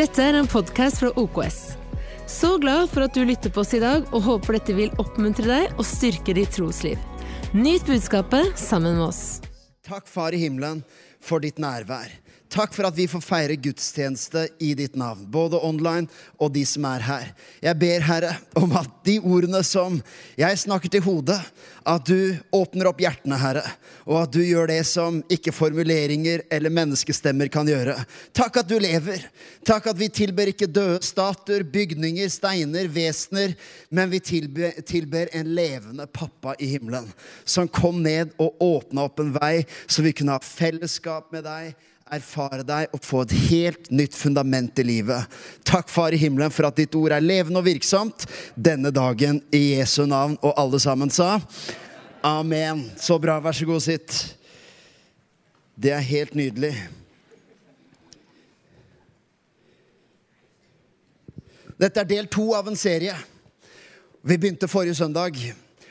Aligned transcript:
Dette 0.00 0.22
er 0.24 0.36
en 0.38 0.46
podkast 0.48 1.02
fra 1.02 1.10
OKS. 1.20 1.56
Så 2.24 2.54
glad 2.62 2.86
for 2.88 3.04
at 3.04 3.12
du 3.12 3.20
lytter 3.28 3.52
på 3.52 3.60
oss 3.60 3.74
i 3.76 3.82
dag, 3.82 4.06
og 4.16 4.22
håper 4.24 4.56
dette 4.56 4.72
vil 4.72 4.94
oppmuntre 5.02 5.44
deg 5.44 5.74
og 5.74 5.84
styrke 5.84 6.32
ditt 6.38 6.54
trosliv. 6.56 6.96
Nyt 7.52 7.84
budskapet 7.84 8.56
sammen 8.56 8.96
med 8.96 9.10
oss. 9.10 9.20
Takk, 9.84 10.08
Far 10.08 10.32
i 10.32 10.40
himmelen, 10.40 10.80
for 11.20 11.44
ditt 11.44 11.60
nærvær. 11.60 12.08
Takk 12.50 12.72
for 12.74 12.88
at 12.88 12.96
vi 12.98 13.04
får 13.06 13.22
feire 13.22 13.54
gudstjeneste 13.62 14.48
i 14.58 14.72
ditt 14.74 14.96
navn, 14.98 15.22
både 15.30 15.60
online 15.62 16.10
og 16.42 16.50
de 16.50 16.64
som 16.66 16.82
er 16.88 17.04
her. 17.06 17.28
Jeg 17.62 17.78
ber, 17.78 18.02
Herre, 18.02 18.32
om 18.58 18.72
at 18.74 18.88
de 19.06 19.20
ordene 19.22 19.60
som 19.66 20.00
jeg 20.34 20.58
snakker 20.58 20.90
til 20.90 21.04
hodet, 21.04 21.38
at 21.86 22.08
du 22.08 22.34
åpner 22.50 22.88
opp 22.90 22.98
hjertene, 23.04 23.38
Herre, 23.38 23.62
og 24.02 24.24
at 24.24 24.32
du 24.34 24.40
gjør 24.42 24.66
det 24.72 24.80
som 24.88 25.20
ikke 25.30 25.54
formuleringer 25.54 26.42
eller 26.50 26.74
menneskestemmer 26.74 27.52
kan 27.54 27.70
gjøre. 27.70 27.94
Takk 28.34 28.58
at 28.64 28.72
du 28.72 28.74
lever. 28.82 29.22
Takk 29.66 29.86
at 29.92 30.00
vi 30.00 30.10
tilber 30.10 30.50
ikke 30.50 30.66
døde 30.66 30.98
statuer, 31.06 31.62
bygninger, 31.62 32.26
steiner, 32.34 32.90
vesener, 32.90 33.54
men 33.94 34.10
vi 34.10 34.18
tilber, 34.26 34.74
tilber 34.82 35.30
en 35.38 35.54
levende 35.54 36.08
pappa 36.10 36.56
i 36.58 36.72
himmelen, 36.74 37.06
som 37.46 37.70
kom 37.70 38.02
ned 38.02 38.34
og 38.42 38.58
åpna 38.58 39.06
opp 39.06 39.22
en 39.22 39.32
vei, 39.38 39.62
så 39.86 40.02
vi 40.02 40.16
kunne 40.18 40.34
ha 40.34 40.42
fellesskap 40.42 41.30
med 41.30 41.46
deg 41.46 41.78
erfare 42.14 42.64
deg 42.66 42.92
og 42.94 43.02
få 43.04 43.22
et 43.24 43.34
helt 43.50 43.90
nytt 43.94 44.16
fundament 44.18 44.78
i 44.82 44.86
livet. 44.86 45.40
Takk, 45.66 45.88
Far 45.90 46.14
i 46.14 46.20
himmelen, 46.20 46.52
for 46.54 46.68
at 46.68 46.78
ditt 46.78 46.94
ord 46.98 47.14
er 47.14 47.24
levende 47.24 47.62
og 47.62 47.68
virksomt 47.68 48.26
denne 48.54 48.92
dagen 48.94 49.40
i 49.54 49.76
Jesu 49.76 50.04
navn. 50.10 50.36
Og 50.42 50.54
alle 50.58 50.80
sammen 50.82 51.12
sa 51.12 51.38
amen. 52.26 52.84
Så 53.00 53.18
bra. 53.22 53.38
Vær 53.40 53.56
så 53.56 53.68
god, 53.68 53.84
sitt. 53.84 54.18
Det 55.80 55.94
er 55.96 56.04
helt 56.04 56.34
nydelig. 56.36 56.74
Dette 61.80 62.02
er 62.02 62.08
del 62.10 62.26
to 62.28 62.50
av 62.52 62.68
en 62.68 62.76
serie. 62.76 63.14
Vi 64.20 64.36
begynte 64.36 64.68
forrige 64.68 64.98
søndag. 64.98 65.38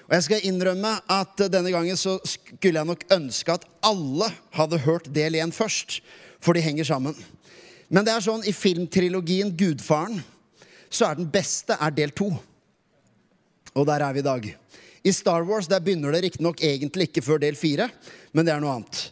Og 0.09 0.15
jeg 0.17 0.25
skal 0.25 0.45
innrømme 0.49 0.95
at 1.13 1.41
denne 1.53 1.69
gangen 1.69 1.97
så 1.99 2.15
skulle 2.25 2.81
jeg 2.81 2.89
nok 2.89 3.03
ønske 3.13 3.53
at 3.53 3.67
alle 3.85 4.31
hadde 4.57 4.81
hørt 4.81 5.11
del 5.13 5.37
én 5.37 5.53
først. 5.53 5.99
For 6.41 6.57
de 6.57 6.63
henger 6.65 6.87
sammen. 6.87 7.13
Men 7.93 8.05
det 8.07 8.15
er 8.15 8.23
sånn 8.23 8.45
i 8.47 8.53
filmtrilogien 8.55 9.51
Gudfaren 9.59 10.21
så 10.89 11.11
er 11.11 11.19
den 11.19 11.29
beste 11.29 11.77
er 11.77 11.93
del 11.93 12.13
to. 12.15 12.31
Og 13.77 13.85
der 13.85 14.01
er 14.01 14.15
vi 14.15 14.23
i 14.23 14.25
dag. 14.25 14.47
I 15.05 15.13
Star 15.13 15.45
Wars 15.45 15.69
der 15.69 15.83
begynner 15.83 16.15
det 16.15 16.23
riktignok 16.25 16.63
egentlig 16.65 17.09
ikke 17.09 17.23
før 17.23 17.41
del 17.43 17.57
fire, 17.59 17.89
men 18.33 18.47
det 18.47 18.55
er 18.55 18.63
noe 18.63 18.79
annet. 18.79 19.03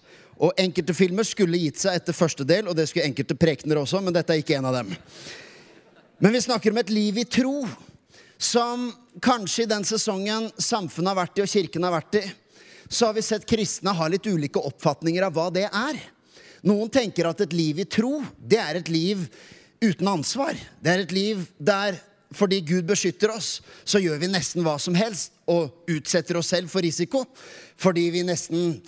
Og 0.42 0.58
enkelte 0.62 0.96
filmer 0.98 1.26
skulle 1.26 1.62
gitt 1.62 1.80
seg 1.82 1.98
etter 1.98 2.18
første 2.18 2.46
del, 2.46 2.68
og 2.68 2.78
det 2.78 2.88
skulle 2.90 3.06
enkelte 3.08 3.38
prekener 3.38 3.80
også, 3.82 4.02
men 4.02 4.16
dette 4.16 4.34
er 4.34 4.42
ikke 4.42 4.58
en 4.58 4.70
av 4.70 4.80
dem. 4.80 4.92
Men 6.22 6.34
vi 6.34 6.42
snakker 6.42 6.74
om 6.74 6.82
et 6.82 6.94
liv 6.94 7.22
i 7.22 7.28
tro 7.30 7.62
som 8.38 8.90
kanskje 9.24 9.66
i 9.66 9.70
den 9.70 9.86
sesongen 9.88 10.50
samfunnet 10.62 11.14
har 11.14 11.20
vært 11.24 11.40
i, 11.40 11.46
og 11.46 11.52
kirken 11.52 11.88
har 11.88 11.96
vært 11.96 12.20
i, 12.20 12.26
så 12.88 13.10
har 13.10 13.18
vi 13.18 13.26
sett 13.26 13.48
kristne 13.50 13.96
ha 13.98 14.08
litt 14.08 14.28
ulike 14.30 14.62
oppfatninger 14.70 15.26
av 15.28 15.36
hva 15.36 15.48
det 15.54 15.66
er. 15.68 16.00
Noen 16.68 16.90
tenker 16.92 17.28
at 17.30 17.42
et 17.44 17.56
liv 17.56 17.82
i 17.84 17.88
tro, 17.90 18.22
det 18.38 18.60
er 18.62 18.80
et 18.80 18.92
liv 18.92 19.26
uten 19.84 20.08
ansvar. 20.10 20.58
Det 20.82 20.94
er 20.94 21.04
et 21.04 21.16
liv 21.16 21.44
der 21.58 22.00
fordi 22.36 22.60
Gud 22.68 22.88
beskytter 22.90 23.32
oss, 23.32 23.62
så 23.88 24.02
gjør 24.04 24.20
vi 24.20 24.30
nesten 24.32 24.66
hva 24.66 24.76
som 24.82 24.96
helst 24.98 25.32
og 25.48 25.88
utsetter 25.88 26.40
oss 26.40 26.50
selv 26.52 26.72
for 26.72 26.84
risiko. 26.84 27.24
Fordi 27.80 28.10
vi 28.12 28.26
nesten 28.28 28.82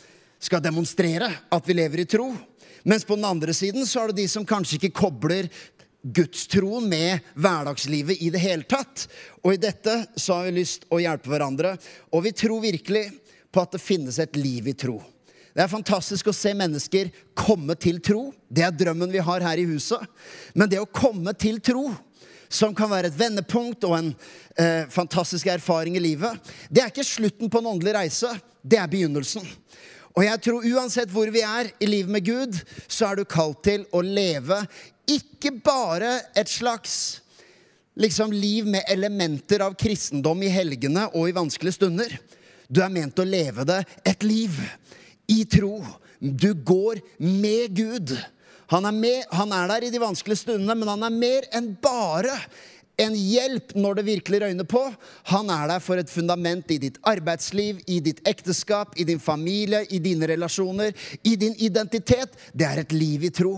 skal 0.44 0.63
demonstrere 0.63 1.30
at 1.52 1.67
vi 1.67 1.78
lever 1.78 2.03
i 2.03 2.08
tro. 2.09 2.34
Mens 2.84 3.06
på 3.08 3.16
den 3.16 3.28
andre 3.28 3.56
siden 3.56 3.88
så 3.88 4.03
er 4.03 4.11
det 4.11 4.23
de 4.23 4.28
som 4.31 4.47
kanskje 4.47 4.80
ikke 4.80 4.97
kobler 5.03 5.47
gudstroen 6.03 6.89
med 6.89 7.19
hverdagslivet 7.36 8.22
i 8.22 8.30
det 8.33 8.42
hele 8.44 8.64
tatt. 8.64 9.08
Og 9.44 9.53
i 9.53 9.61
dette 9.61 9.95
så 10.16 10.39
har 10.39 10.50
vi 10.50 10.59
lyst 10.61 10.88
å 10.89 11.02
hjelpe 11.02 11.31
hverandre. 11.31 11.75
Og 12.16 12.24
vi 12.28 12.34
tror 12.35 12.63
virkelig 12.63 13.09
på 13.51 13.63
at 13.63 13.74
det 13.75 13.84
finnes 13.84 14.19
et 14.22 14.35
liv 14.40 14.69
i 14.69 14.78
tro. 14.78 15.00
Det 15.53 15.66
er 15.66 15.72
fantastisk 15.72 16.29
å 16.29 16.35
se 16.35 16.53
mennesker 16.56 17.09
komme 17.38 17.75
til 17.75 17.97
tro. 18.06 18.29
Det 18.47 18.63
er 18.63 18.75
drømmen 18.75 19.12
vi 19.12 19.24
har 19.24 19.44
her 19.44 19.59
i 19.59 19.68
huset. 19.68 20.03
Men 20.53 20.69
det 20.72 20.79
å 20.79 20.88
komme 20.88 21.34
til 21.35 21.59
tro, 21.59 21.90
som 22.50 22.74
kan 22.74 22.90
være 22.90 23.12
et 23.12 23.18
vendepunkt 23.18 23.84
og 23.85 23.95
en 23.97 24.07
eh, 24.57 24.88
fantastisk 24.90 25.50
erfaring 25.51 25.97
i 26.00 26.01
livet, 26.01 26.53
det 26.69 26.81
er 26.81 26.94
ikke 26.94 27.06
slutten 27.06 27.51
på 27.51 27.62
en 27.62 27.74
åndelig 27.75 27.97
reise. 27.97 28.31
Det 28.62 28.79
er 28.79 28.90
begynnelsen. 28.90 29.45
Og 30.19 30.25
jeg 30.25 30.40
tror 30.44 30.66
uansett 30.68 31.12
hvor 31.13 31.30
vi 31.31 31.40
er 31.47 31.69
i 31.80 31.88
livet 31.88 32.12
med 32.12 32.25
Gud, 32.28 32.57
så 32.91 33.07
er 33.07 33.19
du 33.19 33.24
kalt 33.24 33.62
til 33.63 33.85
å 33.96 34.02
leve 34.03 34.57
ikke 35.07 35.53
bare 35.63 36.18
et 36.38 36.52
slags 36.52 37.22
liksom, 37.96 38.34
liv 38.35 38.68
med 38.68 38.84
elementer 38.91 39.63
av 39.63 39.78
kristendom 39.80 40.44
i 40.44 40.52
helgene 40.52 41.06
og 41.13 41.30
i 41.30 41.35
vanskelige 41.38 41.78
stunder. 41.78 42.18
Du 42.68 42.81
er 42.84 42.91
ment 42.91 43.24
å 43.24 43.28
leve 43.28 43.63
det 43.69 43.80
et 44.03 44.28
liv 44.28 44.59
i 45.31 45.46
tro. 45.47 45.80
Du 46.19 46.51
går 46.51 47.00
med 47.24 47.80
Gud. 47.80 48.12
Han 48.75 48.91
er, 48.91 49.00
med, 49.00 49.24
han 49.31 49.56
er 49.56 49.72
der 49.72 49.88
i 49.88 49.94
de 49.94 50.03
vanskelige 50.03 50.44
stundene, 50.44 50.75
men 50.75 50.91
han 50.97 51.07
er 51.07 51.16
mer 51.16 51.47
enn 51.56 51.72
bare 51.80 52.36
en 53.00 53.16
hjelp 53.16 53.74
når 53.80 54.00
det 54.00 54.08
virkelig 54.10 54.42
røyner 54.44 54.68
på. 54.68 54.82
Han 55.32 55.50
er 55.54 55.72
der 55.72 55.84
for 55.84 56.02
et 56.02 56.12
fundament 56.12 56.72
i 56.72 56.80
ditt 56.82 57.00
arbeidsliv, 57.08 57.80
i 57.88 58.00
ditt 58.04 58.22
ekteskap, 58.28 58.98
i 59.00 59.08
din 59.08 59.22
familie, 59.24 59.86
i 59.90 60.02
dine 60.04 60.28
relasjoner, 60.30 60.92
i 61.24 61.36
din 61.40 61.56
identitet. 61.58 62.36
Det 62.54 62.68
er 62.68 62.84
et 62.84 62.96
liv 62.96 63.30
i 63.30 63.34
tro. 63.34 63.56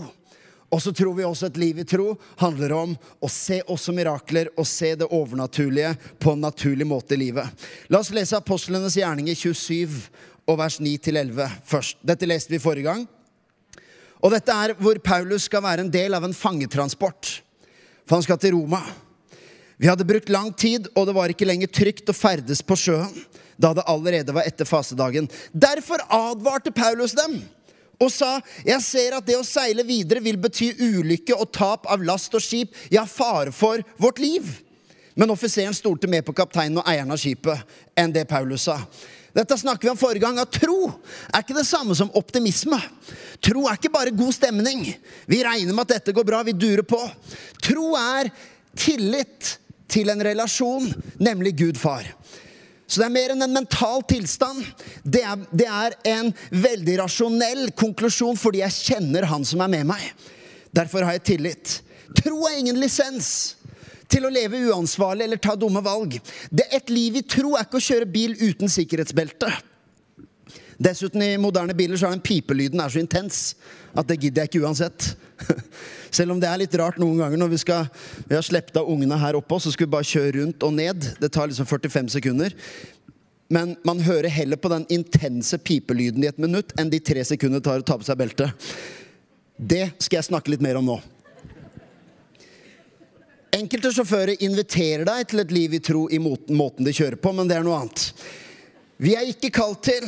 Og 0.72 0.80
så 0.80 0.94
tror 0.96 1.18
vi 1.18 1.26
også 1.28 1.50
et 1.50 1.60
liv 1.60 1.82
i 1.82 1.88
tro 1.88 2.14
handler 2.40 2.74
om 2.78 2.94
å 2.96 3.30
se 3.32 3.60
også 3.68 3.92
mirakler 3.96 4.54
og 4.56 4.68
se 4.70 4.94
det 4.96 5.10
overnaturlige 5.12 5.98
på 6.22 6.32
en 6.32 6.46
naturlig 6.46 6.88
måte 6.88 7.18
i 7.18 7.20
livet. 7.26 7.68
La 7.92 8.00
oss 8.00 8.14
lese 8.16 8.40
Apostlenes 8.40 8.96
gjerninger 8.96 9.36
27 9.36 9.98
og 10.48 10.62
vers 10.62 10.80
9-11 10.80 11.60
først. 11.68 12.00
Dette 12.08 12.30
leste 12.30 12.56
vi 12.56 12.62
forrige 12.64 12.88
gang. 12.88 13.04
Og 14.22 14.32
dette 14.32 14.54
er 14.54 14.78
hvor 14.80 15.00
Paulus 15.04 15.50
skal 15.50 15.66
være 15.66 15.84
en 15.84 15.92
del 15.92 16.16
av 16.16 16.24
en 16.24 16.36
fangetransport. 16.36 17.42
For 18.06 18.20
han 18.20 18.26
skal 18.26 18.40
til 18.40 18.56
Roma. 18.56 18.80
Vi 19.82 19.88
hadde 19.90 20.06
brukt 20.06 20.30
lang 20.30 20.52
tid, 20.54 20.86
og 20.94 21.08
det 21.10 21.14
var 21.18 21.32
ikke 21.34 21.48
lenger 21.50 21.70
trygt 21.74 22.10
å 22.12 22.14
ferdes 22.14 22.60
på 22.62 22.76
sjøen 22.78 23.16
da 23.62 23.72
det 23.74 23.86
allerede 23.90 24.34
var 24.34 24.46
etter 24.46 24.68
fasedagen. 24.70 25.26
Derfor 25.54 26.04
advarte 26.06 26.70
Paulus 26.74 27.16
dem 27.18 27.40
og 28.02 28.12
sa 28.14 28.36
jeg 28.66 28.82
ser 28.86 29.16
at 29.18 29.26
det 29.26 29.40
å 29.40 29.46
seile 29.46 29.86
videre 29.86 30.22
vil 30.22 30.38
bety 30.42 30.72
ulykke 30.78 31.34
og 31.34 31.50
tap 31.54 31.90
av 31.90 32.02
last 32.06 32.34
og 32.38 32.44
skip, 32.46 32.78
ja, 32.94 33.08
fare 33.10 33.54
for 33.54 33.82
vårt 34.02 34.22
liv. 34.22 34.52
Men 35.18 35.34
offiseren 35.34 35.74
stolte 35.74 36.10
mer 36.10 36.22
på 36.26 36.36
kapteinen 36.38 36.78
og 36.82 36.86
eieren 36.90 37.14
av 37.14 37.22
skipet 37.22 37.74
enn 37.98 38.14
det 38.14 38.28
Paulus 38.30 38.68
sa. 38.70 38.78
Dette 39.34 39.58
snakker 39.58 39.88
vi 39.88 39.94
om 39.96 40.00
forrige 40.00 40.28
gang. 40.28 40.38
At 40.42 40.54
tro 40.62 40.92
er 40.92 41.42
ikke 41.42 41.58
det 41.58 41.66
samme 41.66 41.98
som 41.98 42.14
optimisme. 42.22 42.78
Tro 43.42 43.66
er 43.66 43.82
ikke 43.82 43.94
bare 43.98 44.14
god 44.14 44.38
stemning. 44.38 44.86
Vi 45.26 45.42
regner 45.42 45.74
med 45.74 45.88
at 45.88 45.98
dette 45.98 46.16
går 46.16 46.28
bra, 46.28 46.44
vi 46.46 46.54
durer 46.54 46.86
på. 46.86 47.02
Tro 47.66 47.96
er 47.98 48.30
tillit 48.78 49.56
til 49.92 50.12
en 50.12 50.24
relasjon, 50.24 50.88
nemlig 51.20 51.56
Gud 51.60 51.80
far. 51.80 52.08
Så 52.92 53.00
det 53.00 53.08
er 53.08 53.14
mer 53.14 53.32
enn 53.32 53.46
en 53.46 53.56
mental 53.56 54.02
tilstand. 54.04 54.66
Det 55.04 55.22
er, 55.24 55.44
det 55.56 55.68
er, 55.68 55.96
en 56.12 56.34
veldig 56.52 56.98
rasjonell 57.00 57.70
konklusjon 57.80 58.40
fordi 58.40 58.66
jeg 58.66 58.78
kjenner 58.92 59.30
han 59.32 59.48
som 59.48 59.64
er 59.64 59.72
med 59.72 59.88
meg. 59.94 60.04
Derfor 60.76 61.08
har 61.08 61.16
jeg 61.16 61.28
tillit. 61.30 61.78
Tro 62.20 62.42
er 62.50 62.60
ingen 62.60 62.80
lisens 62.82 63.56
til 64.12 64.28
å 64.28 64.32
leve 64.34 64.60
uansvarlig 64.68 65.24
eller 65.24 65.40
ta 65.40 65.56
dumme 65.56 65.80
valg. 65.86 66.18
Det 66.52 66.68
Et 66.72 66.92
liv 66.92 67.22
i 67.22 67.24
tro 67.24 67.56
er 67.56 67.64
ikke 67.64 67.80
å 67.80 67.88
kjøre 67.88 68.12
bil 68.12 68.36
uten 68.42 68.72
sikkerhetsbelte. 68.72 69.52
Dessuten, 70.82 71.22
i 71.22 71.38
moderne 71.38 71.76
biler 71.78 72.00
så 72.00 72.08
er 72.08 72.16
den 72.16 72.24
pipelyden 72.26 72.82
er 72.82 72.90
så 72.90 73.02
intens 73.02 73.52
at 73.94 74.08
det 74.10 74.18
gidder 74.24 74.46
jeg 74.46 74.50
ikke 74.50 74.64
uansett. 74.66 75.12
Selv 76.18 76.34
om 76.34 76.40
det 76.42 76.50
er 76.50 76.62
litt 76.64 76.78
rart 76.80 76.98
noen 77.02 77.20
ganger 77.22 77.38
når 77.38 77.52
vi, 77.52 77.60
skal, 77.62 77.86
vi 78.26 78.34
har 78.34 78.46
sluppet 78.46 78.80
av 78.82 78.90
ungene 78.90 79.20
her 79.22 79.38
oppå, 79.38 79.60
så 79.62 79.74
skal 79.74 79.86
vi 79.86 79.94
bare 79.94 80.10
kjøre 80.10 80.34
rundt 80.40 80.66
og 80.66 80.74
ned. 80.74 81.06
Det 81.22 81.30
tar 81.36 81.52
liksom 81.52 81.70
45 81.70 82.10
sekunder. 82.16 82.56
Men 83.52 83.76
man 83.86 84.02
hører 84.02 84.32
heller 84.32 84.58
på 84.58 84.72
den 84.72 84.88
intense 84.96 85.60
pipelyden 85.62 86.24
i 86.24 86.30
et 86.32 86.42
minutt 86.42 86.74
enn 86.80 86.90
de 86.90 87.02
tre 87.04 87.28
sekundene 87.28 87.60
det 87.60 87.68
tar 87.68 87.84
å 87.84 87.86
ta 87.86 88.00
på 88.00 88.08
seg 88.08 88.18
beltet. 88.18 88.72
Det 89.58 89.84
skal 90.00 90.22
jeg 90.22 90.30
snakke 90.32 90.54
litt 90.54 90.64
mer 90.66 90.80
om 90.80 90.88
nå. 90.88 90.98
Enkelte 93.54 93.92
sjåfører 93.94 94.42
inviterer 94.48 95.04
deg 95.06 95.30
til 95.30 95.44
et 95.44 95.54
liv 95.54 95.78
i 95.78 95.84
tro 95.84 96.08
i 96.10 96.18
måten 96.24 96.88
de 96.88 96.96
kjører 96.96 97.20
på, 97.22 97.36
men 97.36 97.52
det 97.52 97.60
er 97.60 97.68
noe 97.68 97.84
annet. 97.84 98.08
Vi 99.02 99.14
er 99.20 99.28
ikke 99.30 99.52
kalt 99.54 99.84
til 99.92 100.08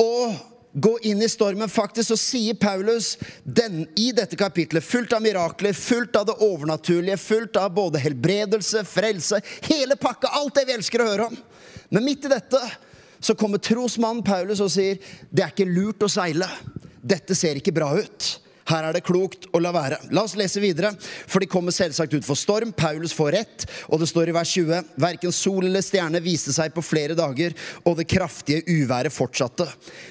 å 0.00 0.32
gå 0.72 0.98
inn 1.02 1.22
i 1.22 1.28
stormen. 1.28 1.68
Faktisk 1.68 2.12
så 2.12 2.18
sier 2.18 2.54
Paulus 2.54 3.16
den, 3.44 3.84
i 3.98 4.10
dette 4.16 4.38
kapitlet, 4.38 4.84
fullt 4.84 5.12
av 5.12 5.22
mirakler, 5.22 5.74
fullt 5.76 6.16
av 6.16 6.28
det 6.30 6.36
overnaturlige, 6.46 7.18
fullt 7.20 7.58
av 7.60 7.72
både 7.74 8.02
helbredelse, 8.02 8.84
frelse, 8.88 9.40
hele 9.66 9.98
pakka, 10.00 10.32
alt 10.40 10.54
det 10.58 10.66
vi 10.68 10.76
elsker 10.78 11.02
å 11.02 11.08
høre 11.10 11.30
om. 11.30 11.40
Men 11.90 12.06
midt 12.06 12.28
i 12.28 12.32
dette 12.32 12.60
så 13.20 13.34
kommer 13.36 13.60
trosmannen 13.60 14.24
Paulus 14.24 14.62
og 14.64 14.70
sier 14.72 15.00
det 15.28 15.44
er 15.44 15.52
ikke 15.52 15.68
lurt 15.68 16.06
å 16.06 16.10
seile. 16.10 16.48
Dette 17.00 17.36
ser 17.36 17.58
ikke 17.58 17.74
bra 17.74 17.92
ut. 17.98 18.30
Her 18.68 18.86
er 18.88 18.96
det 18.96 19.04
klokt 19.06 19.46
å 19.54 19.60
la 19.62 19.72
være. 19.74 19.98
La 20.14 20.24
oss 20.26 20.36
lese 20.38 20.60
videre, 20.62 20.92
for 21.00 21.42
de 21.42 21.48
kommer 21.50 21.74
selvsagt 21.74 22.14
ut 22.14 22.26
for 22.26 22.38
storm. 22.38 22.74
Paulus 22.76 23.14
får 23.16 23.32
rett, 23.34 23.66
og 23.88 24.02
det 24.02 24.10
står 24.10 24.30
i 24.30 24.36
vers 24.36 24.52
20.: 24.52 24.92
Verken 25.00 25.34
sol 25.34 25.66
eller 25.66 25.84
stjerne 25.84 26.22
viste 26.24 26.54
seg 26.54 26.74
på 26.74 26.84
flere 26.84 27.16
dager, 27.18 27.56
og 27.84 27.98
det 27.98 28.08
kraftige 28.10 28.64
uværet 28.68 29.14
fortsatte. 29.14 29.66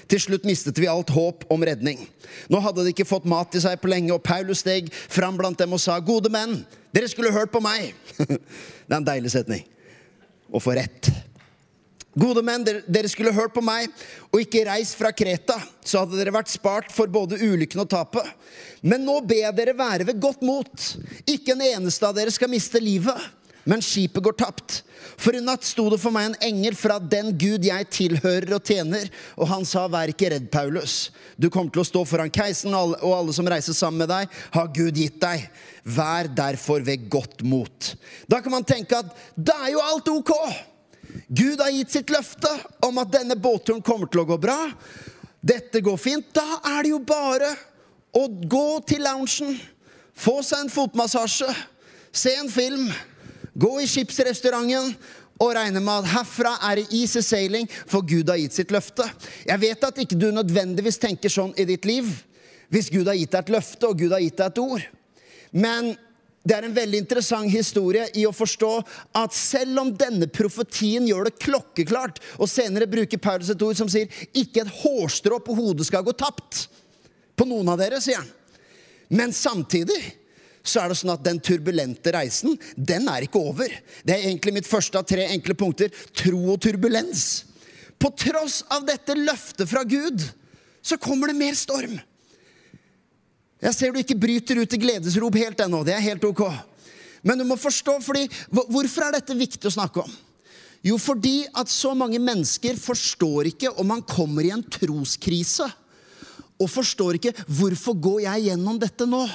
Til 0.10 0.24
slutt 0.26 0.48
mistet 0.50 0.82
vi 0.82 0.90
alt 0.90 1.14
håp 1.14 1.46
om 1.54 1.64
redning. 1.66 2.02
Nå 2.50 2.62
hadde 2.64 2.86
de 2.86 2.94
ikke 2.94 3.08
fått 3.08 3.30
mat 3.30 3.56
i 3.56 3.64
seg 3.64 3.80
på 3.82 3.92
lenge, 3.92 4.14
og 4.16 4.26
Paulus 4.26 4.64
steg 4.66 4.92
fram 4.92 5.38
blant 5.40 5.60
dem 5.60 5.74
og 5.76 5.82
sa, 5.82 6.00
Gode 6.00 6.32
menn, 6.34 6.64
dere 6.96 7.10
skulle 7.12 7.34
hørt 7.36 7.54
på 7.54 7.62
meg. 7.64 7.94
det 8.18 8.92
er 8.92 9.00
en 9.00 9.08
deilig 9.08 9.34
setning. 9.36 9.66
Å 10.50 10.62
få 10.64 10.74
rett. 10.78 11.12
Gode 12.20 12.44
menn, 12.44 12.66
dere 12.66 13.10
skulle 13.12 13.34
hørt 13.36 13.54
på 13.56 13.64
meg 13.64 13.88
og 14.30 14.42
ikke 14.42 14.66
reist 14.68 14.98
fra 15.00 15.12
Kreta, 15.16 15.56
så 15.86 16.04
hadde 16.04 16.20
dere 16.20 16.34
vært 16.36 16.52
spart 16.52 16.92
for 16.92 17.12
både 17.12 17.40
ulykken 17.40 17.84
og 17.86 17.90
tapet. 17.92 18.26
Men 18.82 19.06
nå 19.08 19.20
ber 19.28 19.46
jeg 19.46 19.56
dere 19.56 19.78
være 19.78 20.08
ved 20.10 20.20
godt 20.22 20.44
mot. 20.46 20.88
Ikke 21.30 21.56
en 21.56 21.64
eneste 21.64 22.08
av 22.08 22.18
dere 22.18 22.34
skal 22.34 22.52
miste 22.52 22.82
livet, 22.84 23.16
men 23.70 23.84
skipet 23.86 24.24
går 24.26 24.36
tapt. 24.40 24.80
For 25.20 25.36
i 25.36 25.42
natt 25.44 25.68
sto 25.68 25.86
det 25.92 26.00
for 26.02 26.16
meg 26.16 26.30
en 26.30 26.38
engel 26.50 26.76
fra 26.80 26.98
den 27.00 27.32
Gud 27.40 27.64
jeg 27.68 27.88
tilhører 27.94 28.56
og 28.58 28.66
tjener, 28.68 29.06
og 29.38 29.52
han 29.52 29.68
sa, 29.68 29.86
vær 29.92 30.12
ikke 30.12 30.32
redd, 30.34 30.50
Paulus. 30.52 31.14
Du 31.40 31.48
kommer 31.54 31.72
til 31.72 31.84
å 31.84 31.88
stå 31.88 32.04
foran 32.10 32.34
keiseren, 32.34 32.76
og 32.76 33.14
alle 33.14 33.36
som 33.36 33.48
reiser 33.48 33.78
sammen 33.78 34.04
med 34.04 34.12
deg, 34.12 34.42
har 34.56 34.74
Gud 34.76 35.00
gitt 35.00 35.22
deg. 35.24 35.46
Vær 35.88 36.32
derfor 36.36 36.84
ved 36.84 37.08
godt 37.12 37.46
mot. 37.48 37.94
Da 38.28 38.42
kan 38.44 38.58
man 38.58 38.68
tenke 38.68 39.00
at 39.00 39.16
da 39.36 39.60
er 39.68 39.76
jo 39.76 39.86
alt 39.86 40.12
ok. 40.18 40.36
Gud 41.30 41.62
har 41.62 41.70
gitt 41.70 41.94
sitt 41.94 42.10
løfte 42.10 42.50
om 42.86 42.98
at 42.98 43.12
denne 43.14 43.38
båtturen 43.38 43.84
kommer 43.86 44.10
til 44.10 44.24
å 44.24 44.30
gå 44.32 44.38
bra. 44.42 44.58
Dette 45.40 45.82
går 45.86 45.98
fint. 46.02 46.32
Da 46.34 46.58
er 46.74 46.84
det 46.84 46.94
jo 46.96 47.02
bare 47.06 47.52
å 48.18 48.26
gå 48.28 48.80
til 48.90 49.06
loungen, 49.06 49.60
få 50.18 50.40
seg 50.44 50.66
en 50.66 50.74
fotmassasje, 50.74 51.48
se 52.12 52.34
en 52.42 52.50
film, 52.50 52.90
gå 53.54 53.76
i 53.84 53.88
skipsrestauranten 53.88 54.96
og 55.40 55.54
regne 55.56 55.80
med 55.80 56.02
at 56.02 56.10
herfra 56.18 56.56
er 56.68 56.82
det 56.82 56.90
easy 56.98 57.22
sailing, 57.24 57.70
for 57.88 58.04
Gud 58.04 58.28
har 58.32 58.40
gitt 58.42 58.58
sitt 58.58 58.74
løfte. 58.76 59.06
Jeg 59.48 59.62
vet 59.62 59.86
at 59.88 60.02
ikke 60.02 60.18
du 60.20 60.32
nødvendigvis 60.36 61.00
tenker 61.00 61.32
sånn 61.32 61.54
i 61.56 61.68
ditt 61.70 61.88
liv 61.88 62.10
hvis 62.70 62.90
Gud 62.94 63.08
har 63.10 63.18
gitt 63.18 63.32
deg 63.34 63.48
et 63.48 63.54
løfte, 63.56 63.88
og 63.88 64.02
Gud 64.02 64.12
har 64.14 64.22
gitt 64.22 64.38
deg 64.38 64.52
et 64.52 64.60
ord. 64.62 64.84
Men 65.54 65.94
det 66.48 66.56
er 66.56 66.66
en 66.66 66.76
veldig 66.76 67.02
interessant 67.04 67.52
historie 67.52 68.06
i 68.18 68.24
å 68.28 68.36
forstå 68.36 68.72
at 69.20 69.36
selv 69.36 69.82
om 69.82 69.90
denne 69.92 70.30
profetien 70.32 71.08
gjør 71.08 71.28
det 71.28 71.40
klokkeklart, 71.44 72.22
og 72.40 72.50
senere 72.50 72.88
bruker 72.90 73.22
Paulus 73.22 73.52
et 73.52 73.66
ord 73.66 73.76
som 73.78 73.90
sier 73.92 74.08
'ikke 74.34 74.62
et 74.64 74.76
hårstrå 74.82 75.40
på 75.44 75.56
hodet 75.56 75.86
skal 75.86 76.04
gå 76.04 76.14
tapt' 76.16 76.68
på 77.36 77.46
noen 77.46 77.70
av 77.70 77.78
dere, 77.78 78.02
sier 78.02 78.18
han. 78.18 78.32
Men 79.10 79.32
samtidig 79.32 80.00
så 80.64 80.84
er 80.84 80.90
det 80.90 80.98
sånn 81.00 81.14
at 81.14 81.24
den 81.24 81.40
turbulente 81.40 82.12
reisen, 82.12 82.58
den 82.76 83.08
er 83.08 83.26
ikke 83.26 83.42
over. 83.42 83.72
Det 84.06 84.16
er 84.16 84.28
egentlig 84.28 84.54
mitt 84.54 84.68
første 84.68 85.00
av 85.00 85.08
tre 85.08 85.26
enkle 85.28 85.56
punkter. 85.56 85.90
Tro 86.14 86.54
og 86.54 86.60
turbulens. 86.62 87.46
På 88.00 88.12
tross 88.16 88.64
av 88.70 88.86
dette 88.86 89.16
løftet 89.18 89.68
fra 89.68 89.84
Gud, 89.84 90.22
så 90.82 90.98
kommer 90.98 91.28
det 91.28 91.40
mer 91.40 91.54
storm. 91.54 92.00
Jeg 93.60 93.76
ser 93.76 93.92
du 93.92 94.00
ikke 94.00 94.18
bryter 94.20 94.62
ut 94.62 94.74
i 94.76 94.80
gledesrop 94.80 95.36
helt 95.40 95.62
ennå. 95.66 95.84
Det 95.84 95.96
er 95.96 96.06
helt 96.06 96.24
ok. 96.24 96.46
Men 97.28 97.42
du 97.42 97.46
må 97.48 97.60
forstå, 97.60 97.98
fordi, 98.04 98.30
Hvorfor 98.50 99.08
er 99.08 99.18
dette 99.18 99.36
viktig 99.36 99.68
å 99.68 99.76
snakke 99.76 100.06
om? 100.06 100.18
Jo, 100.86 100.96
fordi 100.96 101.44
at 101.60 101.68
så 101.68 101.92
mange 101.98 102.22
mennesker 102.24 102.78
forstår 102.80 103.50
ikke 103.52 103.74
om 103.82 103.90
man 103.92 104.06
kommer 104.08 104.48
i 104.48 104.54
en 104.56 104.64
troskrise. 104.64 105.68
Og 106.60 106.72
forstår 106.72 107.20
ikke 107.20 107.36
hvorfor 107.48 107.98
går 108.00 108.22
jeg 108.30 108.50
gjennom 108.50 108.80
dette 108.80 109.08
nå? 109.08 109.26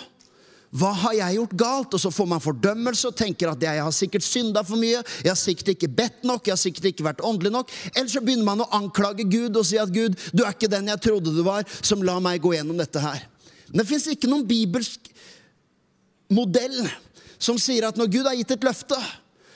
Hva 0.75 0.91
har 1.05 1.15
jeg 1.15 1.37
gjort 1.37 1.53
galt? 1.61 1.94
Og 1.94 2.03
så 2.03 2.11
får 2.11 2.26
man 2.32 2.43
fordømmelse 2.43 3.12
og 3.12 3.17
tenker 3.17 3.53
at 3.53 3.62
jeg 3.62 3.82
har 3.85 3.93
sikkert 3.94 4.26
synda 4.26 4.65
for 4.67 4.81
mye. 4.81 5.05
Jeg 5.23 5.31
har 5.31 5.38
sikkert 5.38 5.75
ikke 5.76 5.93
bedt 6.00 6.25
nok, 6.26 6.49
jeg 6.49 6.56
har 6.56 6.61
sikkert 6.65 6.88
ikke 6.91 7.06
vært 7.06 7.23
åndelig 7.25 7.53
nok. 7.55 7.71
Eller 7.93 8.11
så 8.11 8.25
begynner 8.25 8.49
man 8.49 8.65
å 8.65 8.71
anklage 8.81 9.29
Gud 9.29 9.61
og 9.61 9.69
si 9.69 9.79
at 9.81 9.93
Gud, 9.94 10.17
du 10.32 10.43
er 10.43 10.56
ikke 10.56 10.73
den 10.73 10.91
jeg 10.91 11.05
trodde 11.05 11.37
du 11.37 11.44
var, 11.47 11.69
som 11.85 12.03
la 12.03 12.17
meg 12.25 12.43
gå 12.43 12.56
gjennom 12.56 12.81
dette 12.81 13.05
her. 13.05 13.23
Men 13.70 13.82
det 13.82 13.88
fins 13.88 14.06
ikke 14.12 14.31
noen 14.31 14.46
bibelsk 14.49 15.11
modell 16.34 16.81
som 17.38 17.58
sier 17.61 17.87
at 17.88 17.99
når 17.99 18.11
Gud 18.12 18.28
har 18.28 18.37
gitt 18.38 18.55
et 18.56 18.66
løfte, 18.66 18.99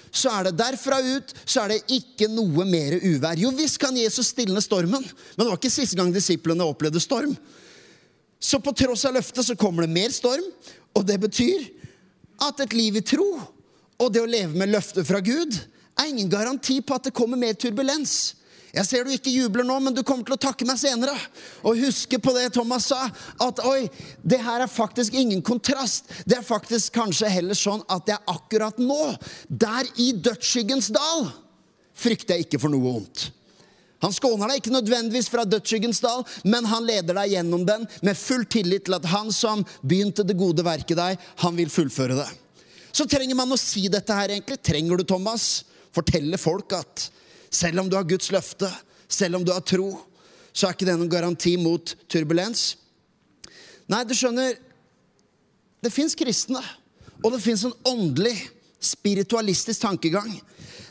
så 0.09 0.33
er 0.33 0.49
det 0.49 0.59
derfra 0.59 0.99
ut 1.05 1.35
så 1.45 1.65
er 1.65 1.75
det 1.75 1.99
ikke 1.99 2.31
noe 2.33 2.65
mer 2.69 2.97
uvær. 3.03 3.39
Jo 3.41 3.53
visst 3.55 3.81
kan 3.81 3.97
Jesus 3.97 4.33
stilne 4.33 4.63
stormen, 4.65 5.05
men 5.05 5.43
det 5.43 5.49
var 5.49 5.59
ikke 5.59 5.73
siste 5.73 5.99
gang 5.99 6.13
disiplene 6.15 6.67
opplevde 6.67 7.03
storm. 7.03 7.35
Så 8.41 8.61
på 8.63 8.73
tross 8.77 9.05
av 9.09 9.17
løftet 9.19 9.45
så 9.45 9.57
kommer 9.59 9.85
det 9.85 9.95
mer 9.95 10.15
storm, 10.15 10.45
og 10.97 11.07
det 11.07 11.19
betyr 11.21 11.67
at 12.49 12.61
et 12.63 12.77
liv 12.77 13.01
i 13.01 13.05
tro 13.05 13.27
og 13.99 14.13
det 14.15 14.23
å 14.23 14.31
leve 14.31 14.55
med 14.55 14.71
løfter 14.71 15.07
fra 15.07 15.21
Gud 15.25 15.57
er 15.99 16.07
ingen 16.07 16.31
garanti 16.31 16.79
på 16.81 16.95
at 16.95 17.09
det 17.09 17.17
kommer 17.17 17.41
mer 17.41 17.57
turbulens. 17.59 18.38
Jeg 18.79 18.87
ser 18.87 19.07
du 19.07 19.11
ikke 19.11 19.33
jubler 19.33 19.67
nå, 19.67 19.77
men 19.83 19.95
du 19.97 20.05
kommer 20.07 20.23
til 20.27 20.37
å 20.37 20.41
takke 20.41 20.67
meg 20.69 20.79
senere. 20.79 21.17
Og 21.67 21.81
huske 21.83 22.21
på 22.23 22.35
det 22.37 22.53
Thomas 22.55 22.87
sa, 22.93 23.09
at 23.43 23.63
oi, 23.67 23.89
det 24.23 24.39
her 24.45 24.63
er 24.63 24.71
faktisk 24.71 25.17
ingen 25.19 25.43
kontrast. 25.43 26.07
Det 26.29 26.39
er 26.39 26.47
faktisk 26.47 26.95
kanskje 26.95 27.33
heller 27.33 27.59
sånn 27.59 27.83
at 27.91 28.07
jeg 28.07 28.23
akkurat 28.31 28.79
nå, 28.79 29.17
der 29.51 29.89
i 29.99 30.13
dødsskyggens 30.15 30.93
dal, 30.95 31.27
frykter 31.99 32.37
jeg 32.39 32.47
ikke 32.47 32.63
for 32.63 32.71
noe 32.71 32.87
vondt. 32.87 33.27
Han 34.05 34.15
skåner 34.15 34.53
deg 34.53 34.61
ikke 34.61 34.77
nødvendigvis 34.77 35.31
fra 35.33 35.43
dødsskyggens 35.43 35.99
dal, 36.05 36.23
men 36.47 36.67
han 36.71 36.87
leder 36.87 37.19
deg 37.19 37.35
gjennom 37.35 37.67
den 37.67 37.87
med 38.07 38.19
full 38.19 38.47
tillit 38.47 38.87
til 38.87 38.95
at 38.95 39.09
han 39.11 39.35
som 39.35 39.65
begynte 39.83 40.23
det 40.23 40.39
gode 40.39 40.63
verket 40.63 41.01
deg, 41.01 41.19
han 41.43 41.59
vil 41.59 41.73
fullføre 41.73 42.21
det. 42.21 42.29
Så 42.95 43.11
trenger 43.11 43.35
man 43.39 43.51
å 43.51 43.59
si 43.59 43.89
dette 43.91 44.15
her, 44.15 44.31
egentlig. 44.31 44.63
Trenger 44.63 45.03
du, 45.03 45.09
Thomas, 45.09 45.65
fortelle 45.95 46.39
folk 46.39 46.79
at 46.79 47.09
selv 47.51 47.83
om 47.83 47.89
du 47.91 47.97
har 47.97 48.07
Guds 48.09 48.31
løfte, 48.35 48.71
selv 49.09 49.39
om 49.39 49.45
du 49.45 49.53
har 49.55 49.65
tro, 49.65 49.93
så 50.53 50.69
er 50.69 50.77
ikke 50.77 50.89
det 50.89 50.97
noen 50.99 51.13
garanti 51.13 51.55
mot 51.61 51.95
turbulens. 52.11 52.73
Nei, 53.89 54.03
du 54.05 54.15
skjønner, 54.17 54.57
det 55.81 55.93
fins 55.95 56.17
kristne, 56.19 56.61
og 57.23 57.33
det 57.35 57.43
fins 57.43 57.65
en 57.67 57.77
åndelig, 57.89 58.37
spiritualistisk 58.79 59.83
tankegang. 59.83 60.31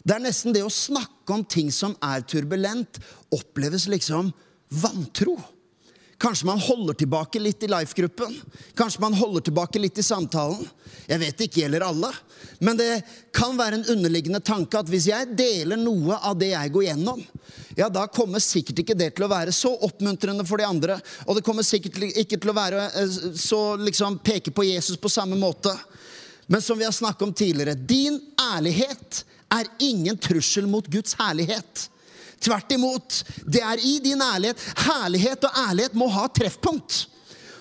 Det 0.03 0.15
er 0.15 0.23
nesten 0.23 0.55
det 0.55 0.63
å 0.65 0.71
snakke 0.71 1.35
om 1.35 1.43
ting 1.47 1.69
som 1.71 1.93
er 2.03 2.23
turbulent, 2.27 2.99
oppleves 3.35 3.87
liksom 3.91 4.31
vantro. 4.81 5.37
Kanskje 6.17 6.47
man 6.49 6.59
holder 6.59 6.93
tilbake 6.97 7.39
litt 7.39 7.61
i 7.63 7.69
life-gruppen. 7.69 8.33
Kanskje 8.75 9.01
man 9.01 9.13
holder 9.13 9.41
tilbake 9.45 9.79
litt 9.79 9.99
i 10.01 10.03
samtalen. 10.03 10.63
Jeg 11.05 11.21
vet 11.21 11.37
det 11.37 11.45
ikke 11.47 11.61
gjelder 11.61 11.85
alle, 11.85 12.09
men 12.59 12.79
det 12.79 12.89
kan 13.35 13.53
være 13.57 13.77
en 13.77 13.85
underliggende 13.93 14.41
tanke 14.43 14.79
at 14.79 14.89
hvis 14.89 15.05
jeg 15.11 15.35
deler 15.37 15.77
noe 15.79 16.17
av 16.17 16.35
det 16.39 16.49
jeg 16.51 16.73
går 16.73 16.87
gjennom, 16.87 17.21
ja, 17.77 17.87
da 17.93 18.07
kommer 18.09 18.41
sikkert 18.41 18.81
ikke 18.81 18.97
det 18.97 19.11
til 19.15 19.27
å 19.27 19.31
være 19.31 19.53
så 19.53 19.69
oppmuntrende 19.85 20.45
for 20.49 20.57
de 20.57 20.65
andre. 20.65 20.97
Og 21.29 21.37
det 21.37 21.45
kommer 21.45 21.65
sikkert 21.67 22.01
ikke 22.09 22.39
til 22.41 22.49
å 22.49 22.57
være 22.57 22.87
eh, 22.89 23.17
så 23.37 23.61
liksom 23.77 24.17
peke 24.25 24.51
på 24.51 24.65
Jesus 24.65 24.97
på 24.97 25.11
samme 25.13 25.37
måte. 25.37 25.75
Men 26.49 26.63
som 26.65 26.79
vi 26.79 26.87
har 26.87 26.95
snakket 26.95 27.27
om 27.27 27.35
tidligere, 27.35 27.77
din 27.77 28.17
ærlighet 28.41 29.21
er 29.53 29.69
ingen 29.85 30.17
trussel 30.17 30.65
mot 30.67 30.87
Guds 30.89 31.13
herlighet. 31.19 31.85
Tvert 32.43 32.71
imot. 32.75 33.21
Det 33.45 33.61
er 33.63 33.81
i 33.81 33.97
din 34.03 34.21
ærlighet. 34.21 34.61
Herlighet 34.85 35.47
og 35.47 35.61
ærlighet 35.67 35.95
må 35.97 36.09
ha 36.13 36.27
treffpunkt. 36.29 37.05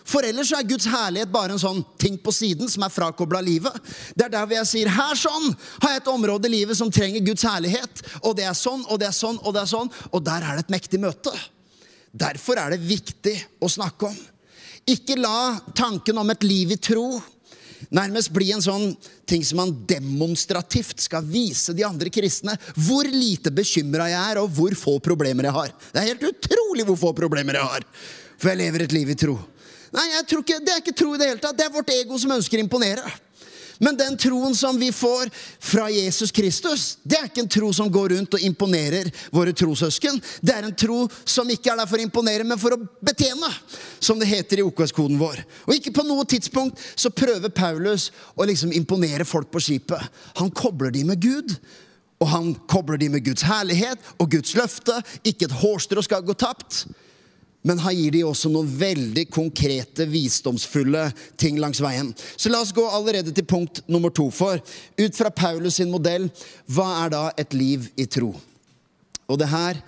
For 0.06 0.22
ellers 0.22 0.52
er 0.54 0.66
Guds 0.68 0.86
herlighet 0.86 1.32
bare 1.34 1.56
en 1.56 1.60
sånn 1.60 1.80
ting 1.98 2.14
på 2.22 2.30
siden 2.34 2.70
som 2.70 2.84
er 2.86 2.94
frakobla 2.94 3.40
livet. 3.42 3.74
Det 4.14 4.28
er 4.28 4.32
der 4.36 4.46
hvor 4.46 4.54
jeg 4.60 4.70
sier 4.70 4.92
her 4.94 5.18
sånn 5.18 5.48
har 5.82 5.96
jeg 5.96 6.02
et 6.04 6.12
område 6.12 6.46
i 6.46 6.54
livet 6.60 6.78
som 6.78 6.92
trenger 6.94 7.24
Guds 7.26 7.42
herlighet. 7.48 8.04
Og 8.22 8.36
det 8.38 8.46
er 8.46 8.54
sånn, 8.54 8.84
og 8.86 9.00
det 9.02 9.10
er 9.10 9.16
sånn, 9.16 9.40
og 9.42 9.56
det 9.56 9.64
er 9.64 9.72
sånn. 9.72 9.90
Og 10.12 10.22
der 10.22 10.46
er 10.46 10.54
det 10.54 10.66
et 10.66 10.74
mektig 10.76 11.02
møte. 11.02 11.34
Derfor 12.16 12.60
er 12.62 12.76
det 12.76 12.86
viktig 12.86 13.34
å 13.58 13.70
snakke 13.72 14.12
om. 14.12 14.20
Ikke 14.86 15.18
la 15.18 15.56
tanken 15.74 16.22
om 16.22 16.30
et 16.30 16.46
liv 16.46 16.76
i 16.76 16.78
tro 16.78 17.08
nærmest 17.90 18.32
bli 18.34 18.50
en 18.54 18.64
sånn 18.64 18.90
ting 19.28 19.44
som 19.46 19.60
man 19.62 19.74
demonstrativt 19.88 21.02
skal 21.04 21.26
vise 21.26 21.74
de 21.76 21.84
andre 21.86 22.10
kristne 22.12 22.56
hvor 22.74 23.08
lite 23.10 23.52
bekymra 23.54 24.08
jeg 24.12 24.22
er, 24.32 24.40
og 24.42 24.50
hvor 24.56 24.76
få 24.78 24.96
problemer 25.02 25.48
jeg 25.48 25.56
har. 25.58 25.74
Det 25.92 26.02
er 26.02 26.10
helt 26.12 26.26
utrolig 26.30 26.86
hvor 26.88 27.00
få 27.00 27.12
problemer 27.16 27.58
jeg 27.58 27.70
har, 27.74 27.86
for 28.36 28.52
jeg 28.52 28.62
lever 28.64 28.86
et 28.86 28.96
liv 28.96 29.12
i 29.12 29.18
tro. 29.18 29.36
Nei, 29.96 30.08
jeg 30.12 30.26
tror 30.28 30.42
ikke, 30.42 30.58
Det 30.60 30.72
er 30.72 30.82
ikke 30.82 30.98
tro 30.98 31.14
i 31.14 31.20
det 31.20 31.30
hele 31.30 31.40
tatt. 31.40 31.56
Det 31.56 31.64
er 31.64 31.72
vårt 31.72 31.92
ego 31.94 32.18
som 32.20 32.34
ønsker 32.34 32.58
å 32.58 32.64
imponere. 32.66 33.04
Men 33.78 33.96
den 33.98 34.16
troen 34.20 34.54
som 34.56 34.78
vi 34.80 34.90
får 34.92 35.30
fra 35.60 35.88
Jesus 35.92 36.32
Kristus, 36.34 36.98
det 37.02 37.18
er 37.18 37.28
ikke 37.28 37.44
en 37.44 37.50
tro 37.52 37.70
som 37.76 37.90
går 37.92 38.14
rundt 38.14 38.36
og 38.38 38.44
imponerer 38.46 39.10
våre 39.34 39.54
trossøsken. 39.56 40.20
Det 40.40 40.54
er 40.54 40.68
en 40.68 40.76
tro 40.76 41.04
som 41.24 41.50
ikke 41.52 41.72
er 41.72 41.80
der 41.80 41.90
for 41.90 42.00
å 42.00 42.06
imponere, 42.06 42.46
men 42.46 42.60
for 42.60 42.76
å 42.76 42.80
betjene, 43.04 43.50
som 44.00 44.20
det 44.20 44.30
heter 44.30 44.60
i 44.62 44.66
OKS-koden 44.66 45.18
vår. 45.20 45.42
Og 45.66 45.76
ikke 45.76 45.94
på 45.96 46.06
noe 46.06 46.26
tidspunkt 46.28 46.80
så 46.94 47.12
prøver 47.12 47.52
Paulus 47.54 48.10
å 48.34 48.46
liksom 48.48 48.74
imponere 48.76 49.28
folk 49.28 49.50
på 49.52 49.62
skipet. 49.62 50.02
Han 50.40 50.52
kobler 50.54 50.94
de 50.94 51.04
med 51.08 51.20
Gud. 51.22 51.58
Og 52.16 52.30
han 52.32 52.54
kobler 52.70 52.96
de 52.96 53.10
med 53.12 53.26
Guds 53.26 53.44
herlighet 53.44 54.00
og 54.16 54.30
Guds 54.32 54.54
løfte. 54.56 54.94
Ikke 55.20 55.50
et 55.50 55.58
hårstrå 55.60 56.00
skal 56.04 56.24
gå 56.24 56.32
tapt. 56.38 56.86
Men 57.66 57.80
han 57.82 57.96
gir 57.98 58.14
de 58.14 58.22
også 58.22 58.50
noen 58.52 58.68
veldig 58.78 59.24
konkrete, 59.34 60.06
visdomsfulle 60.06 61.08
ting 61.40 61.58
langs 61.58 61.80
veien. 61.82 62.12
Så 62.38 62.52
la 62.52 62.60
oss 62.62 62.70
gå 62.74 62.84
allerede 62.86 63.34
til 63.34 63.46
punkt 63.48 63.80
nummer 63.90 64.12
to. 64.14 64.28
For 64.30 64.62
ut 65.00 65.18
fra 65.18 65.32
Paulus 65.34 65.80
sin 65.80 65.90
modell, 65.90 66.28
hva 66.70 66.86
er 67.02 67.14
da 67.16 67.24
et 67.34 67.56
liv 67.58 67.88
i 67.98 68.06
tro? 68.06 68.30
Og 69.26 69.40
det 69.40 69.50
her 69.50 69.82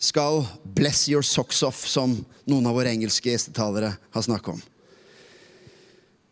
skal 0.00 0.42
'bless 0.64 1.08
your 1.08 1.22
socks 1.22 1.62
off', 1.62 1.86
som 1.86 2.24
noen 2.46 2.66
av 2.66 2.74
våre 2.74 2.90
engelske 2.90 3.30
gjestetalere 3.30 3.96
har 4.10 4.22
snakket 4.22 4.54
om. 4.54 4.62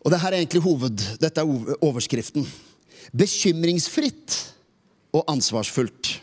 Og 0.04 0.10
det 0.10 0.20
her 0.20 0.32
er 0.32 0.40
egentlig 0.40 0.62
hoved, 0.62 1.02
dette 1.20 1.40
er 1.40 1.76
overskriften. 1.84 2.46
Bekymringsfritt 3.14 4.54
og 5.12 5.24
ansvarsfullt. 5.28 6.20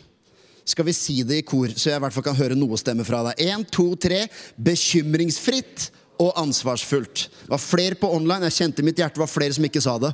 Skal 0.66 0.88
vi 0.88 0.94
si 0.96 1.20
det 1.22 1.38
i 1.38 1.46
kor, 1.46 1.70
så 1.70 1.92
jeg 1.92 2.00
i 2.00 2.02
hvert 2.02 2.14
fall 2.14 2.26
kan 2.26 2.38
høre 2.38 2.56
noe 2.58 2.78
stemme 2.80 3.06
fra 3.06 3.22
deg? 3.28 3.44
Én, 3.46 3.62
to, 3.70 3.92
tre. 4.02 4.24
Bekymringsfritt 4.58 5.90
og 6.18 6.32
ansvarsfullt. 6.40 7.28
Det 7.44 7.52
var 7.52 7.62
flere 7.62 7.98
på 8.00 8.10
online. 8.10 8.48
Jeg 8.48 8.56
kjente 8.58 8.86
mitt 8.86 8.98
hjerte 8.98 9.22
var 9.22 9.30
flere 9.30 9.54
som 9.54 9.66
ikke 9.68 9.84
sa 9.84 9.94
det. 10.02 10.10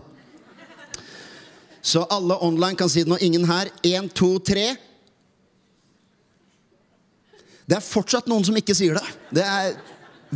Så 1.83 2.05
alle 2.05 2.37
online 2.45 2.77
kan 2.77 2.91
si 2.93 3.03
det 3.03 3.11
nå. 3.11 3.17
Ingen 3.25 3.49
her. 3.49 3.73
Én, 3.89 4.11
to, 4.13 4.35
tre. 4.45 4.75
Det 7.65 7.79
er 7.79 7.89
fortsatt 7.89 8.29
noen 8.29 8.45
som 8.45 8.57
ikke 8.59 8.77
sier 8.77 9.01
det. 9.01 9.17
Det 9.41 9.49
er, 9.49 9.75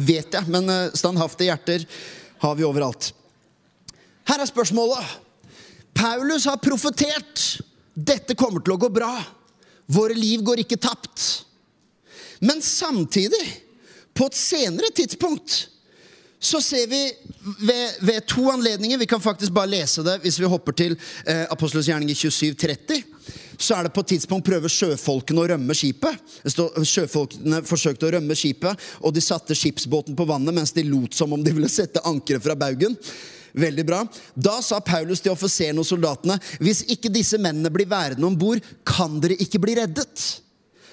vet 0.01 0.33
jeg, 0.33 0.49
men 0.49 0.73
eh, 0.73 0.97
standhaftige 0.97 1.53
hjerter 1.53 1.85
har 2.41 2.57
vi 2.57 2.65
overalt. 2.65 3.13
Her 4.27 4.41
er 4.41 4.49
spørsmålet. 4.49 5.17
Paulus 5.97 6.49
har 6.49 6.57
profetert. 6.63 7.61
Dette 7.93 8.33
kommer 8.39 8.65
til 8.65 8.79
å 8.79 8.81
gå 8.81 8.89
bra. 8.93 9.13
Våre 9.87 10.17
liv 10.19 10.43
går 10.43 10.65
ikke 10.65 10.81
tapt. 10.83 11.47
Men 12.41 12.63
samtidig, 12.63 13.45
på 14.15 14.27
et 14.27 14.39
senere 14.39 14.91
tidspunkt, 14.95 15.69
så 16.39 16.61
ser 16.61 16.87
vi 16.87 17.01
ved, 17.67 17.93
ved, 18.01 18.27
to 18.29 18.51
anledninger 18.51 18.99
Vi 18.99 19.07
kan 19.07 19.21
faktisk 19.21 19.53
bare 19.53 19.71
lese 19.73 20.03
det 20.05 20.19
hvis 20.23 20.37
vi 20.41 20.49
hopper 20.51 20.75
til 20.77 20.93
eh, 21.25 21.47
Apostelens 21.51 21.89
gjerning 21.89 22.11
i 22.13 22.15
2730. 22.15 23.03
Så 23.59 23.75
er 23.75 23.87
det 23.87 23.93
på 23.97 24.05
et 24.05 24.13
tidspunkt 24.13 24.47
prøver 24.47 24.71
sjøfolkene 24.71 25.41
å 25.41 25.47
rømme 25.55 25.75
skipet. 25.75 26.21
Sjøfolkene 26.45 27.63
forsøkte 27.65 28.07
å 28.09 28.13
rømme 28.19 28.37
skipet, 28.37 28.85
og 29.01 29.15
de 29.17 29.23
satte 29.25 29.57
skipsbåten 29.57 30.17
på 30.19 30.27
vannet 30.29 30.55
mens 30.55 30.75
de 30.77 30.85
lot 30.85 31.17
som 31.17 31.33
om 31.33 31.43
de 31.43 31.55
ville 31.57 31.71
sette 31.73 32.05
ankeret 32.05 32.45
fra 32.45 32.59
baugen. 32.59 32.99
Veldig 33.57 33.85
bra. 33.89 34.03
Da 34.37 34.59
sa 34.65 34.83
Paulus 34.85 35.23
til 35.25 35.33
offiseren 35.33 35.81
og 35.81 35.87
soldatene 35.89 36.37
hvis 36.61 36.85
ikke 36.93 37.13
disse 37.13 37.41
mennene 37.41 37.73
blir 37.73 37.89
værende 37.89 38.29
om 38.29 38.37
bord, 38.37 38.61
kan 38.85 39.17
dere 39.23 39.39
ikke 39.41 39.63
bli 39.63 39.79
reddet. 39.79 40.27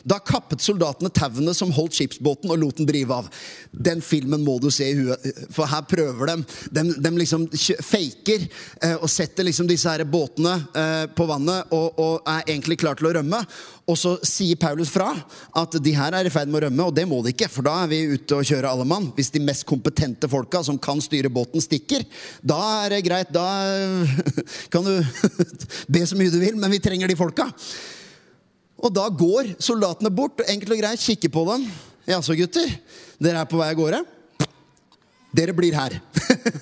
Da 0.04 0.18
kappet 0.20 0.64
soldatene 0.64 1.12
tauene 1.16 1.54
som 1.56 1.72
holdt 1.72 1.96
skipsbåten, 1.96 2.52
og 2.52 2.60
lot 2.60 2.80
den 2.80 2.88
drive 2.90 3.16
av. 3.16 3.30
Den 3.72 4.02
filmen 4.04 4.44
må 4.44 4.58
du 4.60 4.68
se 4.74 4.90
i 4.92 4.98
huet, 4.98 5.24
for 5.54 5.70
her 5.70 5.86
prøver 5.88 6.30
de. 6.30 6.36
De, 6.76 6.84
de 7.06 7.12
liksom 7.16 7.46
faker 7.54 8.44
eh, 8.84 8.98
og 8.98 9.08
setter 9.12 9.48
liksom 9.48 9.70
disse 9.70 9.88
her 9.88 10.04
båtene 10.04 10.58
eh, 10.76 11.06
på 11.16 11.28
vannet 11.30 11.72
og, 11.72 11.96
og, 11.96 12.20
er 12.28 12.44
egentlig 12.52 12.82
klar 12.84 13.00
til 13.00 13.08
å 13.10 13.14
rømme. 13.16 13.40
Og 13.88 13.98
så 14.00 14.18
sier 14.28 14.60
Paulus 14.60 14.92
fra 14.92 15.10
at 15.60 15.80
de 15.84 15.96
her 15.96 16.16
er 16.16 16.28
i 16.28 16.34
ferd 16.34 16.52
med 16.52 16.62
å 16.62 16.66
rømme, 16.68 16.90
og 16.90 17.00
det 17.00 17.08
må 17.08 17.22
de 17.24 17.32
ikke. 17.32 17.52
For 17.52 17.68
da 17.68 17.80
er 17.86 17.92
vi 17.96 18.04
ute 18.14 18.42
og 18.42 18.48
kjører 18.48 18.70
alle 18.74 18.88
mann. 18.88 19.10
Hvis 19.16 19.32
de 19.32 19.44
mest 19.44 19.68
kompetente 19.70 20.28
folka 20.32 20.66
som 20.68 20.80
kan 20.80 21.00
styre 21.04 21.32
båten, 21.32 21.64
stikker, 21.64 22.04
da 22.44 22.60
er 22.84 22.98
det 22.98 23.04
greit. 23.08 23.32
Da 23.32 23.48
kan 24.74 24.84
du 24.84 24.96
be 25.96 26.04
så 26.08 26.20
mye 26.20 26.32
du 26.34 26.42
vil, 26.44 26.60
men 26.60 26.76
vi 26.76 26.84
trenger 26.84 27.12
de 27.12 27.20
folka. 27.20 27.54
Og 28.84 28.92
da 28.92 29.08
går 29.08 29.56
soldatene 29.64 30.12
bort 30.14 30.44
og 30.44 30.50
enkelt 30.52 30.76
og 30.76 30.82
greit 30.82 31.04
kikker 31.04 31.32
på 31.32 31.46
dem. 31.48 31.68
Jaså, 32.10 32.36
gutter, 32.36 32.72
dere 33.24 33.44
er 33.44 33.50
på 33.50 33.60
vei 33.62 33.70
av 33.72 33.80
gårde? 33.80 34.02
Dere 35.34 35.56
blir 35.56 35.74
her. 35.74 35.96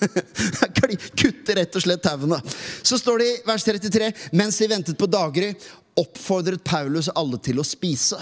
de 0.91 0.97
Kutter 1.17 1.57
rett 1.59 1.75
og 1.75 1.83
slett 1.83 2.03
tauene. 2.05 2.37
Så 2.83 2.99
står 2.99 3.19
det 3.19 3.27
i 3.27 3.39
vers 3.47 3.65
33.: 3.67 4.11
Mens 4.37 4.59
de 4.61 4.69
ventet 4.71 4.99
på 4.99 5.09
daggry, 5.11 5.51
oppfordret 5.99 6.63
Paulus 6.63 7.09
alle 7.15 7.39
til 7.43 7.59
å 7.59 7.67
spise. 7.67 8.19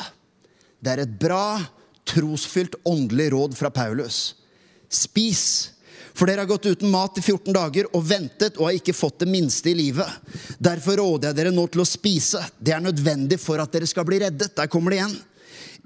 Det 0.80 0.94
er 0.96 1.04
et 1.04 1.18
bra, 1.22 1.60
trosfylt 2.08 2.80
åndelig 2.88 3.30
råd 3.36 3.58
fra 3.60 3.70
Paulus. 3.74 4.34
Spis. 4.90 5.44
For 6.20 6.28
dere 6.28 6.44
har 6.44 6.50
gått 6.50 6.66
uten 6.68 6.90
mat 6.92 7.16
i 7.16 7.22
14 7.24 7.54
dager 7.56 7.88
og 7.96 8.04
ventet 8.04 8.58
og 8.60 8.66
har 8.68 8.76
ikke 8.76 8.96
fått 8.98 9.22
det 9.24 9.30
minste 9.32 9.72
i 9.72 9.78
livet. 9.78 10.10
Derfor 10.60 11.00
råder 11.00 11.30
jeg 11.30 11.38
dere 11.38 11.54
nå 11.56 11.64
til 11.72 11.80
å 11.80 11.88
spise. 11.88 12.42
Det 12.60 12.74
er 12.76 12.84
nødvendig 12.84 13.38
for 13.40 13.62
at 13.64 13.72
dere 13.72 13.88
skal 13.88 14.04
bli 14.08 14.20
reddet. 14.26 14.52
Der 14.58 14.68
kommer 14.68 14.92
det 14.92 15.00
igjen. 15.00 15.14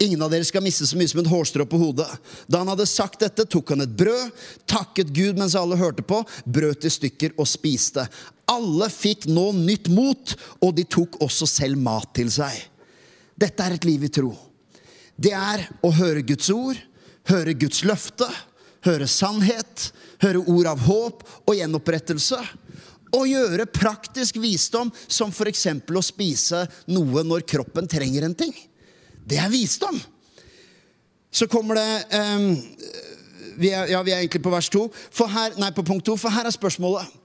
Ingen 0.01 0.23
av 0.25 0.31
dere 0.33 0.45
skal 0.47 0.63
miste 0.65 0.87
så 0.89 0.97
mye 0.97 1.11
som 1.11 1.21
et 1.21 1.29
hårstrå 1.29 1.67
på 1.69 1.77
hodet. 1.77 2.07
Da 2.49 2.63
han 2.63 2.71
hadde 2.71 2.87
sagt 2.89 3.21
dette, 3.21 3.45
tok 3.45 3.75
han 3.75 3.85
et 3.85 3.93
brød, 3.93 4.31
takket 4.65 5.11
Gud 5.13 5.37
mens 5.37 5.53
alle 5.59 5.77
hørte 5.77 6.01
på, 6.01 6.23
brøt 6.49 6.87
i 6.89 6.91
stykker 6.95 7.35
og 7.37 7.45
spiste. 7.49 8.07
Alle 8.49 8.89
fikk 8.89 9.27
nå 9.29 9.51
nytt 9.59 9.91
mot, 9.93 10.33
og 10.65 10.73
de 10.79 10.87
tok 10.89 11.19
også 11.21 11.45
selv 11.49 11.77
mat 11.77 12.09
til 12.17 12.33
seg. 12.33 12.57
Dette 13.37 13.61
er 13.61 13.77
et 13.77 13.85
liv 13.85 14.09
i 14.09 14.11
tro. 14.17 14.33
Det 15.13 15.35
er 15.37 15.67
å 15.85 15.93
høre 15.93 16.25
Guds 16.25 16.49
ord, 16.49 16.79
høre 17.29 17.53
Guds 17.53 17.83
løfte, 17.85 18.27
høre 18.83 19.07
sannhet, 19.07 19.91
høre 20.23 20.43
ord 20.49 20.69
av 20.71 20.83
håp 20.87 21.23
og 21.43 21.55
gjenopprettelse. 21.57 22.39
Og 23.13 23.29
gjøre 23.29 23.69
praktisk 23.69 24.39
visdom, 24.41 24.89
som 25.05 25.29
f.eks. 25.29 25.67
å 25.85 26.03
spise 26.03 26.63
noe 26.89 27.21
når 27.27 27.45
kroppen 27.45 27.89
trenger 27.89 28.25
en 28.25 28.37
ting. 28.37 28.53
Det 29.23 29.37
er 29.37 29.51
visdom. 29.53 29.99
Så 31.33 31.47
kommer 31.49 31.77
det 31.77 32.17
um, 32.17 32.49
vi, 33.57 33.69
er, 33.69 33.91
ja, 33.93 34.01
vi 34.05 34.13
er 34.13 34.21
egentlig 34.23 34.41
på 34.43 34.53
vers 34.53 34.69
2. 34.73 34.87
For 35.13 35.29
her, 35.29 35.53
nei, 35.61 35.71
på 35.75 35.85
punkt 35.85 36.05
2. 36.09 36.17
For 36.19 36.33
her 36.33 36.49
er 36.49 36.55
spørsmålet. 36.55 37.19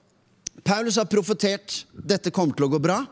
Paulus 0.66 0.98
har 1.00 1.08
profetert 1.08 1.82
dette 1.92 2.32
kommer 2.34 2.56
til 2.56 2.66
å 2.66 2.72
gå 2.72 2.80
bra. 2.82 3.02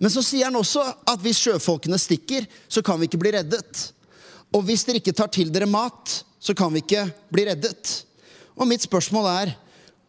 Men 0.00 0.10
så 0.10 0.22
sier 0.24 0.48
han 0.48 0.58
også 0.58 0.82
at 0.82 1.20
hvis 1.22 1.42
sjøfolkene 1.44 1.98
stikker, 2.00 2.46
så 2.68 2.82
kan 2.84 2.98
vi 3.00 3.08
ikke 3.08 3.20
bli 3.20 3.34
reddet. 3.36 3.88
Og 4.54 4.64
hvis 4.66 4.86
dere 4.86 5.00
ikke 5.02 5.14
tar 5.16 5.30
til 5.34 5.52
dere 5.54 5.68
mat, 5.70 6.22
så 6.40 6.54
kan 6.56 6.72
vi 6.74 6.82
ikke 6.82 7.06
bli 7.32 7.46
reddet. 7.48 7.94
Og 8.54 8.68
mitt 8.70 8.84
spørsmål 8.86 9.30
er 9.30 9.54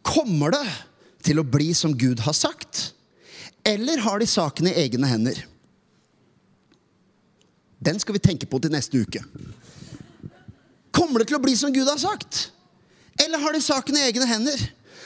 kommer 0.06 0.54
det 0.54 0.66
til 1.26 1.40
å 1.42 1.46
bli 1.46 1.72
som 1.74 1.94
Gud 1.98 2.22
har 2.22 2.36
sagt? 2.36 2.92
Eller 3.66 3.98
har 4.04 4.22
de 4.22 4.28
saken 4.30 4.68
i 4.70 4.76
egne 4.84 5.08
hender? 5.10 5.40
Den 7.82 7.98
skal 8.00 8.16
vi 8.16 8.22
tenke 8.22 8.46
på 8.46 8.60
til 8.62 8.72
neste 8.72 9.02
uke. 9.02 9.22
Kommer 10.94 11.20
det 11.20 11.28
til 11.30 11.38
å 11.38 11.42
bli 11.42 11.56
som 11.58 11.74
Gud 11.74 11.88
har 11.90 11.98
sagt? 12.00 12.50
Eller 13.20 13.42
har 13.42 13.52
de 13.52 13.62
saken 13.64 13.98
i 13.98 14.06
egne 14.06 14.28
hender? 14.28 14.62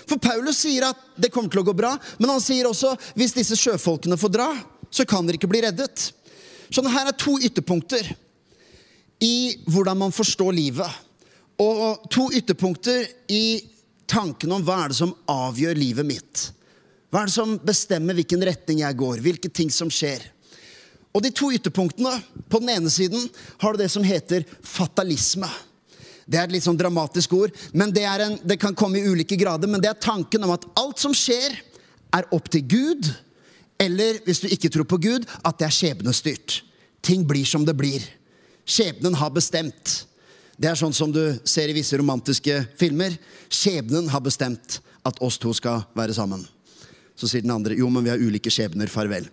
For 0.07 0.21
Paulus 0.21 0.61
sier 0.65 0.89
at 0.89 1.01
det 1.21 1.31
kommer 1.33 1.53
til 1.53 1.63
å 1.63 1.67
gå 1.67 1.75
bra, 1.77 1.95
men 2.19 2.33
han 2.33 2.43
sier 2.43 2.69
også 2.69 2.95
hvis 3.19 3.35
disse 3.37 3.59
sjøfolkene 3.59 4.19
får 4.19 4.33
dra, 4.35 4.49
så 4.91 5.07
kan 5.07 5.27
dere 5.27 5.39
ikke 5.39 5.51
bli 5.51 5.63
reddet. 5.65 6.11
Så 6.71 6.83
her 6.87 7.11
er 7.11 7.17
to 7.19 7.37
ytterpunkter 7.39 8.13
i 9.23 9.61
hvordan 9.71 9.99
man 10.05 10.15
forstår 10.15 10.55
livet. 10.57 10.91
Og 11.61 12.09
to 12.13 12.31
ytterpunkter 12.33 13.05
i 13.29 13.61
tanken 14.11 14.53
om 14.53 14.65
hva 14.65 14.85
er 14.85 14.93
det 14.93 14.99
som 14.99 15.15
avgjør 15.29 15.79
livet 15.79 16.09
mitt. 16.09 16.45
Hva 17.11 17.23
er 17.23 17.31
det 17.31 17.35
som 17.35 17.57
bestemmer 17.63 18.17
hvilken 18.17 18.43
retning 18.47 18.83
jeg 18.83 18.99
går, 18.99 19.23
hvilke 19.23 19.51
ting 19.53 19.71
som 19.75 19.91
skjer. 19.93 20.23
Og 21.11 21.25
de 21.25 21.33
to 21.35 21.51
ytterpunktene, 21.53 22.13
på 22.49 22.61
den 22.63 22.71
ene 22.77 22.91
siden 22.93 23.25
har 23.61 23.75
du 23.75 23.83
det 23.83 23.91
som 23.91 24.07
heter 24.07 24.47
fatalisme. 24.63 25.49
Det 26.31 26.39
er 26.39 26.47
et 26.47 26.55
litt 26.55 26.65
sånn 26.67 26.79
dramatisk 26.79 27.33
ord, 27.35 27.55
men 27.75 27.91
det, 27.91 28.05
en, 28.07 28.37
det 28.47 28.61
kan 28.63 28.77
komme 28.79 29.01
i 29.01 29.09
ulike 29.11 29.39
grader. 29.39 29.67
Men 29.67 29.83
det 29.83 29.91
er 29.91 29.99
tanken 29.99 30.47
om 30.47 30.55
at 30.55 30.69
alt 30.79 31.03
som 31.03 31.15
skjer, 31.17 31.59
er 32.11 32.27
opp 32.35 32.49
til 32.51 32.65
Gud. 32.67 33.07
Eller 33.79 34.19
hvis 34.25 34.41
du 34.43 34.49
ikke 34.51 34.71
tror 34.73 34.87
på 34.91 34.99
Gud, 35.03 35.27
at 35.47 35.59
det 35.59 35.69
er 35.69 35.75
skjebnestyrt. 35.75 36.61
Ting 37.07 37.23
blir 37.27 37.47
som 37.47 37.63
det 37.67 37.77
blir. 37.79 38.03
Skjebnen 38.67 39.15
har 39.19 39.31
bestemt. 39.35 40.10
Det 40.61 40.69
er 40.69 40.77
sånn 40.77 40.93
som 40.93 41.09
du 41.09 41.23
ser 41.49 41.71
i 41.73 41.75
visse 41.77 41.97
romantiske 41.97 42.59
filmer. 42.77 43.15
Skjebnen 43.49 44.11
har 44.13 44.21
bestemt 44.21 44.81
at 45.09 45.21
oss 45.25 45.39
to 45.41 45.55
skal 45.57 45.87
være 45.97 46.13
sammen. 46.13 46.43
Så 47.17 47.31
sier 47.31 47.45
den 47.45 47.55
andre 47.55 47.79
jo, 47.79 47.89
men 47.89 48.05
vi 48.05 48.13
har 48.13 48.21
ulike 48.21 48.53
skjebner. 48.53 48.91
Farvel. 48.93 49.29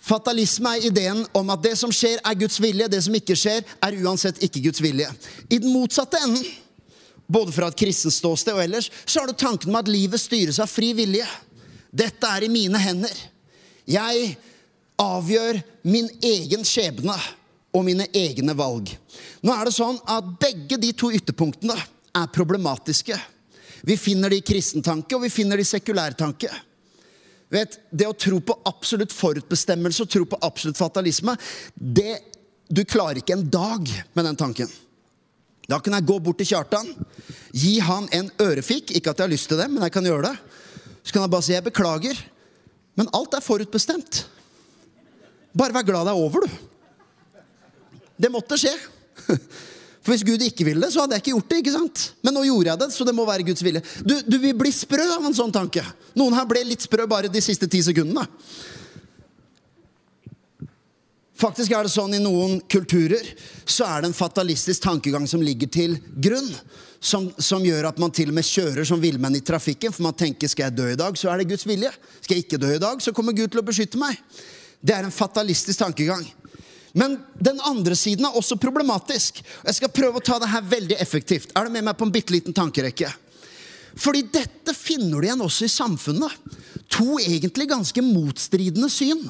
Fatalisme 0.00 0.72
er 0.72 0.86
ideen 0.88 1.20
om 1.36 1.52
at 1.52 1.60
det 1.62 1.74
som 1.76 1.92
skjer, 1.92 2.16
er 2.24 2.38
Guds 2.40 2.56
vilje. 2.64 2.88
Det 2.88 3.02
som 3.04 3.18
ikke 3.18 3.36
skjer, 3.36 3.60
er 3.60 3.98
uansett 4.00 4.40
ikke 4.42 4.62
Guds 4.70 4.80
vilje. 4.80 5.10
I 5.52 5.58
den 5.60 5.74
motsatte 5.74 6.22
enden, 6.24 6.46
både 7.30 7.52
fra 7.54 7.68
et 7.68 7.78
kristent 7.78 8.16
ståsted 8.16 8.56
og 8.56 8.62
ellers, 8.64 8.88
så 9.04 9.20
har 9.20 9.28
du 9.28 9.36
tanken 9.36 9.68
om 9.70 9.76
at 9.78 9.90
livet 9.92 10.18
styres 10.18 10.58
av 10.64 10.72
fri 10.72 10.94
vilje. 10.96 11.28
Dette 11.92 12.32
er 12.32 12.48
i 12.48 12.50
mine 12.50 12.80
hender. 12.80 13.20
Jeg 13.84 14.32
avgjør 15.00 15.60
min 15.92 16.08
egen 16.24 16.64
skjebne 16.66 17.18
og 17.70 17.84
mine 17.86 18.06
egne 18.16 18.54
valg. 18.58 18.90
Nå 19.42 19.54
er 19.54 19.68
det 19.68 19.74
sånn 19.76 20.00
at 20.10 20.32
Begge 20.40 20.78
de 20.80 20.90
to 20.96 21.12
ytterpunktene 21.14 21.76
er 21.76 22.32
problematiske. 22.34 23.18
Vi 23.86 23.96
finner 23.96 24.32
det 24.32 24.42
i 24.42 24.46
kristentanke, 24.46 25.14
og 25.16 25.24
vi 25.24 25.32
finner 25.32 25.56
det 25.56 25.64
i 25.64 25.70
sekulærtanke. 25.70 26.50
Vet, 27.50 27.78
det 27.90 28.06
å 28.06 28.14
tro 28.14 28.38
på 28.44 28.54
absolutt 28.68 29.14
forutbestemmelse 29.14 30.04
og 30.04 30.10
tro 30.12 30.26
på 30.28 30.38
absolutt 30.46 30.78
fatalisme, 30.78 31.34
det 31.74 32.20
du 32.70 32.84
klarer 32.86 33.18
ikke 33.18 33.34
en 33.34 33.48
dag 33.50 33.88
med 34.14 34.28
den 34.28 34.38
tanken. 34.38 34.70
Da 35.70 35.78
kan 35.82 35.94
jeg 35.96 36.06
gå 36.06 36.18
bort 36.22 36.38
til 36.38 36.50
Kjartan, 36.50 36.88
gi 37.54 37.78
han 37.82 38.08
en 38.14 38.30
ørefik. 38.42 38.90
Ikke 38.94 39.12
at 39.12 39.20
jeg 39.20 39.26
har 39.26 39.32
lyst 39.32 39.50
til 39.50 39.58
det, 39.58 39.68
men 39.70 39.82
jeg 39.86 39.94
kan 39.94 40.06
gjøre 40.06 40.30
det. 40.30 40.34
Så 41.02 41.14
kan 41.14 41.24
jeg 41.24 41.32
bare 41.32 41.46
si 41.46 41.54
jeg 41.54 41.66
beklager, 41.66 42.18
men 42.98 43.10
alt 43.16 43.34
er 43.34 43.44
forutbestemt. 43.44 44.24
Bare 45.54 45.74
vær 45.74 45.86
glad 45.86 46.06
det 46.06 46.14
er 46.14 46.22
over, 46.22 46.46
du. 46.46 46.58
Det 48.20 48.32
måtte 48.32 48.58
skje. 48.60 48.72
For 50.00 50.14
hvis 50.14 50.24
Gud 50.24 50.42
ikke 50.44 50.64
ville 50.64 50.80
det, 50.80 50.94
så 50.94 51.04
hadde 51.04 51.16
jeg 51.16 51.24
ikke 51.24 51.34
gjort 51.34 51.50
det. 51.52 51.60
ikke 51.60 51.76
sant? 51.76 52.04
Men 52.24 52.36
nå 52.36 52.46
gjorde 52.48 52.72
jeg 52.72 52.80
det, 52.82 52.90
så 52.94 53.04
det 53.04 53.14
må 53.16 53.26
være 53.28 53.44
Guds 53.50 53.64
vilje. 53.64 53.82
Du, 54.00 54.14
du 54.24 54.36
vil 54.40 54.56
bli 54.56 54.72
sprø 54.72 55.04
av 55.18 55.26
en 55.28 55.36
sånn 55.36 55.52
tanke. 55.52 55.84
Noen 56.16 56.36
her 56.38 56.48
ble 56.48 56.64
litt 56.64 56.84
sprø 56.86 57.04
bare 57.08 57.32
de 57.32 57.42
siste 57.44 57.68
ti 57.70 57.82
sekundene. 57.84 58.24
Faktisk 61.40 61.72
er 61.72 61.86
det 61.86 61.92
sånn 61.92 62.12
I 62.16 62.20
noen 62.20 62.58
kulturer 62.68 63.24
så 63.64 63.86
er 63.88 64.02
det 64.02 64.10
en 64.10 64.16
fatalistisk 64.16 64.82
tankegang 64.84 65.28
som 65.30 65.40
ligger 65.44 65.70
til 65.72 65.96
grunn. 66.16 66.48
Som, 67.00 67.30
som, 67.40 67.62
gjør 67.64 67.86
at 67.88 68.00
man 68.00 68.12
til 68.12 68.28
og 68.28 68.36
med 68.36 68.44
kjører 68.44 68.84
som 68.84 69.00
villmenn 69.00 69.38
i 69.38 69.44
trafikken. 69.44 69.92
For 69.92 70.04
man 70.04 70.16
tenker 70.16 70.50
skal 70.52 70.68
jeg 70.68 70.76
dø 70.76 70.88
i 70.92 70.98
dag, 71.00 71.16
så 71.16 71.30
er 71.32 71.40
det 71.40 71.48
Guds 71.52 71.64
vilje. 71.68 71.92
Skal 72.20 72.36
jeg 72.36 72.44
ikke 72.44 72.60
dø 72.60 72.74
i 72.76 72.82
dag, 72.82 73.00
så 73.00 73.14
kommer 73.16 73.36
Gud 73.36 73.52
til 73.52 73.62
å 73.62 73.64
beskytte 73.64 74.00
meg. 74.00 74.20
Det 74.84 74.96
er 74.96 75.08
en 75.08 75.14
fatalistisk 75.14 75.80
tankegang. 75.80 76.26
Men 76.92 77.18
den 77.38 77.60
andre 77.66 77.96
siden 77.96 78.26
er 78.26 78.36
også 78.36 78.58
problematisk. 78.60 79.42
Jeg 79.64 79.76
skal 79.76 79.92
prøve 79.94 80.18
å 80.18 80.24
ta 80.24 80.38
det 80.42 80.50
her 80.50 80.64
veldig 80.66 80.96
effektivt. 81.02 81.52
Er 81.54 81.66
du 81.66 81.74
med 81.74 81.86
meg 81.86 81.98
på 81.98 82.08
en 82.08 82.14
bitte 82.14 82.34
liten 82.34 82.56
tankerekke? 82.56 83.10
Fordi 84.00 84.24
dette 84.32 84.74
finner 84.74 85.20
du 85.20 85.28
igjen 85.28 85.44
også 85.44 85.66
i 85.66 85.72
samfunnet. 85.72 86.56
To 86.96 87.18
egentlig 87.22 87.68
ganske 87.70 88.02
motstridende 88.02 88.90
syn. 88.90 89.22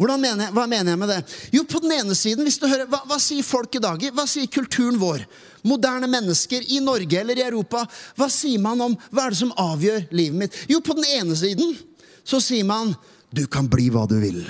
Mener 0.00 0.46
jeg, 0.46 0.54
hva 0.56 0.64
mener 0.64 0.94
jeg 0.94 1.00
med 1.00 1.10
det? 1.12 1.18
Jo, 1.52 1.62
på 1.68 1.82
den 1.84 1.92
ene 1.92 2.14
siden, 2.16 2.46
hvis 2.46 2.56
du 2.56 2.64
hører, 2.64 2.86
hva, 2.88 3.02
hva, 3.04 3.18
sier 3.20 3.44
folk 3.44 3.74
i 3.76 3.82
dag? 3.84 4.06
Hva 4.16 4.24
sier 4.30 4.48
kulturen 4.48 4.96
vår? 5.00 5.26
Moderne 5.68 6.08
mennesker 6.08 6.64
i 6.72 6.78
Norge 6.80 7.20
eller 7.20 7.36
i 7.36 7.44
Europa. 7.44 7.82
Hva 8.16 8.30
sier 8.32 8.62
man 8.64 8.80
om 8.80 8.96
hva 9.10 9.26
er 9.26 9.34
det 9.34 9.40
som 9.42 9.52
avgjør 9.60 10.06
livet 10.08 10.40
mitt? 10.40 10.56
Jo, 10.72 10.80
på 10.80 10.96
den 10.96 11.04
ene 11.18 11.36
siden 11.36 11.76
så 12.24 12.40
sier 12.40 12.64
man 12.64 12.94
du 13.30 13.44
kan 13.50 13.68
bli 13.70 13.90
hva 13.92 14.06
du 14.08 14.16
vil. 14.22 14.40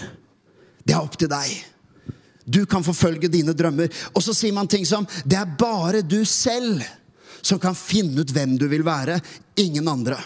Det 0.86 0.94
er 0.94 1.02
opp 1.02 1.18
til 1.18 1.28
deg. 1.32 1.50
Du 2.50 2.64
kan 2.66 2.84
forfølge 2.84 3.30
dine 3.30 3.54
drømmer. 3.54 3.92
Og 4.14 4.24
så 4.24 4.34
sier 4.34 4.54
man 4.56 4.70
ting 4.70 4.86
som 4.88 5.06
det 5.24 5.38
er 5.38 5.56
bare 5.60 6.02
du 6.02 6.20
selv 6.26 6.82
som 7.40 7.60
kan 7.60 7.76
finne 7.78 8.20
ut 8.20 8.34
hvem 8.34 8.56
du 8.60 8.66
vil 8.68 8.84
være. 8.84 9.20
Ingen 9.62 9.88
andre. 9.88 10.18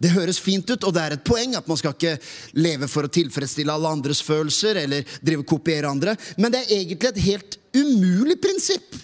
Det 0.00 0.14
høres 0.14 0.38
fint 0.40 0.64
ut, 0.70 0.84
og 0.88 0.94
det 0.96 1.02
er 1.02 1.14
et 1.18 1.24
poeng 1.26 1.52
at 1.58 1.66
man 1.68 1.76
skal 1.76 1.92
ikke 1.92 2.14
leve 2.56 2.88
for 2.88 3.04
å 3.04 3.12
tilfredsstille 3.12 3.72
alle 3.74 3.90
andres 3.92 4.22
følelser 4.24 4.78
eller 4.80 5.18
drive 5.20 5.44
kopiere 5.48 5.90
andre. 5.90 6.14
Men 6.40 6.54
det 6.54 6.62
er 6.62 6.78
egentlig 6.78 7.10
et 7.10 7.24
helt 7.26 7.58
umulig 7.76 8.38
prinsipp 8.40 8.96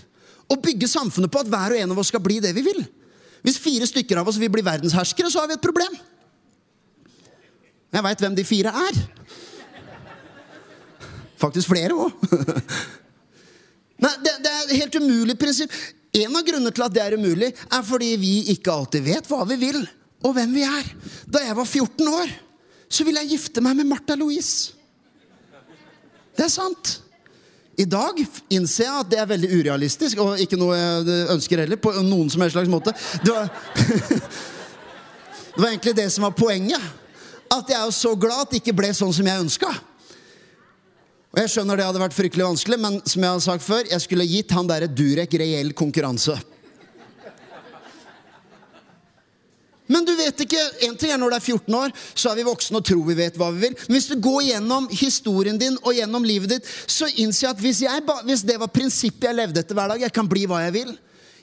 å 0.49 0.57
bygge 0.62 0.88
samfunnet 0.88 1.33
på 1.33 1.43
at 1.43 1.50
hver 1.53 1.75
og 1.75 1.83
en 1.83 1.93
av 1.93 2.00
oss 2.00 2.09
skal 2.15 2.23
bli 2.25 2.38
det 2.41 2.55
vi 2.57 2.65
vil. 2.65 2.81
Hvis 3.45 3.61
fire 3.61 3.87
stykker 3.88 4.23
av 4.23 4.31
oss 4.31 4.41
vil 4.41 4.50
bli 4.53 4.65
verdensherskere, 4.65 5.29
så 5.31 5.43
har 5.43 5.50
vi 5.50 5.59
et 5.59 5.67
problem. 5.67 5.93
Jeg 7.93 8.05
veit 8.09 8.25
hvem 8.25 8.38
de 8.38 8.45
fire 8.47 8.73
er. 8.88 9.03
Faktisk 11.40 11.73
flere 11.73 11.97
òg. 11.97 12.12
Det, 13.97 14.33
det 14.45 14.50
er 14.50 14.66
et 14.66 14.76
helt 14.76 14.97
umulig 15.00 15.38
prinsipp. 15.40 15.73
En 16.12 16.35
av 16.37 16.45
grunnene 16.45 16.69
til 16.69 16.85
at 16.85 16.93
det 16.93 17.00
er 17.00 17.14
umulig, 17.16 17.49
er 17.49 17.85
fordi 17.85 18.11
vi 18.21 18.33
ikke 18.52 18.73
alltid 18.73 19.07
vet 19.07 19.28
hva 19.31 19.38
vi 19.49 19.57
vil 19.61 19.78
og 20.21 20.35
hvem 20.37 20.52
vi 20.52 20.66
er. 20.69 20.90
Da 21.25 21.40
jeg 21.40 21.57
var 21.57 21.64
14 21.64 22.11
år, 22.12 22.35
så 22.93 23.07
ville 23.07 23.23
jeg 23.25 23.38
gifte 23.38 23.64
meg 23.64 23.78
med 23.78 23.88
Martha 23.88 24.19
Louise. 24.21 24.76
Det 26.37 26.45
er 26.45 26.52
sant. 26.52 26.93
I 27.76 27.85
dag 27.88 28.21
innser 28.52 28.87
jeg 28.87 29.00
at 29.02 29.09
det 29.12 29.19
er 29.21 29.28
veldig 29.28 29.49
urealistisk, 29.59 30.21
og 30.25 30.40
ikke 30.40 30.57
noe 30.61 30.76
jeg 30.76 31.26
ønsker 31.35 31.64
heller. 31.64 31.81
på 31.81 31.93
noen 32.00 32.31
som 32.33 32.45
helst 32.45 32.57
slags 32.57 32.73
måte. 32.73 32.95
Det 33.25 33.33
var, 33.33 33.49
det 35.57 35.61
var 35.61 35.69
egentlig 35.69 35.97
det 35.99 36.09
som 36.12 36.25
var 36.28 36.37
poenget. 36.37 36.81
At 37.52 37.69
jeg 37.69 37.81
er 37.81 37.93
så 37.93 38.15
glad 38.17 38.47
at 38.47 38.54
det 38.54 38.63
ikke 38.63 38.76
ble 38.76 38.93
sånn 38.97 39.13
som 39.13 39.28
jeg 39.28 39.45
ønska. 39.45 39.75
Og 41.37 41.43
jeg 41.43 41.53
skjønner 41.53 41.77
det 41.77 41.85
hadde 41.85 42.01
vært 42.01 42.15
fryktelig 42.17 42.47
vanskelig, 42.47 42.77
men 42.81 42.95
som 43.05 43.25
jeg 43.27 43.29
har 43.35 43.41
sagt 43.45 43.65
før, 43.67 43.89
jeg 43.91 44.01
skulle 44.01 44.25
gitt 44.25 44.55
han 44.57 44.69
derre 44.71 44.89
Durek 44.89 45.35
reell 45.37 45.75
konkurranse. 45.77 46.33
Men 49.87 50.07
du 50.09 50.15
vet 50.19 50.41
ikke, 50.43 50.63
en 50.89 50.97
ting 50.99 51.13
er 51.15 51.21
Når 51.21 51.31
du 51.31 51.37
er 51.37 51.45
14 51.45 51.75
år, 51.79 51.93
så 52.15 52.31
er 52.31 52.41
vi 52.41 52.47
voksne 52.49 52.81
og 52.81 52.87
tror 52.89 53.05
vi 53.07 53.19
vet 53.21 53.37
hva 53.39 53.53
vi 53.55 53.67
vil. 53.67 53.77
Men 53.85 53.99
hvis 53.99 54.09
du 54.11 54.17
går 54.19 54.41
gjennom 54.49 54.89
historien 54.91 55.61
din 55.61 55.77
og 55.83 55.93
gjennom 55.95 56.25
livet 56.27 56.57
ditt, 56.57 56.71
så 56.91 57.07
innser 57.21 57.47
jeg 57.47 57.53
at 57.53 57.63
hvis, 57.63 57.83
jeg, 57.85 58.07
hvis 58.27 58.43
det 58.49 58.57
var 58.59 58.73
prinsippet 58.73 59.29
jeg 59.29 59.39
levde 59.39 59.63
etter 59.63 59.79
hver 59.79 59.93
dag 59.93 60.03
Jeg 60.09 60.17
kan 60.17 60.33
bli 60.33 60.49
hva 60.51 60.65
jeg 60.65 60.75
vil. 60.81 60.97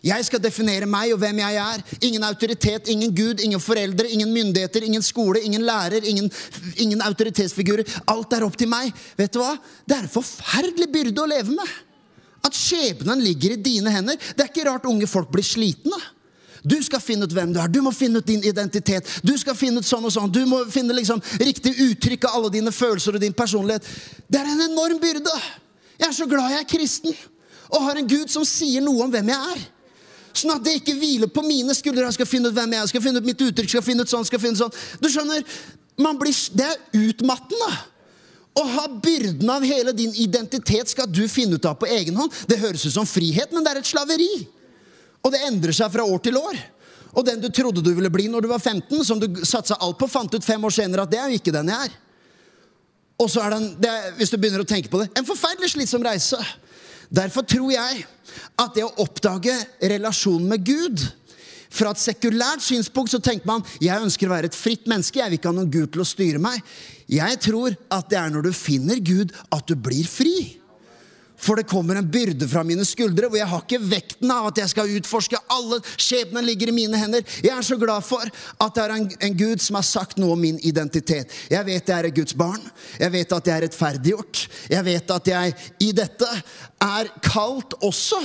Jeg 0.04 0.26
skal 0.28 0.42
definere 0.44 0.88
meg 0.90 1.14
og 1.16 1.22
hvem 1.22 1.38
jeg 1.40 1.60
er. 1.64 1.84
Ingen 2.04 2.26
autoritet, 2.28 2.90
ingen 2.92 3.14
Gud, 3.16 3.40
ingen 3.40 3.62
foreldre, 3.64 4.10
ingen 4.12 4.34
myndigheter, 4.36 4.84
ingen 4.84 5.04
skole, 5.06 5.40
ingen 5.40 5.64
lærer, 5.64 6.04
ingen, 6.04 6.28
ingen 6.76 7.02
autoritetsfigurer. 7.02 7.88
Alt 8.12 8.36
er 8.36 8.44
opp 8.44 8.58
til 8.60 8.68
meg. 8.68 8.92
Vet 9.16 9.32
du 9.32 9.40
hva? 9.40 9.54
Det 9.88 9.96
er 9.96 10.04
en 10.04 10.12
forferdelig 10.12 10.90
byrde 10.92 11.24
å 11.24 11.30
leve 11.32 11.56
med. 11.56 11.78
At 12.44 12.58
skjebnen 12.58 13.24
ligger 13.24 13.56
i 13.56 13.62
dine 13.64 13.94
hender. 13.94 14.20
Det 14.20 14.44
er 14.44 14.52
ikke 14.52 14.68
rart 14.68 14.90
unge 14.92 15.08
folk 15.08 15.32
blir 15.32 15.48
slitne. 15.48 16.02
Du 16.64 16.76
skal 16.84 17.00
finne 17.04 17.28
ut 17.28 17.36
hvem 17.36 17.54
du 17.56 17.60
er. 17.60 17.72
Du 17.72 17.80
må 17.84 17.92
finne 17.96 18.20
ut 18.20 18.28
din 18.28 18.44
identitet. 18.44 19.08
Du 19.24 19.32
skal 19.40 19.56
finne 19.56 19.80
ut 19.80 19.88
sånn 19.88 20.04
og 20.04 20.12
sånn. 20.16 20.32
Du 20.32 20.44
må 20.48 20.66
finne 20.72 20.96
liksom 20.96 21.24
riktig 21.40 21.76
uttrykk 21.90 22.28
av 22.28 22.40
alle 22.40 22.52
dine 22.58 22.76
følelser 22.76 23.16
og 23.16 23.24
din 23.24 23.36
personlighet. 23.36 23.88
Det 24.28 24.40
er 24.40 24.52
en 24.52 24.66
enorm 24.68 25.00
byrde. 25.00 25.36
Jeg 26.00 26.10
er 26.10 26.16
så 26.16 26.28
glad 26.28 26.52
jeg 26.52 26.66
er 26.66 26.72
kristen 26.72 27.16
og 27.74 27.88
har 27.88 27.98
en 27.98 28.08
Gud 28.08 28.32
som 28.32 28.44
sier 28.48 28.84
noe 28.84 29.06
om 29.06 29.12
hvem 29.12 29.32
jeg 29.32 29.54
er. 29.56 29.64
Sånn 30.34 30.56
at 30.56 30.64
det 30.66 30.80
ikke 30.80 30.96
hviler 30.98 31.30
på 31.30 31.44
mine 31.46 31.76
skuldre. 31.78 32.08
Jeg 32.08 32.18
skal 32.18 32.30
finne 32.30 32.50
ut 32.50 32.58
hvem 32.58 32.74
jeg 32.74 32.82
er, 32.82 32.90
skal 32.90 33.04
finne 33.06 33.22
ut 33.22 33.28
mitt 33.28 33.42
uttrykk, 33.46 33.70
skal 33.70 33.86
finne 33.86 34.06
ut 34.06 34.12
sånn, 34.12 34.26
skal 34.28 34.42
finne 34.42 34.58
ut 34.58 34.64
sånn. 34.64 34.78
Du 35.02 35.10
skjønner, 35.14 35.46
blir, 36.20 36.38
Det 36.58 36.66
er 36.66 37.04
utmattende. 37.10 37.72
Å 38.54 38.64
ha 38.70 38.86
byrden 39.02 39.50
av 39.50 39.64
hele 39.66 39.96
din 39.98 40.14
identitet 40.22 40.90
skal 40.90 41.08
du 41.10 41.24
finne 41.30 41.58
ut 41.58 41.66
av 41.66 41.78
på 41.82 41.90
egen 41.90 42.18
hånd. 42.18 42.34
Det 42.50 42.60
høres 42.62 42.86
ut 42.86 42.94
som 42.94 43.08
frihet, 43.10 43.54
men 43.54 43.66
det 43.66 43.72
er 43.72 43.82
et 43.82 43.90
slaveri. 43.90 44.32
Og 45.26 45.34
det 45.34 45.42
endrer 45.48 45.74
seg 45.74 45.90
fra 45.94 46.06
år 46.06 46.22
til 46.22 46.38
år. 46.38 46.60
Og 47.14 47.26
den 47.26 47.42
du 47.42 47.50
trodde 47.54 47.82
du 47.86 47.92
ville 47.94 48.12
bli 48.14 48.28
når 48.30 48.46
du 48.46 48.50
var 48.50 48.62
15, 48.62 49.06
som 49.06 49.22
du 49.22 49.28
satsa 49.46 49.78
alt 49.82 49.98
på, 50.02 50.10
fant 50.10 50.34
ut 50.34 50.46
fem 50.46 50.64
år 50.66 50.74
senere 50.74 51.06
at 51.06 51.14
det 51.14 51.22
er 51.22 51.30
jo 51.30 51.42
ikke 51.42 51.54
den 51.54 51.70
jeg 51.70 51.90
er. 51.90 51.98
Og 53.22 53.30
så 53.30 53.44
er 53.46 53.54
den, 53.54 53.68
det, 53.82 53.92
hvis 54.18 54.34
du 54.34 54.38
begynner 54.42 54.64
å 54.64 54.68
tenke 54.68 54.90
på 54.92 55.02
det, 55.02 55.12
en 55.18 55.28
forferdelig 55.28 55.74
slitsom 55.76 56.06
reise. 56.06 56.40
Derfor 57.14 57.46
tror 57.46 57.72
jeg 57.74 58.06
at 58.58 58.74
det 58.74 58.86
å 58.86 58.94
oppdage 59.04 59.54
relasjonen 59.82 60.50
med 60.50 60.66
Gud 60.66 61.04
Fra 61.74 61.90
et 61.94 62.02
sekulært 62.02 62.62
synspunkt 62.62 63.14
så 63.14 63.20
tenker 63.24 63.50
man 63.50 63.64
jeg 63.82 64.02
ønsker 64.02 64.30
å 64.30 64.36
være 64.36 64.52
et 64.52 64.58
fritt 64.58 64.86
menneske. 64.90 65.18
Jeg 65.18 65.32
vil 65.32 65.40
ikke 65.40 65.50
ha 65.50 65.58
noen 65.58 65.72
Gud 65.74 65.94
til 65.96 66.04
å 66.04 66.06
styre 66.06 66.42
meg. 66.42 66.60
Jeg 67.10 67.40
tror 67.42 67.74
at 67.90 68.12
det 68.12 68.20
er 68.20 68.30
når 68.30 68.46
du 68.46 68.52
finner 68.54 69.02
Gud, 69.02 69.34
at 69.50 69.66
du 69.66 69.74
blir 69.74 70.06
fri. 70.06 70.60
For 71.44 71.60
det 71.60 71.68
kommer 71.68 72.00
en 72.00 72.08
byrde 72.08 72.48
fra 72.48 72.64
mine 72.64 72.86
skuldre, 72.88 73.28
hvor 73.28 73.40
jeg 73.40 73.50
har 73.52 73.64
ikke 73.66 73.82
vekten 73.84 74.32
av 74.32 74.48
at 74.50 74.62
jeg 74.62 74.72
skal 74.72 74.92
utforske 74.96 75.40
alle. 75.52 75.82
Skjebnen 76.00 76.46
ligger 76.48 76.72
i 76.72 76.76
mine 76.76 77.00
hender. 77.00 77.26
Jeg 77.44 77.52
er 77.52 77.66
så 77.68 77.76
glad 77.80 78.06
for 78.08 78.24
at 78.24 78.78
det 78.78 78.84
er 78.84 78.94
en, 78.96 79.10
en, 79.28 79.36
Gud 79.38 79.64
som 79.64 79.76
har 79.80 79.88
sagt 79.88 80.22
noe 80.22 80.38
om 80.38 80.44
min 80.44 80.60
identitet. 80.64 81.34
Jeg 81.52 81.68
vet 81.68 81.90
jeg 81.90 81.98
er 81.98 82.08
et 82.08 82.16
Guds 82.16 82.38
barn. 82.40 82.64
Jeg 83.02 83.12
vet 83.16 83.36
at 83.36 83.50
jeg 83.50 83.56
er 83.56 83.66
rettferdiggjort. 83.68 84.44
Jeg 84.72 84.88
vet 84.88 85.12
at 85.18 85.32
jeg 85.34 85.58
i 85.84 85.90
dette 85.96 86.30
er 86.84 87.12
kalt 87.26 87.76
også 87.84 88.22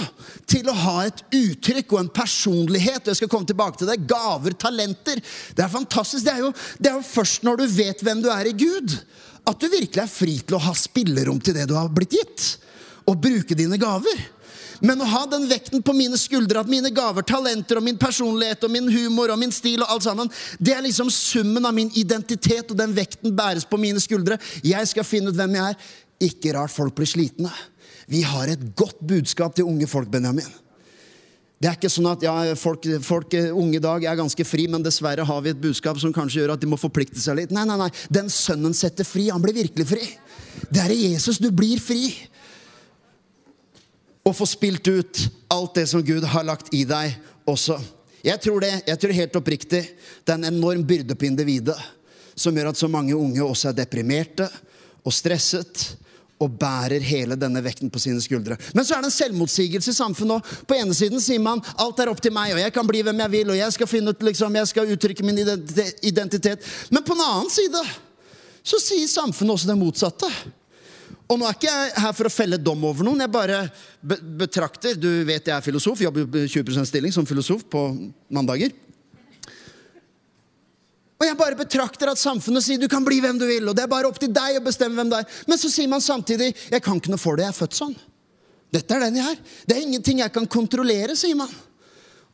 til 0.51 0.71
å 0.71 0.77
ha 0.85 0.97
et 1.09 1.25
uttrykk 1.41 1.97
og 1.97 2.05
en 2.05 2.13
personlighet. 2.21 3.11
Jeg 3.11 3.23
skal 3.23 3.33
komme 3.33 3.51
tilbake 3.51 3.83
til 3.83 3.91
det. 3.91 3.99
Gaver, 4.11 4.55
talenter. 4.55 5.23
Det 5.57 5.67
er 5.67 5.75
fantastisk. 5.75 6.23
Det 6.29 6.37
er 6.37 6.47
jo, 6.47 6.55
det 6.79 6.93
er 6.93 7.01
jo 7.01 7.11
først 7.11 7.47
når 7.47 7.65
du 7.65 7.67
vet 7.81 8.07
hvem 8.07 8.23
du 8.23 8.31
er 8.31 8.53
i 8.53 8.57
Gud, 8.59 8.95
at 9.49 9.59
du 9.59 9.71
virkelig 9.73 10.05
er 10.05 10.13
fri 10.13 10.39
til 10.45 10.59
å 10.59 10.65
ha 10.69 10.75
spillerom 10.77 11.43
til 11.43 11.57
det 11.57 11.67
du 11.71 11.75
har 11.79 11.91
blitt 11.91 12.15
gitt 12.15 12.51
å 13.09 13.17
bruke 13.17 13.57
dine 13.57 13.79
gaver. 13.81 14.27
Men 14.85 15.01
å 15.03 15.09
ha 15.11 15.25
den 15.27 15.49
vekten 15.51 15.83
på 15.83 15.95
mine 15.97 16.19
skuldre, 16.21 16.61
at 16.63 16.71
mine 16.71 16.91
gaver, 16.95 17.25
talenter 17.27 17.81
og 17.81 17.87
min 17.87 17.99
personlighet 17.99 18.63
og 18.67 18.71
min 18.71 18.87
humor 18.93 19.33
og 19.35 19.41
min 19.41 19.55
stil 19.55 19.83
og 19.83 19.91
alt 19.91 20.07
sammen, 20.07 20.31
det 20.63 20.77
er 20.77 20.85
liksom 20.87 21.11
summen 21.11 21.67
av 21.67 21.75
min 21.75 21.91
identitet, 21.99 22.71
og 22.71 22.79
den 22.79 22.95
vekten 22.95 23.35
bæres 23.35 23.67
på 23.67 23.81
mine 23.81 24.03
skuldre. 24.03 24.39
Jeg 24.63 24.93
skal 24.93 25.07
finne 25.07 25.33
ut 25.33 25.39
hvem 25.39 25.59
jeg 25.59 25.75
er. 25.75 25.91
Ikke 26.29 26.55
rart 26.55 26.75
folk 26.75 26.97
blir 26.99 27.11
slitne. 27.11 27.51
Vi 28.11 28.25
har 28.27 28.51
et 28.51 28.63
godt 28.79 29.03
budskap 29.07 29.55
til 29.55 29.69
unge 29.69 29.87
folk, 29.91 30.09
Benjamin. 30.11 30.47
Det 31.59 31.67
er 31.67 31.75
ikke 31.75 31.91
sånn 31.91 32.07
at 32.07 32.23
ja, 32.23 32.33
folk, 32.55 32.87
folk 33.03 33.35
unge 33.35 33.81
i 33.81 33.83
dag 33.83 34.05
er 34.07 34.19
ganske 34.19 34.45
fri, 34.47 34.69
men 34.71 34.83
dessverre 34.83 35.27
har 35.27 35.43
vi 35.43 35.51
et 35.51 35.63
budskap 35.63 35.99
som 35.99 36.15
kanskje 36.15 36.45
gjør 36.45 36.55
at 36.55 36.63
de 36.63 36.71
må 36.71 36.79
forplikte 36.79 37.19
seg 37.19 37.41
litt. 37.41 37.55
Nei, 37.55 37.65
nei, 37.67 37.79
nei. 37.81 37.91
Den 38.15 38.31
sønnen 38.31 38.77
setter 38.79 39.07
fri. 39.07 39.27
Han 39.35 39.43
blir 39.43 39.57
virkelig 39.59 39.89
fri. 39.91 40.05
Det 40.71 40.85
er 40.85 40.95
i 40.95 41.01
Jesus 41.17 41.43
du 41.43 41.51
blir 41.55 41.83
fri 41.83 42.13
og 44.29 44.37
få 44.37 44.47
spilt 44.49 44.89
ut 44.89 45.21
alt 45.53 45.79
det 45.79 45.87
som 45.91 46.05
Gud 46.05 46.25
har 46.25 46.45
lagt 46.47 46.73
i 46.77 46.85
deg 46.89 47.17
også. 47.49 47.79
Jeg 48.25 48.41
tror 48.43 48.61
det, 48.61 48.73
jeg 48.87 49.01
tror 49.01 49.15
helt 49.17 49.39
oppriktig 49.39 49.81
det 49.89 50.33
er 50.33 50.37
en 50.37 50.51
enorm 50.51 50.83
byrde 50.87 51.17
på 51.17 51.29
individet 51.29 51.79
som 52.39 52.55
gjør 52.55 52.71
at 52.71 52.79
så 52.81 52.91
mange 52.91 53.17
unge 53.17 53.43
også 53.43 53.71
er 53.71 53.79
deprimerte 53.81 54.47
og 55.07 55.15
stresset 55.15 55.87
og 56.39 56.55
bærer 56.55 57.03
hele 57.03 57.35
denne 57.39 57.59
vekten 57.65 57.91
på 57.91 57.99
sine 57.99 58.21
skuldre. 58.23 58.55
Men 58.75 58.87
så 58.87 58.95
er 58.95 59.03
det 59.03 59.09
en 59.11 59.17
selvmotsigelse 59.17 59.91
i 59.91 59.97
samfunnet 59.97 60.37
òg. 60.39 60.53
På 60.71 60.77
ene 60.77 60.95
siden 60.95 61.23
sier 61.23 61.43
man 61.43 61.63
alt 61.83 61.99
er 61.99 62.13
opp 62.13 62.21
til 62.23 62.35
meg, 62.35 62.53
og 62.55 62.61
jeg 62.63 62.75
kan 62.75 62.87
bli 62.87 63.01
hvem 63.07 63.25
jeg 63.25 63.33
vil, 63.33 63.51
og 63.51 63.59
jeg 63.59 63.75
skal 63.75 63.91
finne 63.91 64.15
ut, 64.15 64.23
liksom, 64.29 64.59
jeg 64.61 64.71
skal 64.71 64.93
uttrykke 64.95 65.27
min 65.27 65.41
identitet. 65.43 66.69
Men 66.95 67.03
på 67.03 67.17
en 67.17 67.25
annen 67.25 67.51
side 67.51 67.83
så 68.63 68.79
sier 68.83 69.11
samfunnet 69.11 69.57
også 69.57 69.73
det 69.73 69.79
motsatte. 69.81 70.31
Og 71.29 71.37
nå 71.37 71.45
er 71.45 71.57
ikke 71.57 71.69
jeg 71.69 71.95
her 72.01 72.15
for 72.17 72.29
å 72.29 72.33
felle 72.33 72.57
dom 72.61 72.85
over 72.89 73.05
noen. 73.05 73.21
Jeg 73.21 73.33
bare 73.33 73.63
betrakter 74.41 74.97
Du 74.97 75.09
vet 75.29 75.45
jeg 75.45 75.55
er 75.55 75.65
filosof, 75.65 76.01
jobber 76.01 76.25
20% 76.49 76.89
stilling 76.89 77.13
som 77.13 77.29
filosof 77.29 77.67
på 77.69 77.83
mandager. 78.33 78.73
Og 81.19 81.27
jeg 81.27 81.37
bare 81.39 81.59
betrakter 81.59 82.09
at 82.13 82.21
samfunnet 82.21 82.63
sier 82.63 82.81
du 82.81 82.87
kan 82.91 83.05
bli 83.05 83.19
hvem 83.21 83.41
du 83.41 83.45
vil, 83.49 83.67
og 83.67 83.75
det 83.75 83.85
er 83.85 83.91
bare 83.91 84.07
opp 84.07 84.21
til 84.23 84.31
deg 84.31 84.61
å 84.61 84.65
bestemme 84.65 84.95
hvem 85.01 85.11
du 85.11 85.17
er. 85.19 85.27
Men 85.51 85.59
så 85.61 85.71
sier 85.73 85.91
man 85.91 86.03
samtidig 86.05 86.53
jeg 86.55 86.85
kan 86.85 87.01
ikke 87.01 87.11
noe 87.11 87.21
for 87.21 87.37
det, 87.37 87.49
jeg 87.49 87.57
er 87.57 87.59
født 87.59 87.79
sånn. 87.81 87.97
Dette 88.73 88.95
er 88.95 89.09
den 89.09 89.19
jeg 89.19 89.33
er. 89.33 89.41
Det 89.67 89.75
er 89.75 89.83
ingenting 89.83 90.23
jeg 90.23 90.33
kan 90.33 90.47
kontrollere, 90.49 91.17
sier 91.19 91.37
man. 91.37 91.51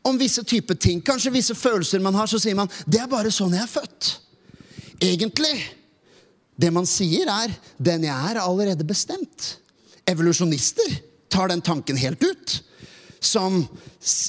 Om 0.04 0.18
visse 0.20 0.44
typer 0.44 0.76
ting, 0.76 1.00
kanskje 1.00 1.33
visse 1.33 1.57
følelser 1.57 2.02
man 2.04 2.14
har, 2.18 2.28
så 2.28 2.38
sier 2.42 2.59
man 2.59 2.68
det 2.85 3.00
er 3.00 3.09
bare 3.09 3.33
sånn 3.33 3.57
jeg 3.57 3.64
er 3.64 3.72
født. 3.72 4.11
Egentlig, 5.00 5.54
det 6.56 6.70
man 6.70 6.86
sier, 6.86 7.28
er 7.30 7.52
den 7.82 8.06
jeg 8.06 8.14
er, 8.14 8.38
er 8.38 8.44
allerede 8.44 8.86
bestemt. 8.86 9.56
Evolusjonister 10.06 11.00
tar 11.32 11.50
den 11.50 11.64
tanken 11.64 11.98
helt 11.98 12.22
ut 12.22 12.60
som 13.24 13.62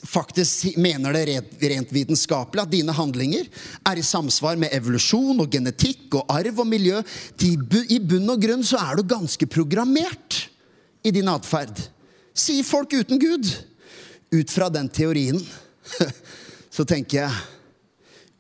faktisk 0.08 0.78
mener 0.80 1.14
det 1.14 1.40
rent, 1.70 1.92
vitenskapelig 1.92 2.64
at 2.64 2.72
dine 2.72 2.96
handlinger 2.96 3.48
er 3.86 4.00
i 4.00 4.06
samsvar 4.06 4.56
med 4.60 4.72
evolusjon 4.76 5.42
og 5.44 5.52
genetikk 5.52 6.16
og 6.16 6.32
arv 6.32 6.62
og 6.64 6.70
miljø. 6.70 7.02
I 7.44 8.00
bunn 8.00 8.32
og 8.32 8.42
grunn 8.42 8.64
så 8.66 8.80
er 8.80 8.96
du 8.96 9.10
ganske 9.10 9.48
programmert 9.52 10.46
i 11.06 11.12
din 11.14 11.30
atferd. 11.30 11.76
Sier 12.36 12.66
folk 12.68 12.96
uten 12.96 13.20
Gud. 13.22 13.52
Ut 14.34 14.52
fra 14.52 14.72
den 14.74 14.88
teorien 14.90 15.38
så 16.76 16.88
tenker 16.88 17.26
jeg 17.26 17.44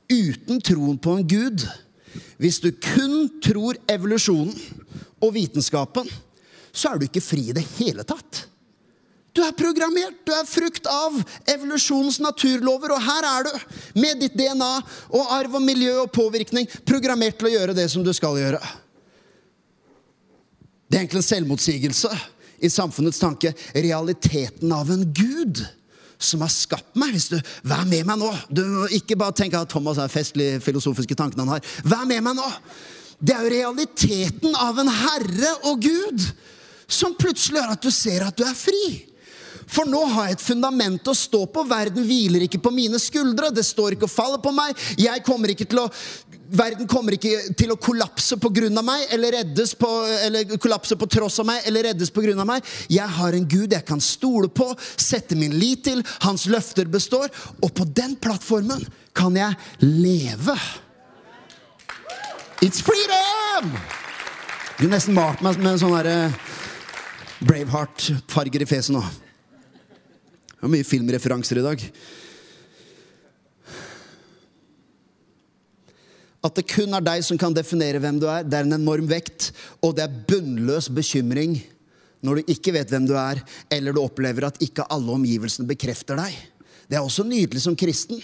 Uten 0.05 0.59
troen 0.61 0.99
på 1.01 1.15
en 1.17 1.23
gud, 1.25 1.63
hvis 2.41 2.59
du 2.63 2.71
kun 2.71 3.27
tror 3.43 3.79
evolusjonen 3.91 4.55
og 5.23 5.33
vitenskapen, 5.35 6.09
så 6.75 6.91
er 6.91 6.99
du 6.99 7.07
ikke 7.07 7.23
fri 7.23 7.49
i 7.49 7.55
det 7.55 7.63
hele 7.77 8.03
tatt. 8.07 8.45
Du 9.35 9.41
er 9.43 9.55
programmert. 9.55 10.21
Du 10.23 10.31
er 10.31 10.47
frukt 10.47 10.87
av 10.87 11.17
evolusjonens 11.51 12.21
naturlover. 12.23 12.93
Og 12.95 13.03
her 13.03 13.27
er 13.27 13.47
du, 13.47 13.51
med 13.99 14.21
ditt 14.23 14.37
DNA 14.39 14.71
og 15.11 15.33
arv 15.35 15.57
og 15.59 15.63
miljø 15.63 15.97
og 16.05 16.13
påvirkning, 16.15 16.69
programmert 16.87 17.35
til 17.39 17.49
å 17.49 17.53
gjøre 17.57 17.75
det 17.75 17.89
som 17.91 18.05
du 18.05 18.13
skal 18.15 18.39
gjøre. 18.39 18.61
Det 20.87 20.95
er 20.95 21.03
egentlig 21.03 21.23
en 21.23 21.27
selvmotsigelse 21.31 22.13
i 22.63 22.71
samfunnets 22.71 23.19
tanke. 23.19 23.51
Realiteten 23.75 24.71
av 24.71 24.91
en 24.93 25.03
gud 25.11 25.65
som 26.19 26.43
har 26.45 26.51
skapt 26.53 26.97
meg. 26.99 27.15
Hvis 27.15 27.29
du, 27.33 27.37
Vær 27.67 27.85
med 27.89 28.07
meg 28.07 28.19
nå! 28.21 28.31
Du 28.49 28.63
må 28.69 28.89
Ikke 28.95 29.17
bare 29.19 29.35
tenke 29.35 29.59
at 29.59 29.71
Thomas 29.71 29.99
er 30.01 30.11
festlig 30.11 30.55
filosofiske 30.63 31.17
tankene 31.17 31.45
han 31.45 31.55
har. 31.57 31.71
Vær 31.87 32.05
med 32.09 32.23
meg 32.25 32.37
nå! 32.37 32.49
Det 33.19 33.35
er 33.35 33.45
jo 33.45 33.53
realiteten 33.53 34.57
av 34.59 34.79
en 34.81 34.91
herre 34.91 35.53
og 35.69 35.79
Gud 35.85 36.25
som 36.91 37.15
plutselig 37.17 37.61
gjør 37.61 37.73
at 37.73 37.85
du 37.85 37.91
ser 37.93 38.25
at 38.27 38.37
du 38.37 38.43
er 38.45 38.57
fri. 38.57 39.14
For 39.67 39.89
nå 39.89 40.03
har 40.13 40.29
jeg 40.29 40.37
et 40.37 40.45
fundament 40.45 41.09
å 41.09 41.15
stå 41.17 41.45
på. 41.51 41.65
Verden 41.69 42.05
hviler 42.05 42.45
ikke 42.45 42.61
på 42.61 42.73
mine 42.73 42.99
skuldre. 43.01 43.51
Det 43.53 43.65
står 43.65 43.95
ikke 43.95 44.09
og 44.09 44.13
faller 44.13 44.41
på 44.43 44.53
meg. 44.55 44.77
Kommer 45.25 45.53
å 45.81 45.89
Verden 46.45 46.85
kommer 46.85 47.15
ikke 47.15 47.55
til 47.57 47.71
å 47.73 47.77
kollapse 47.81 48.37
på 48.37 48.51
grunn 48.53 48.77
av 48.77 48.85
meg, 48.85 49.07
eller, 49.15 49.33
på, 49.81 49.89
eller 50.27 50.59
kollapse 50.61 50.93
på 50.93 51.07
tross 51.09 51.39
av 51.41 51.47
meg, 51.49 51.63
eller 51.65 51.87
reddes 51.89 52.13
på 52.13 52.21
grunn 52.21 52.39
av 52.39 52.45
meg. 52.45 52.67
Jeg 52.91 53.07
har 53.17 53.33
en 53.33 53.47
Gud 53.49 53.73
jeg 53.73 53.85
kan 53.87 54.03
stole 54.03 54.51
på, 54.53 54.69
sette 54.77 55.37
min 55.39 55.57
lit 55.57 55.81
til. 55.89 56.03
Hans 56.21 56.45
løfter 56.45 56.85
består. 56.85 57.33
Og 57.65 57.73
på 57.73 57.87
den 57.97 58.13
plattformen 58.21 58.85
kan 59.17 59.35
jeg 59.37 59.57
leve. 59.81 60.53
It's 62.61 62.85
freedom! 62.85 63.73
Du 64.77 64.85
nesten 64.91 65.17
malte 65.17 65.43
meg 65.43 65.57
med 65.57 65.75
en 65.75 65.81
sånn 65.81 66.35
Braveheart-farger 67.45 68.63
i 68.63 68.69
fjeset 68.69 68.93
nå. 68.95 69.03
Det 70.65 70.69
var 70.71 70.79
mye 70.79 70.85
filmreferanser 70.89 71.59
i 71.61 71.61
dag. 71.61 71.81
At 76.41 76.55
det 76.57 76.63
kun 76.71 76.97
er 76.97 77.03
deg 77.05 77.21
som 77.27 77.37
kan 77.37 77.53
definere 77.53 78.01
hvem 78.01 78.17
du 78.17 78.25
er, 78.25 78.41
det 78.41 78.57
er 78.57 78.65
en 78.65 78.73
enorm 78.79 79.05
vekt. 79.05 79.51
Og 79.85 79.93
det 79.93 80.07
er 80.07 80.15
bunnløs 80.25 80.87
bekymring 80.89 81.59
når 82.25 82.39
du 82.41 82.49
ikke 82.55 82.73
vet 82.73 82.89
hvem 82.89 83.05
du 83.05 83.13
er, 83.13 83.43
eller 83.69 83.93
du 83.93 84.01
opplever 84.01 84.47
at 84.47 84.57
ikke 84.65 84.87
alle 84.89 85.13
omgivelsene 85.13 85.69
bekrefter 85.69 86.17
deg. 86.17 86.33
Det 86.89 86.97
er 86.97 87.05
også 87.05 87.27
nydelig 87.29 87.61
som 87.61 87.77
kristen. 87.77 88.17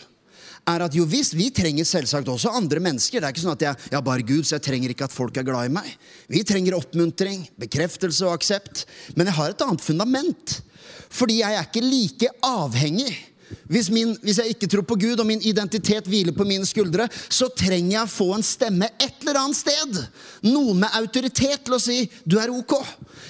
er 0.66 0.82
at 0.82 0.98
jo 0.98 1.06
visst, 1.06 1.38
Vi 1.38 1.52
trenger 1.54 1.86
selvsagt 1.86 2.26
også 2.28 2.58
andre 2.58 2.80
mennesker. 2.80 3.20
Det 3.20 3.28
er 3.28 3.36
ikke 3.36 3.46
sånn 3.46 3.54
at 3.54 3.68
jeg, 3.68 3.76
jeg 3.92 4.04
bare 4.04 4.26
Gud, 4.26 4.46
så 4.50 4.58
jeg 4.58 4.66
trenger 4.66 4.90
ikke 4.90 5.06
at 5.06 5.14
folk 5.14 5.38
er 5.38 5.46
glad 5.46 5.70
i 5.70 5.74
meg. 5.78 5.94
Vi 6.26 6.42
trenger 6.42 6.74
oppmuntring, 6.74 7.46
bekreftelse 7.54 8.26
og 8.26 8.34
aksept. 8.34 8.88
Men 9.14 9.30
jeg 9.30 9.38
har 9.38 9.54
et 9.54 9.62
annet 9.62 9.86
fundament. 9.86 10.62
Fordi 11.12 11.42
jeg 11.42 11.58
er 11.58 11.68
ikke 11.68 11.86
like 11.86 12.32
avhengig. 12.46 13.12
Hvis, 13.68 13.90
min, 13.92 14.14
hvis, 14.24 14.40
jeg 14.40 14.54
ikke 14.54 14.68
tror 14.72 14.86
på 14.88 14.96
Gud, 15.00 15.20
og 15.20 15.28
min 15.28 15.42
identitet 15.44 16.08
hviler 16.08 16.36
på 16.36 16.46
mine 16.48 16.66
skuldre, 16.68 17.08
så 17.30 17.50
trenger 17.58 17.92
jeg 17.98 18.04
å 18.06 18.12
få 18.12 18.28
en 18.36 18.46
stemme 18.46 18.90
et 18.96 19.24
eller 19.24 19.42
annet 19.42 19.60
sted. 19.60 20.02
Noen 20.48 20.84
med 20.84 20.98
autoritet 21.00 21.66
til 21.66 21.76
å 21.76 21.82
si 21.82 22.04
'du 22.24 22.38
er 22.40 22.52
ok'. 22.52 22.80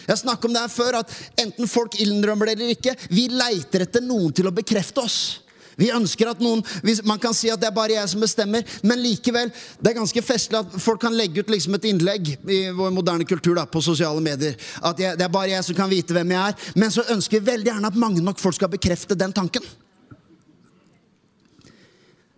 Jeg 0.08 0.22
snakket 0.22 0.46
om 0.46 0.54
det 0.54 0.62
her 0.62 0.74
før, 0.74 1.00
at 1.02 1.12
enten 1.42 1.68
folk 1.68 1.98
innrømmer 2.02 2.46
det 2.46 2.58
eller 2.58 2.76
ikke, 2.76 2.96
vi 3.10 3.28
leiter 3.28 3.86
etter 3.86 4.02
noen 4.02 4.34
til 4.34 4.50
å 4.50 4.56
bekrefte 4.56 5.02
oss. 5.02 5.42
Vi 5.80 5.92
ønsker 5.94 6.32
at 6.32 6.42
noen 6.44 6.64
Man 7.08 7.20
kan 7.22 7.36
si 7.38 7.50
at 7.52 7.60
det 7.62 7.70
er 7.70 7.76
bare 7.76 7.96
jeg 7.96 8.12
som 8.12 8.24
bestemmer, 8.24 8.66
men 8.84 9.02
likevel, 9.02 9.52
det 9.80 9.92
er 9.92 10.00
ganske 10.00 10.24
festlig 10.26 10.60
at 10.60 10.74
folk 10.82 11.02
kan 11.04 11.16
legge 11.16 11.44
ut 11.44 11.52
liksom 11.52 11.78
et 11.78 11.88
innlegg 11.92 12.34
i 12.50 12.62
vår 12.76 12.92
moderne 12.96 13.28
kultur 13.28 13.56
da, 13.58 13.66
på 13.66 13.84
sosiale 13.84 14.22
medier. 14.24 14.58
At 14.84 15.00
jeg, 15.00 15.18
det 15.20 15.26
er 15.26 15.34
bare 15.34 15.54
jeg 15.54 15.68
som 15.68 15.78
kan 15.78 15.92
vite 15.92 16.16
hvem 16.16 16.34
jeg 16.36 16.42
er. 16.54 16.74
Men 16.76 16.94
så 16.94 17.06
ønsker 17.14 17.40
vi 17.40 17.52
veldig 17.52 17.72
gjerne 17.72 17.92
at 17.92 18.02
mange 18.04 18.24
nok 18.24 18.42
folk 18.42 18.58
skal 18.58 18.72
bekrefte 18.72 19.18
den 19.18 19.34
tanken. 19.36 19.66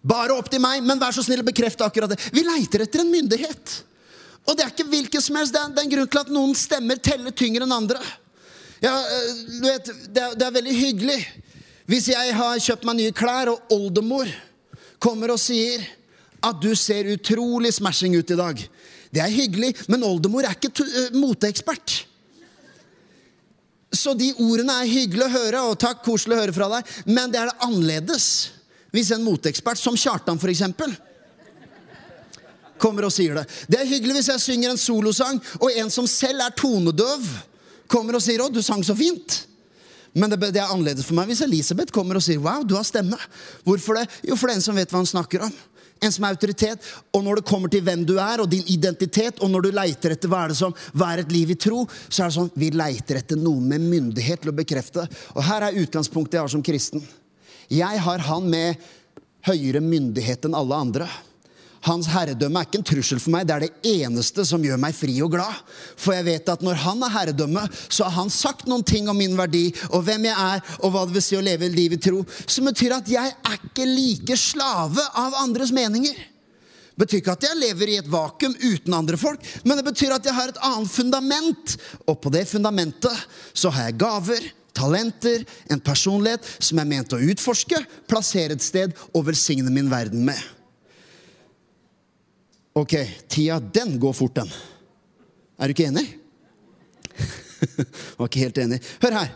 Bare 0.03 0.35
opp 0.35 0.49
til 0.51 0.61
meg, 0.63 0.83
men 0.83 0.99
vær 0.99 1.15
så 1.15 1.23
snill 1.23 1.41
å 1.43 1.47
bekrefte 1.47 1.85
akkurat 1.85 2.11
det. 2.11 2.19
Vi 2.35 2.43
leiter 2.43 2.83
etter 2.83 3.03
en 3.03 3.11
myndighet. 3.11 3.77
Og 4.43 4.57
det 4.57 4.65
er 4.65 4.73
ikke 4.73 4.89
hvilken 4.91 5.23
som 5.23 5.39
helst. 5.39 5.55
Det 5.55 5.63
det 5.71 5.79
er 5.79 5.87
en 5.87 5.93
grunn 5.93 6.11
til 6.11 6.23
at 6.25 6.33
noen 6.33 6.57
stemmer 6.59 6.99
teller 6.99 7.31
tyngre 7.31 7.63
enn 7.63 7.75
andre. 7.75 8.01
Ja, 8.83 8.97
eh, 8.99 9.43
du 9.61 9.63
vet, 9.63 9.91
det 10.11 10.25
er, 10.25 10.35
det 10.35 10.47
er 10.47 10.57
veldig 10.57 10.75
hyggelig 10.75 11.19
hvis 11.89 12.07
jeg 12.13 12.35
har 12.37 12.61
kjøpt 12.63 12.87
meg 12.87 12.99
nye 12.99 13.15
klær, 13.15 13.51
og 13.51 13.73
oldemor 13.75 14.29
kommer 15.03 15.33
og 15.33 15.41
sier 15.41 15.83
at 16.43 16.59
du 16.63 16.71
ser 16.75 17.09
utrolig 17.11 17.73
smashing 17.75 18.15
ut 18.15 18.31
i 18.31 18.39
dag. 18.39 18.63
Det 19.13 19.21
er 19.21 19.35
hyggelig, 19.35 19.73
men 19.91 20.03
oldemor 20.07 20.47
er 20.47 20.55
ikke 20.57 20.73
uh, 20.83 21.15
moteekspert. 21.19 22.01
Så 23.93 24.15
de 24.17 24.31
ordene 24.41 24.73
er 24.81 24.89
hyggelig 24.89 25.27
å 25.27 25.33
høre, 25.35 25.63
og 25.69 25.79
takk, 25.81 26.01
koselig 26.05 26.37
å 26.37 26.41
høre 26.41 26.55
fra 26.55 26.69
deg, 26.77 26.93
men 27.11 27.31
det 27.31 27.39
er 27.39 27.51
det 27.51 27.67
annerledes 27.67 28.27
hvis 28.93 29.11
en 29.13 29.25
moteekspert, 29.25 29.79
som 29.81 29.97
Kjartan 29.97 30.37
f.eks., 30.37 30.63
kommer 32.81 33.07
og 33.07 33.13
sier 33.15 33.37
det. 33.37 33.45
Det 33.71 33.79
er 33.79 33.89
hyggelig 33.89 34.17
hvis 34.17 34.29
jeg 34.33 34.43
synger 34.43 34.73
en 34.73 34.81
solosang, 34.81 35.39
og 35.61 35.71
en 35.71 35.91
som 35.93 36.07
selv 36.09 36.43
er 36.43 36.55
tonedøv, 36.57 37.25
kommer 37.87 38.17
og 38.17 38.23
sier 38.25 38.41
'Å, 38.41 38.49
du 38.51 38.61
sang 38.61 38.83
så 38.83 38.95
fint'. 38.97 39.52
Men 40.13 40.29
det, 40.29 40.39
det, 40.53 40.61
er 40.61 40.69
annerledes 40.69 41.07
for 41.07 41.17
meg 41.17 41.31
hvis 41.31 41.41
Elisabeth 41.45 41.93
kommer 41.93 42.19
og 42.19 42.25
sier 42.25 42.41
'wow, 42.41 42.65
du 42.65 42.75
har 42.77 42.85
stemme'. 42.85 43.17
Hvorfor 43.65 43.97
det? 43.97 44.07
Jo, 44.27 44.35
for 44.35 44.47
det 44.47 44.53
er 44.53 44.61
en 44.61 44.67
som 44.67 44.77
vet 44.77 44.91
hva 44.91 45.01
han 45.01 45.09
snakker 45.09 45.45
om. 45.47 45.53
En 46.03 46.11
som 46.11 46.25
er 46.25 46.35
autoritet. 46.35 46.79
Og 47.15 47.23
når 47.23 47.39
det 47.39 47.47
kommer 47.49 47.71
til 47.71 47.81
hvem 47.81 48.05
du 48.05 48.17
er, 48.19 48.41
og 48.41 48.49
din 48.49 48.63
identitet, 48.67 49.39
og 49.39 49.49
når 49.49 49.61
du 49.61 49.71
leiter 49.71 50.13
etter 50.13 50.29
hva 50.29 50.43
er 50.43 50.53
det 50.53 50.59
som 50.59 50.75
hva 50.93 51.13
er 51.13 51.23
et 51.23 51.31
liv 51.31 51.53
i 51.53 51.55
tro, 51.57 51.87
så 52.09 52.23
er 52.23 52.31
det 52.31 52.37
sånn 52.37 52.51
vi 52.59 52.69
leiter 52.75 53.21
etter 53.21 53.39
noe 53.39 53.61
med 53.61 53.81
myndighet 53.81 54.43
til 54.43 54.51
å 54.51 54.57
bekrefte. 54.57 55.07
Og 55.33 55.43
her 55.47 55.69
er 55.69 55.79
utgangspunktet 55.81 56.37
jeg 56.37 56.45
har 56.45 56.53
som 56.53 56.65
kristen. 56.65 57.03
Jeg 57.71 58.01
har 58.05 58.25
han 58.27 58.49
med 58.49 58.75
høyere 59.47 59.81
myndighet 59.83 60.45
enn 60.45 60.57
alle 60.57 60.75
andre. 60.75 61.07
Hans 61.83 62.07
herredømme 62.07 62.61
er 62.61 62.67
ikke 62.67 62.79
en 62.79 62.85
trussel 62.87 63.19
for 63.19 63.33
meg. 63.33 63.47
Det 63.47 63.55
er 63.55 63.65
det 63.65 63.91
eneste 64.05 64.45
som 64.47 64.63
gjør 64.63 64.79
meg 64.79 64.95
fri 64.95 65.17
og 65.25 65.33
glad. 65.33 65.63
For 65.99 66.15
jeg 66.15 66.27
vet 66.29 66.51
at 66.53 66.63
når 66.63 66.79
han 66.85 67.03
er 67.03 67.11
herredømme, 67.11 67.65
så 67.91 68.07
har 68.07 68.15
han 68.21 68.31
sagt 68.31 68.69
noen 68.71 68.85
ting 68.87 69.09
om 69.11 69.19
min 69.19 69.35
verdi 69.35 69.65
og 69.89 70.05
hvem 70.07 70.29
jeg 70.29 70.37
er, 70.37 70.63
og 70.79 70.93
hva 70.93 71.03
det 71.07 71.17
vil 71.17 71.25
si 71.25 71.39
å 71.39 71.43
leve 71.43 71.71
livet 71.73 71.99
i 71.99 72.07
tro, 72.07 72.23
som 72.47 72.69
betyr 72.69 72.95
at 72.95 73.11
jeg 73.11 73.33
er 73.35 73.59
ikke 73.59 73.89
like 73.89 74.39
slave 74.39 75.03
av 75.19 75.35
andres 75.43 75.75
meninger. 75.75 76.15
Det 76.93 77.01
betyr 77.03 77.23
ikke 77.23 77.35
at 77.35 77.45
jeg 77.49 77.57
lever 77.57 77.89
i 77.89 77.99
et 77.99 78.09
vakuum 78.11 78.53
uten 78.61 78.95
andre 78.95 79.17
folk, 79.17 79.43
men 79.65 79.79
det 79.79 79.87
betyr 79.87 80.13
at 80.13 80.27
jeg 80.29 80.37
har 80.37 80.51
et 80.53 80.63
annet 80.63 80.91
fundament. 80.93 81.77
Og 82.05 82.19
på 82.21 82.31
det 82.31 82.45
fundamentet 82.47 83.25
så 83.51 83.73
har 83.73 83.89
jeg 83.89 83.99
gaver, 84.03 84.51
talenter, 84.77 85.43
en 85.73 85.81
personlighet 85.83 86.45
som 86.61 86.79
er 86.79 86.89
ment 86.89 87.13
å 87.17 87.21
utforske, 87.33 87.81
plassere 88.07 88.55
et 88.55 88.63
sted 88.63 88.93
og 89.11 89.25
velsigne 89.33 89.73
min 89.73 89.89
verden 89.91 90.23
med. 90.29 90.52
Ok, 92.73 92.93
tida, 93.27 93.59
den 93.59 93.99
går 93.99 94.13
fort, 94.17 94.35
den. 94.35 94.51
Er 95.61 95.69
du 95.69 95.75
ikke 95.75 95.89
enig? 95.91 96.07
Var 98.17 98.29
ikke 98.29 98.45
helt 98.47 98.61
enig. 98.63 98.79
Hør 99.03 99.19
her. 99.21 99.33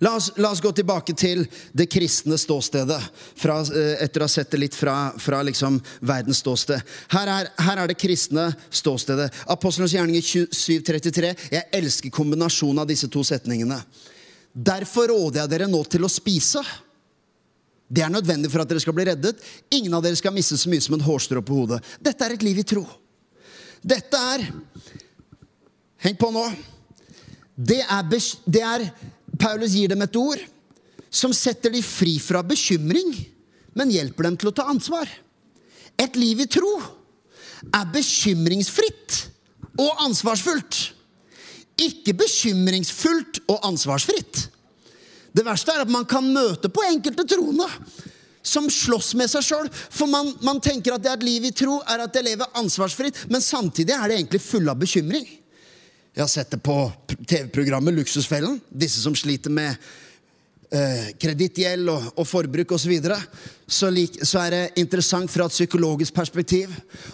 La 0.00 0.14
oss, 0.16 0.30
la 0.36 0.48
oss, 0.48 0.62
gå 0.64 0.70
tilbake 0.72 1.12
til 1.12 1.42
det 1.76 1.84
kristne 1.92 2.38
ståstedet, 2.40 3.00
fra, 3.36 3.58
eh, 3.60 3.98
etter 4.04 4.22
å 4.22 4.28
ha 4.28 4.32
sett 4.32 4.52
det 4.52 4.60
litt 4.62 4.76
fra, 4.76 5.12
fra 5.20 5.42
liksom 5.44 5.76
verdens 6.08 6.40
ståsted. 6.40 6.80
Her 7.12 7.28
er, 7.28 7.50
her 7.60 7.82
er, 7.82 7.90
det 7.90 7.98
kristne 8.00 8.46
ståstedet. 8.72 9.28
Apostelens 9.52 9.92
gjerninger 9.92 10.24
27.33. 10.24 11.34
Jeg 11.52 11.68
elsker 11.76 12.16
kombinasjonen 12.16 12.80
av 12.80 12.88
disse 12.88 13.10
to 13.12 13.24
setningene. 13.28 13.76
Derfor 14.52 15.12
råder 15.12 15.42
jeg 15.42 15.52
dere 15.52 15.68
nå 15.68 15.82
til 15.84 16.08
å 16.08 16.12
spise. 16.12 16.64
Det 17.90 18.04
er 18.06 18.12
nødvendig 18.12 18.50
for 18.52 18.62
at 18.62 18.70
dere 18.70 18.82
skal 18.82 18.94
bli 18.94 19.08
reddet. 19.08 19.40
Ingen 19.74 19.94
av 19.96 20.04
dere 20.04 20.18
skal 20.18 20.34
miste 20.34 20.58
så 20.58 20.70
mye 20.70 20.82
som 20.84 20.94
en 20.94 21.02
hårstrå 21.04 21.42
på 21.42 21.56
hodet. 21.58 21.80
Dette 21.98 22.26
er 22.26 22.36
et 22.36 22.44
liv 22.46 22.60
i 22.62 22.66
tro. 22.66 22.84
Dette 23.82 24.20
er 24.34 24.46
Heng 26.00 26.16
på 26.16 26.30
nå. 26.32 26.46
Det 27.60 27.82
er, 27.82 28.06
det 28.48 28.62
er 28.64 28.86
Paulus 29.40 29.74
gir 29.76 29.90
dem 29.92 30.00
et 30.00 30.16
ord 30.16 30.40
som 31.12 31.34
setter 31.36 31.74
dem 31.74 31.84
fri 31.84 32.14
fra 32.22 32.40
bekymring, 32.46 33.10
men 33.76 33.92
hjelper 33.92 34.28
dem 34.28 34.38
til 34.40 34.48
å 34.48 34.54
ta 34.56 34.64
ansvar. 34.70 35.10
Et 36.00 36.16
liv 36.16 36.40
i 36.40 36.48
tro 36.48 36.70
er 37.68 37.90
bekymringsfritt 37.92 39.18
og 39.80 40.00
ansvarsfullt. 40.06 40.78
Ikke 41.80 42.14
bekymringsfullt 42.16 43.42
og 43.50 43.60
ansvarsfritt. 43.68 44.46
Det 45.32 45.44
verste 45.46 45.74
er 45.74 45.84
at 45.84 45.92
man 45.92 46.06
kan 46.08 46.26
møte 46.34 46.70
på 46.72 46.84
enkelte 46.88 47.26
troende 47.28 47.68
som 48.42 48.70
slåss 48.72 49.12
med 49.20 49.30
seg 49.30 49.44
sjøl. 49.44 49.68
For 49.70 50.10
man, 50.10 50.32
man, 50.44 50.60
tenker 50.64 50.96
at 50.96 51.04
det 51.04 51.12
er 51.12 51.20
et 51.20 51.26
liv 51.26 51.48
i 51.50 51.54
tro, 51.56 51.80
er 51.84 52.06
at 52.06 52.16
jeg 52.16 52.26
lever 52.30 52.58
ansvarsfritt, 52.60 53.26
men 53.32 53.44
samtidig 53.44 53.94
er 53.96 54.08
det 54.08 54.20
egentlig 54.20 54.42
full 54.44 54.68
av 54.72 54.80
bekymring. 54.80 55.26
Jeg 56.10 56.24
har 56.24 56.30
sett 56.30 56.50
det 56.50 56.62
på 56.64 56.76
TV-programmet 57.28 57.94
Luksusfellen. 57.94 58.58
Disse 58.68 59.02
som 59.04 59.14
sliter 59.14 59.52
med 59.54 59.76
eh, 60.74 61.12
kredittgjeld 61.22 61.92
og, 61.92 62.08
og 62.16 62.26
forbruk 62.26 62.74
osv. 62.74 62.82
Så, 62.82 62.90
videre. 62.90 63.18
så, 63.66 63.92
så 64.26 64.42
er 64.42 64.56
det 64.56 64.80
interessant 64.82 65.30
fra 65.30 65.46
et 65.46 65.54
psykologisk 65.54 66.16
perspektiv 66.16 66.72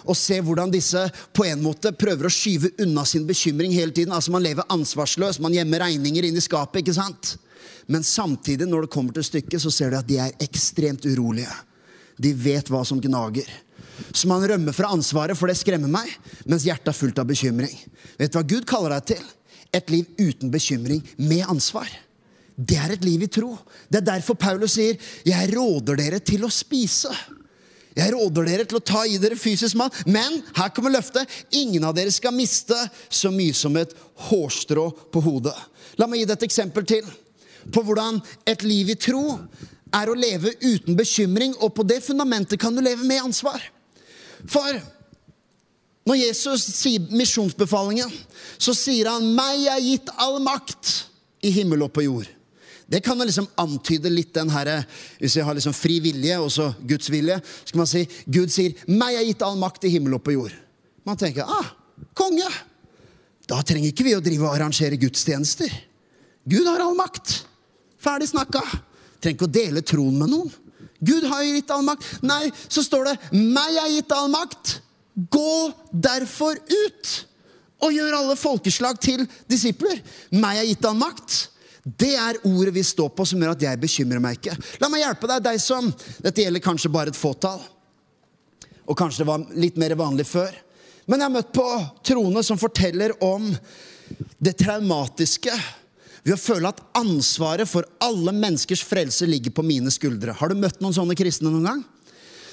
å 0.09 0.15
se 0.17 0.39
hvordan 0.41 0.73
disse 0.73 1.03
på 1.35 1.45
en 1.45 1.61
måte 1.61 1.93
prøver 1.93 2.25
å 2.25 2.33
skyve 2.33 2.73
unna 2.87 3.05
sin 3.05 3.27
bekymring 3.29 3.75
hele 3.75 3.93
tiden. 3.93 4.15
Altså 4.15 4.33
Man 4.33 4.47
lever 4.47 4.65
ansvarsløst, 4.73 5.43
man 5.45 5.53
gjemmer 5.53 5.85
regninger 5.85 6.31
inn 6.31 6.39
i 6.39 6.47
skapet. 6.47 6.81
ikke 6.81 6.97
sant? 6.97 7.35
Men 7.87 8.03
samtidig, 8.03 8.67
når 8.67 8.85
det 8.85 8.93
kommer 8.93 9.15
til 9.15 9.25
stykket, 9.27 9.61
så 9.61 9.71
ser 9.73 9.91
du 9.91 9.99
at 9.99 10.07
de 10.07 10.19
er 10.21 10.35
ekstremt 10.43 11.05
urolige. 11.07 11.53
De 12.17 12.33
vet 12.33 12.69
hva 12.71 12.83
som 12.87 13.01
gnager. 13.01 13.47
Så 14.13 14.29
man 14.29 14.45
rømmer 14.45 14.75
fra 14.75 14.91
ansvaret, 14.93 15.37
for 15.37 15.49
det 15.49 15.57
skremmer 15.57 15.89
meg, 15.91 16.09
mens 16.45 16.65
hjertet 16.67 16.91
er 16.91 16.97
fullt 16.97 17.21
av 17.21 17.29
bekymring. 17.29 17.73
Vet 18.17 18.33
du 18.33 18.39
hva 18.39 18.45
Gud 18.47 18.67
kaller 18.69 18.97
deg 18.97 19.15
til? 19.15 19.23
Et 19.75 19.89
liv 19.93 20.05
uten 20.19 20.51
bekymring, 20.53 21.01
med 21.17 21.45
ansvar. 21.49 21.89
Det 22.57 22.77
er 22.81 22.95
et 22.95 23.05
liv 23.05 23.21
i 23.21 23.29
tro. 23.29 23.51
Det 23.89 23.99
er 23.99 24.09
derfor 24.13 24.33
Paulus 24.33 24.77
sier, 24.77 24.97
'Jeg 25.25 25.53
råder 25.53 25.95
dere 25.95 26.19
til 26.19 26.41
å 26.45 26.49
spise'. 26.49 27.13
Jeg 27.97 28.13
råder 28.13 28.45
dere 28.45 28.65
til 28.65 28.77
å 28.77 28.85
ta 28.85 29.03
i 29.05 29.17
dere 29.17 29.35
fysisk 29.35 29.75
mat, 29.75 29.93
men 30.05 30.43
her 30.55 30.69
kommer 30.69 30.93
løftet. 30.93 31.25
Ingen 31.51 31.83
av 31.83 31.95
dere 31.95 32.11
skal 32.11 32.31
miste 32.31 32.77
så 33.09 33.31
mye 33.33 33.53
som 33.53 33.75
et 33.77 33.93
hårstrå 34.29 34.91
på 35.11 35.21
hodet. 35.21 35.55
La 35.97 36.05
meg 36.05 36.19
gi 36.19 36.25
deg 36.25 36.37
et 36.37 36.43
eksempel 36.43 36.85
til 36.85 37.03
på 37.73 37.83
hvordan 37.83 38.21
et 38.47 38.63
liv 38.63 38.89
i 38.93 38.99
tro 38.99 39.39
er 39.95 40.09
å 40.09 40.17
leve 40.17 40.53
uten 40.61 40.97
bekymring, 40.97 41.55
og 41.61 41.73
på 41.75 41.85
det 41.87 42.01
fundamentet 42.05 42.59
kan 42.59 42.75
du 42.75 42.83
leve 42.83 43.05
med 43.07 43.23
ansvar. 43.23 43.61
For 44.47 44.79
når 46.07 46.21
Jesus 46.21 46.63
sier 46.77 47.03
misjonsbefalingen, 47.11 48.11
så 48.57 48.73
sier 48.75 49.09
han 49.11 49.35
'meg 49.35 49.67
er 49.67 49.83
gitt 49.83 50.09
all 50.17 50.39
makt 50.39 51.05
i 51.43 51.51
himmel 51.51 51.83
og 51.83 51.93
på 51.93 52.05
jord'. 52.05 52.29
Det 52.89 53.03
kan 53.03 53.19
liksom 53.19 53.49
antyde 53.59 54.09
litt 54.09 54.33
den 54.33 54.49
herre 54.49 54.85
Hvis 55.19 55.35
jeg 55.35 55.43
har 55.43 55.53
liksom 55.53 55.73
fri 55.73 55.99
vilje 55.99 56.39
og 56.39 56.51
så 56.51 56.73
Guds 56.87 57.09
vilje, 57.11 57.41
så 57.65 57.71
kan 57.71 57.79
man 57.79 57.87
si 57.87 58.07
Gud 58.25 58.49
sier 58.49 58.73
'meg 58.87 59.15
er 59.15 59.25
gitt 59.25 59.41
all 59.41 59.57
makt 59.57 59.83
i 59.83 59.89
himmel 59.89 60.13
og 60.13 60.23
på 60.23 60.31
jord'. 60.31 60.55
Man 61.05 61.17
tenker 61.17 61.43
'ah, 61.43 61.65
konge'. 62.15 62.63
Da 63.47 63.61
trenger 63.61 63.91
ikke 63.91 64.03
vi 64.03 64.15
å 64.15 64.23
drive 64.23 64.43
og 64.43 64.55
arrangere 64.55 64.97
gudstjenester. 64.97 65.71
Gud 66.47 66.65
har 66.65 66.79
all 66.79 66.95
makt. 66.95 67.45
Ferdig 68.01 68.29
snakka. 68.31 68.61
Trenger 69.21 69.37
ikke 69.37 69.49
å 69.49 69.55
dele 69.59 69.83
troen 69.85 70.17
med 70.19 70.31
noen. 70.31 70.51
Gud 70.99 71.27
har 71.29 71.43
jo 71.45 71.55
gitt 71.57 71.71
all 71.73 71.85
makt. 71.85 72.05
Nei, 72.25 72.51
så 72.69 72.81
står 72.85 73.05
det 73.05 73.17
'meg 73.31 73.77
er 73.77 73.89
gitt 73.95 74.11
all 74.11 74.29
makt'. 74.29 74.79
Gå 75.29 75.73
derfor 75.91 76.55
ut 76.55 77.25
og 77.81 77.93
gjør 77.93 78.17
alle 78.17 78.35
folkeslag 78.35 78.99
til 78.99 79.27
disipler. 79.49 80.01
Meg 80.31 80.57
er 80.57 80.65
gitt 80.65 80.85
all 80.85 80.97
makt. 80.97 81.49
Det 81.83 82.15
er 82.15 82.41
ordet 82.43 82.73
vi 82.73 82.83
står 82.83 83.09
på, 83.15 83.25
som 83.25 83.39
gjør 83.39 83.53
at 83.55 83.61
jeg 83.61 83.79
bekymrer 83.79 84.19
meg 84.19 84.37
ikke. 84.37 84.57
La 84.81 84.89
meg 84.89 85.05
hjelpe 85.05 85.27
deg, 85.27 85.43
deg 85.43 85.61
som 85.61 85.93
Dette 86.19 86.41
gjelder 86.41 86.59
kanskje 86.59 86.91
bare 86.91 87.13
et 87.13 87.15
fåtall. 87.15 87.61
Og 88.87 88.97
kanskje 88.97 89.23
det 89.23 89.29
var 89.29 89.45
litt 89.55 89.77
mer 89.77 89.95
vanlig 89.95 90.25
før. 90.27 90.51
Men 91.07 91.21
jeg 91.21 91.29
har 91.29 91.35
møtt 91.37 91.53
på 91.55 91.67
troende 92.03 92.43
som 92.43 92.59
forteller 92.59 93.13
om 93.23 93.55
det 94.43 94.57
traumatiske 94.59 95.53
ved 96.27 96.35
å 96.35 96.41
føle 96.41 96.67
at 96.67 96.81
ansvaret 96.99 97.69
for 97.69 97.87
alle 98.03 98.33
menneskers 98.35 98.83
frelse 98.83 99.27
ligger 99.29 99.53
på 99.55 99.63
mine 99.63 99.91
skuldre. 99.93 100.35
Har 100.35 100.51
du 100.51 100.59
møtt 100.59 100.81
noen 100.83 100.95
sånne 100.95 101.15
kristne 101.15 101.47
noen 101.53 101.69
gang? 101.69 101.85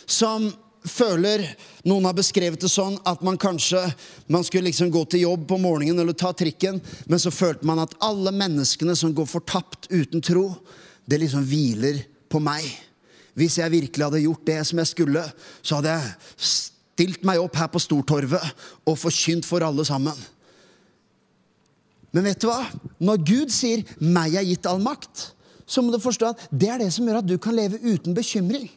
Som 0.06 0.52
føler 0.84 1.42
Noen 1.88 2.04
har 2.04 2.16
beskrevet 2.16 2.60
det 2.60 2.68
sånn 2.68 2.98
at 3.08 3.22
man 3.24 3.38
kanskje 3.40 3.80
man 4.28 4.44
skulle 4.44 4.68
liksom 4.68 4.90
gå 4.92 5.00
til 5.08 5.24
jobb 5.24 5.46
på 5.48 5.58
morgenen 5.60 6.02
eller 6.02 6.16
ta 6.16 6.30
trikken, 6.36 6.76
men 7.08 7.20
så 7.20 7.32
følte 7.32 7.66
man 7.68 7.80
at 7.82 7.96
alle 8.04 8.32
menneskene 8.36 8.92
som 8.96 9.14
går 9.16 9.28
fortapt 9.28 9.88
uten 9.90 10.22
tro, 10.24 10.50
det 11.08 11.20
liksom 11.20 11.44
hviler 11.48 12.02
på 12.32 12.40
meg. 12.40 12.64
Hvis 13.36 13.58
jeg 13.60 13.72
virkelig 13.72 14.06
hadde 14.06 14.22
gjort 14.26 14.46
det 14.46 14.60
som 14.68 14.80
jeg 14.80 14.92
skulle, 14.92 15.24
så 15.64 15.80
hadde 15.80 15.96
jeg 15.96 16.48
stilt 16.52 17.24
meg 17.26 17.42
opp 17.42 17.56
her 17.58 17.72
på 17.72 17.82
Stortorvet 17.82 18.44
og 18.86 19.00
forkynt 19.00 19.48
for 19.48 19.64
alle 19.66 19.84
sammen. 19.88 20.16
Men 22.14 22.28
vet 22.30 22.40
du 22.40 22.48
hva? 22.48 22.62
Når 23.02 23.24
Gud 23.26 23.52
sier 23.52 23.82
'meg 23.98 24.36
er 24.38 24.46
gitt 24.46 24.66
all 24.70 24.80
makt', 24.80 25.32
så 25.66 25.82
må 25.82 25.90
du 25.92 25.98
forstå 25.98 26.30
at 26.30 26.48
det 26.52 26.68
er 26.70 26.78
det 26.78 26.92
som 26.92 27.06
gjør 27.06 27.18
at 27.18 27.26
du 27.26 27.36
kan 27.38 27.56
leve 27.56 27.80
uten 27.82 28.14
bekymring. 28.14 28.68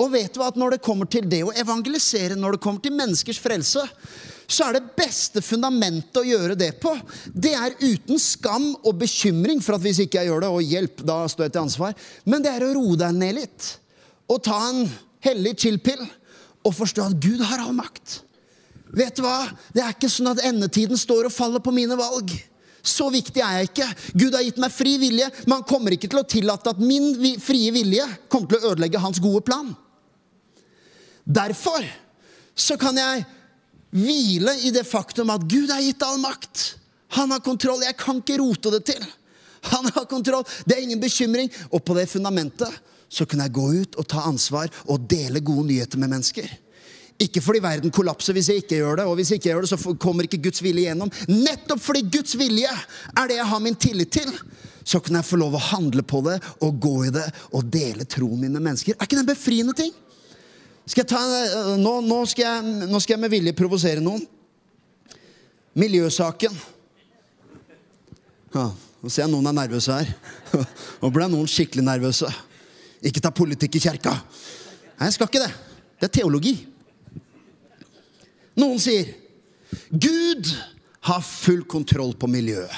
Og 0.00 0.12
vet 0.12 0.32
du 0.32 0.40
hva? 0.40 0.48
At 0.48 0.56
når 0.56 0.76
det 0.76 0.84
kommer 0.84 1.08
til 1.10 1.26
det 1.28 1.42
å 1.44 1.52
evangelisere, 1.52 2.36
når 2.38 2.56
det 2.56 2.62
kommer 2.64 2.80
til 2.80 2.94
menneskers 2.96 3.40
frelse, 3.42 3.82
så 4.50 4.66
er 4.66 4.78
det 4.78 4.94
beste 4.98 5.42
fundamentet 5.44 6.16
å 6.16 6.26
gjøre 6.26 6.56
det 6.58 6.72
på, 6.82 6.92
det 7.34 7.52
er 7.54 7.76
uten 7.78 8.18
skam 8.18 8.72
og 8.80 8.98
bekymring 8.98 9.60
for 9.62 9.76
at 9.76 9.84
hvis 9.84 10.00
ikke 10.02 10.18
jeg 10.18 10.30
gjør 10.30 10.40
det, 10.40 10.50
og 10.50 10.72
hjelp, 10.72 11.04
da 11.06 11.20
står 11.30 11.46
jeg 11.46 11.54
til 11.54 11.62
ansvar, 11.62 11.94
men 12.24 12.42
det 12.42 12.54
er 12.54 12.66
å 12.66 12.72
roe 12.74 12.98
deg 12.98 13.14
ned 13.14 13.36
litt. 13.38 13.68
Og 14.30 14.42
ta 14.46 14.58
en 14.70 14.82
hellig 15.26 15.54
chill-pill 15.60 16.02
og 16.66 16.74
forstå 16.74 17.06
at 17.10 17.22
Gud 17.22 17.44
har 17.46 17.62
all 17.62 17.76
makt. 17.76 18.20
Vet 18.90 19.16
du 19.16 19.22
hva? 19.22 19.46
Det 19.74 19.84
er 19.84 19.94
ikke 19.94 20.10
sånn 20.10 20.32
at 20.32 20.42
endetiden 20.48 20.98
står 20.98 21.28
og 21.28 21.34
faller 21.34 21.62
på 21.62 21.74
mine 21.74 21.94
valg. 21.98 22.32
Så 22.82 23.10
viktig 23.12 23.42
er 23.44 23.58
jeg 23.58 23.70
ikke. 23.70 23.88
Gud 24.14 24.36
har 24.36 24.44
gitt 24.44 24.60
meg 24.62 24.72
fri 24.72 24.96
vilje, 25.00 25.28
men 25.44 25.58
han 25.58 25.66
kommer 25.68 25.94
ikke 25.94 26.08
til 26.10 26.22
å 26.22 26.28
tillate 26.28 26.72
at 26.72 26.80
min 26.80 27.12
frie 27.42 27.72
vilje 27.74 28.06
kommer 28.32 28.50
til 28.50 28.60
å 28.60 28.72
ødelegge 28.72 29.02
hans 29.02 29.20
gode 29.22 29.42
plan. 29.46 29.74
Derfor 31.24 31.84
så 32.56 32.76
kan 32.80 32.96
jeg 32.98 33.24
hvile 33.90 34.54
i 34.64 34.72
det 34.74 34.86
faktum 34.88 35.32
at 35.34 35.44
Gud 35.50 35.70
har 35.72 35.82
gitt 35.84 36.02
all 36.06 36.20
makt. 36.22 36.74
Han 37.18 37.32
har 37.34 37.42
kontroll. 37.44 37.82
Jeg 37.84 37.98
kan 37.98 38.20
ikke 38.22 38.38
rote 38.40 38.72
det 38.76 38.84
til. 38.92 39.04
Han 39.72 39.90
har 39.92 40.06
kontroll. 40.08 40.46
Det 40.64 40.76
er 40.76 40.84
ingen 40.86 41.02
bekymring. 41.02 41.50
Og 41.70 41.82
på 41.84 41.96
det 41.98 42.08
fundamentet 42.10 42.80
så 43.10 43.26
kan 43.26 43.42
jeg 43.42 43.54
gå 43.56 43.66
ut 43.82 43.96
og 43.98 44.06
ta 44.08 44.24
ansvar 44.28 44.70
og 44.86 45.06
dele 45.10 45.42
gode 45.42 45.66
nyheter 45.72 45.98
med 45.98 46.12
mennesker. 46.14 46.46
Ikke 47.20 47.42
fordi 47.44 47.60
verden 47.60 47.92
kollapser 47.92 48.32
hvis 48.36 48.48
jeg 48.48 48.62
ikke 48.62 48.78
gjør 48.80 49.02
det, 49.02 49.04
og 49.10 49.18
hvis 49.18 49.32
jeg 49.32 49.40
ikke 49.40 49.50
gjør 49.50 49.66
det, 49.66 49.70
så 49.72 49.94
kommer 50.00 50.24
ikke 50.24 50.40
Guds 50.46 50.62
vilje 50.64 50.86
gjennom. 50.86 51.12
Nettopp 51.28 51.82
fordi 51.84 52.06
Guds 52.08 52.36
vilje 52.40 52.70
er 52.70 53.28
det 53.28 53.36
jeg 53.36 53.48
har 53.50 53.60
min 53.60 53.76
tillit 53.76 54.12
til, 54.14 54.30
så 54.88 55.02
kan 55.04 55.18
jeg 55.18 55.28
få 55.28 55.38
lov 55.40 55.58
å 55.58 55.64
handle 55.70 56.02
på 56.02 56.22
det 56.24 56.38
og 56.64 56.78
gå 56.80 56.94
i 57.10 57.12
det 57.14 57.26
og 57.52 57.68
dele 57.68 58.06
troen 58.08 58.40
min 58.40 58.56
med 58.56 58.64
mennesker. 58.64 58.96
Er 58.96 59.04
ikke 59.04 59.18
det 59.18 59.26
en 59.26 59.32
befriende 59.34 59.76
ting? 59.76 59.92
Ta, 60.90 61.20
eh, 61.20 61.76
nå, 61.78 62.00
nå, 62.02 62.18
skal 62.26 62.46
jeg, 62.46 62.88
nå 62.90 62.98
skal 62.98 63.14
jeg 63.14 63.22
med 63.22 63.30
vilje 63.30 63.54
provosere 63.54 64.02
noen. 64.02 64.24
Miljøsaken. 65.78 66.56
Ja, 68.56 68.64
nå 68.72 69.12
ser 69.12 69.26
jeg 69.26 69.30
noen 69.30 69.46
er 69.52 69.58
nervøse 69.60 70.00
her. 70.00 70.08
Nå 71.00 71.08
ble 71.14 71.28
noen 71.30 71.46
skikkelig 71.48 71.84
nervøse. 71.86 72.26
Ikke 73.06 73.22
ta 73.22 73.30
politikk 73.32 73.78
i 73.78 73.84
kjerka. 73.84 74.16
Nei, 74.98 75.06
jeg 75.06 75.14
skal 75.14 75.30
ikke 75.30 75.44
det. 75.44 75.52
Det 76.00 76.08
er 76.08 76.14
teologi. 76.18 76.56
Noen 78.60 78.80
sier 78.82 79.08
Gud 79.90 80.48
har 81.08 81.24
full 81.24 81.64
kontroll 81.64 82.14
på 82.18 82.28
miljøet. 82.30 82.74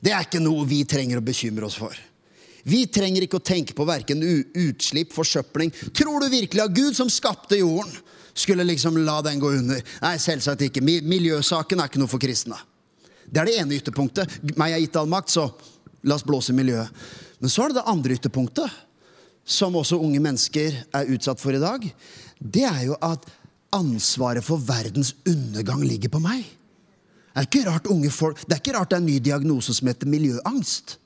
Det 0.00 0.12
er 0.12 0.26
ikke 0.26 0.42
noe 0.42 0.66
vi 0.68 0.82
trenger 0.88 1.20
å 1.20 1.24
bekymre 1.24 1.68
oss 1.68 1.78
for. 1.80 1.94
Vi 2.66 2.82
trenger 2.90 3.22
ikke 3.22 3.38
å 3.38 3.46
tenke 3.46 3.76
på 3.78 3.86
verken 3.86 4.22
utslipp, 4.26 5.12
forsøpling. 5.14 5.70
Tror 5.94 6.22
du 6.22 6.30
virkelig 6.32 6.64
at 6.64 6.74
Gud, 6.74 6.96
som 6.98 7.10
skapte 7.12 7.60
jorden, 7.60 7.92
skulle 8.36 8.66
liksom 8.66 8.98
la 9.06 9.20
den 9.24 9.40
gå 9.40 9.52
under? 9.60 9.78
Nei, 10.02 10.16
selvsagt 10.20 10.66
ikke. 10.66 10.82
Miljøsaken 10.82 11.80
er 11.80 11.90
ikke 11.90 12.02
noe 12.02 12.10
for 12.10 12.22
kristne. 12.22 12.58
Det 13.26 13.40
er 13.40 13.48
det 13.48 13.56
ene 13.62 13.78
ytterpunktet. 13.78 14.40
Meg 14.58 14.74
er 14.74 14.82
gitt 14.82 14.98
all 14.98 15.08
makt, 15.10 15.32
så 15.32 15.46
la 16.06 16.18
oss 16.18 16.26
blåse 16.26 16.54
miljøet. 16.54 16.90
Men 17.38 17.52
så 17.52 17.64
er 17.64 17.72
det 17.72 17.80
det 17.80 17.88
andre 17.94 18.18
ytterpunktet, 18.18 18.82
som 19.46 19.78
også 19.78 20.00
unge 20.02 20.20
mennesker 20.22 20.82
er 20.94 21.10
utsatt 21.14 21.42
for 21.42 21.54
i 21.54 21.62
dag. 21.62 21.86
Det 22.38 22.66
er 22.66 22.82
jo 22.88 22.98
at 22.98 23.24
ansvaret 23.74 24.44
for 24.44 24.62
verdens 24.62 25.14
undergang 25.26 25.82
ligger 25.84 26.12
på 26.12 26.20
meg. 26.22 26.44
Det 27.36 27.42
er 27.42 27.48
ikke 27.50 27.66
rart, 27.68 27.90
unge 27.92 28.10
folk, 28.14 28.38
det 28.46 28.54
er 28.54 28.62
ikke 28.62 28.76
rart 28.78 28.92
det 28.92 28.96
er 28.96 29.02
en 29.02 29.10
ny 29.10 29.18
diagnose 29.20 29.74
som 29.76 29.90
heter 29.90 30.08
miljøangst. 30.08 30.96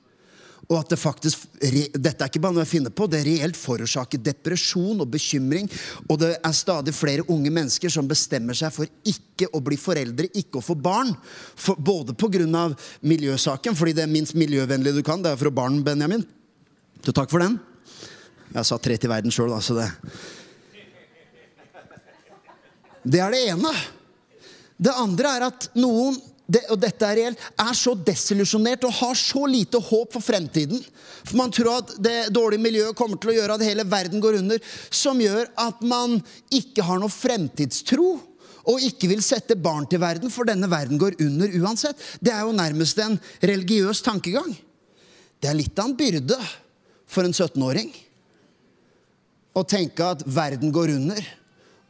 Og 0.71 0.77
at 0.77 0.93
det 0.93 0.99
faktisk, 1.01 1.49
Dette 1.59 2.23
er 2.23 2.29
ikke 2.29 2.39
bare 2.39 2.55
noe 2.55 2.63
jeg 2.63 2.71
finner 2.71 2.93
på, 2.95 3.07
det 3.11 3.25
reelt 3.25 3.57
forårsaker 3.59 4.21
depresjon 4.23 5.03
og 5.03 5.09
bekymring. 5.11 5.67
Og 6.07 6.21
det 6.21 6.29
er 6.37 6.55
stadig 6.55 6.93
flere 6.95 7.25
unge 7.27 7.51
mennesker 7.51 7.91
som 7.91 8.07
bestemmer 8.07 8.55
seg 8.55 8.71
for 8.71 8.87
ikke 9.03 9.49
å 9.51 9.59
bli 9.63 9.75
foreldre, 9.81 10.29
ikke 10.31 10.61
å 10.61 10.63
få 10.63 10.77
barn. 10.79 11.11
For, 11.59 11.75
både 11.75 12.15
pga. 12.15 12.69
miljøsaken, 13.01 13.75
fordi 13.75 13.97
det 13.97 14.05
er 14.05 14.13
minst 14.13 14.37
miljøvennlige 14.37 15.01
du 15.01 15.03
kan. 15.03 15.21
Det 15.21 15.33
er 15.33 15.41
fra 15.41 15.51
barn, 15.51 15.83
Benjamin. 15.83 16.23
Så 17.03 17.11
takk 17.11 17.33
for 17.33 17.43
den. 17.43 17.59
Jeg 18.53 18.67
sa 18.67 18.77
tre 18.77 18.95
til 18.95 19.11
verden 19.11 19.31
sjøl, 19.31 19.51
da, 19.51 19.59
så 19.59 19.75
det 19.75 19.89
Det 23.03 23.21
er 23.21 23.33
det 23.33 23.45
ene. 23.53 23.71
Det 24.81 24.93
andre 24.97 25.37
er 25.37 25.47
at 25.49 25.69
noen 25.77 26.17
det, 26.51 26.65
og 26.73 26.79
dette 26.81 27.07
er 27.07 27.15
reelt, 27.15 27.43
er 27.63 27.75
så 27.77 27.93
desillusjonert 27.95 28.83
og 28.87 28.95
har 28.97 29.15
så 29.15 29.45
lite 29.47 29.79
håp 29.79 30.17
for 30.17 30.25
fremtiden. 30.25 30.81
For 31.23 31.37
man 31.39 31.53
tror 31.53 31.77
at 31.77 31.93
det 32.03 32.33
dårlige 32.35 32.63
miljøet 32.65 32.97
kommer 32.97 33.19
til 33.21 33.31
å 33.31 33.35
gjøre 33.37 33.55
at 33.55 33.63
hele 33.63 33.85
verden 33.87 34.23
går 34.23 34.41
under. 34.41 34.59
Som 34.91 35.21
gjør 35.23 35.47
at 35.61 35.79
man 35.87 36.17
ikke 36.51 36.83
har 36.83 36.99
noe 36.99 37.13
fremtidstro. 37.13 38.17
Og 38.67 38.83
ikke 38.85 39.09
vil 39.09 39.23
sette 39.25 39.55
barn 39.57 39.87
til 39.89 40.01
verden, 40.03 40.29
for 40.29 40.45
denne 40.45 40.67
verden 40.69 40.99
går 41.01 41.15
under 41.23 41.55
uansett. 41.61 41.97
Det 42.21 42.33
er 42.33 42.43
jo 42.43 42.57
nærmest 42.57 42.99
en 43.01 43.15
religiøs 43.41 44.03
tankegang. 44.05 44.51
Det 45.41 45.49
er 45.49 45.57
litt 45.57 45.79
av 45.79 45.89
en 45.89 45.97
byrde 45.97 46.37
for 47.09 47.25
en 47.25 47.33
17-åring 47.33 47.89
å 49.57 49.63
tenke 49.67 50.05
at 50.13 50.21
verden 50.29 50.71
går 50.71 50.93
under 50.93 51.25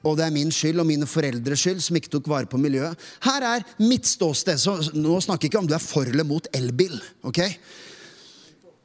og 0.02 0.18
det 0.18 0.26
er 0.26 0.34
min 0.34 0.52
skyld 0.54 0.82
og 0.82 0.88
mine 0.90 1.08
foreldres 1.10 1.62
skyld 1.62 1.82
som 1.86 1.98
ikke 2.00 2.12
tok 2.16 2.30
vare 2.32 2.50
på 2.50 2.60
miljøet. 2.62 2.98
Her 3.26 3.46
er 3.54 3.66
mitt 3.82 4.10
ståsted. 4.10 4.58
Så 4.62 4.78
nå 4.98 5.20
snakker 5.22 5.46
jeg 5.46 5.54
ikke 5.54 5.62
om 5.62 5.70
du 5.70 5.76
er 5.78 5.84
for 5.84 6.10
eller 6.10 6.28
mot 6.28 6.48
elbil. 6.58 6.98
ok? 7.28 7.44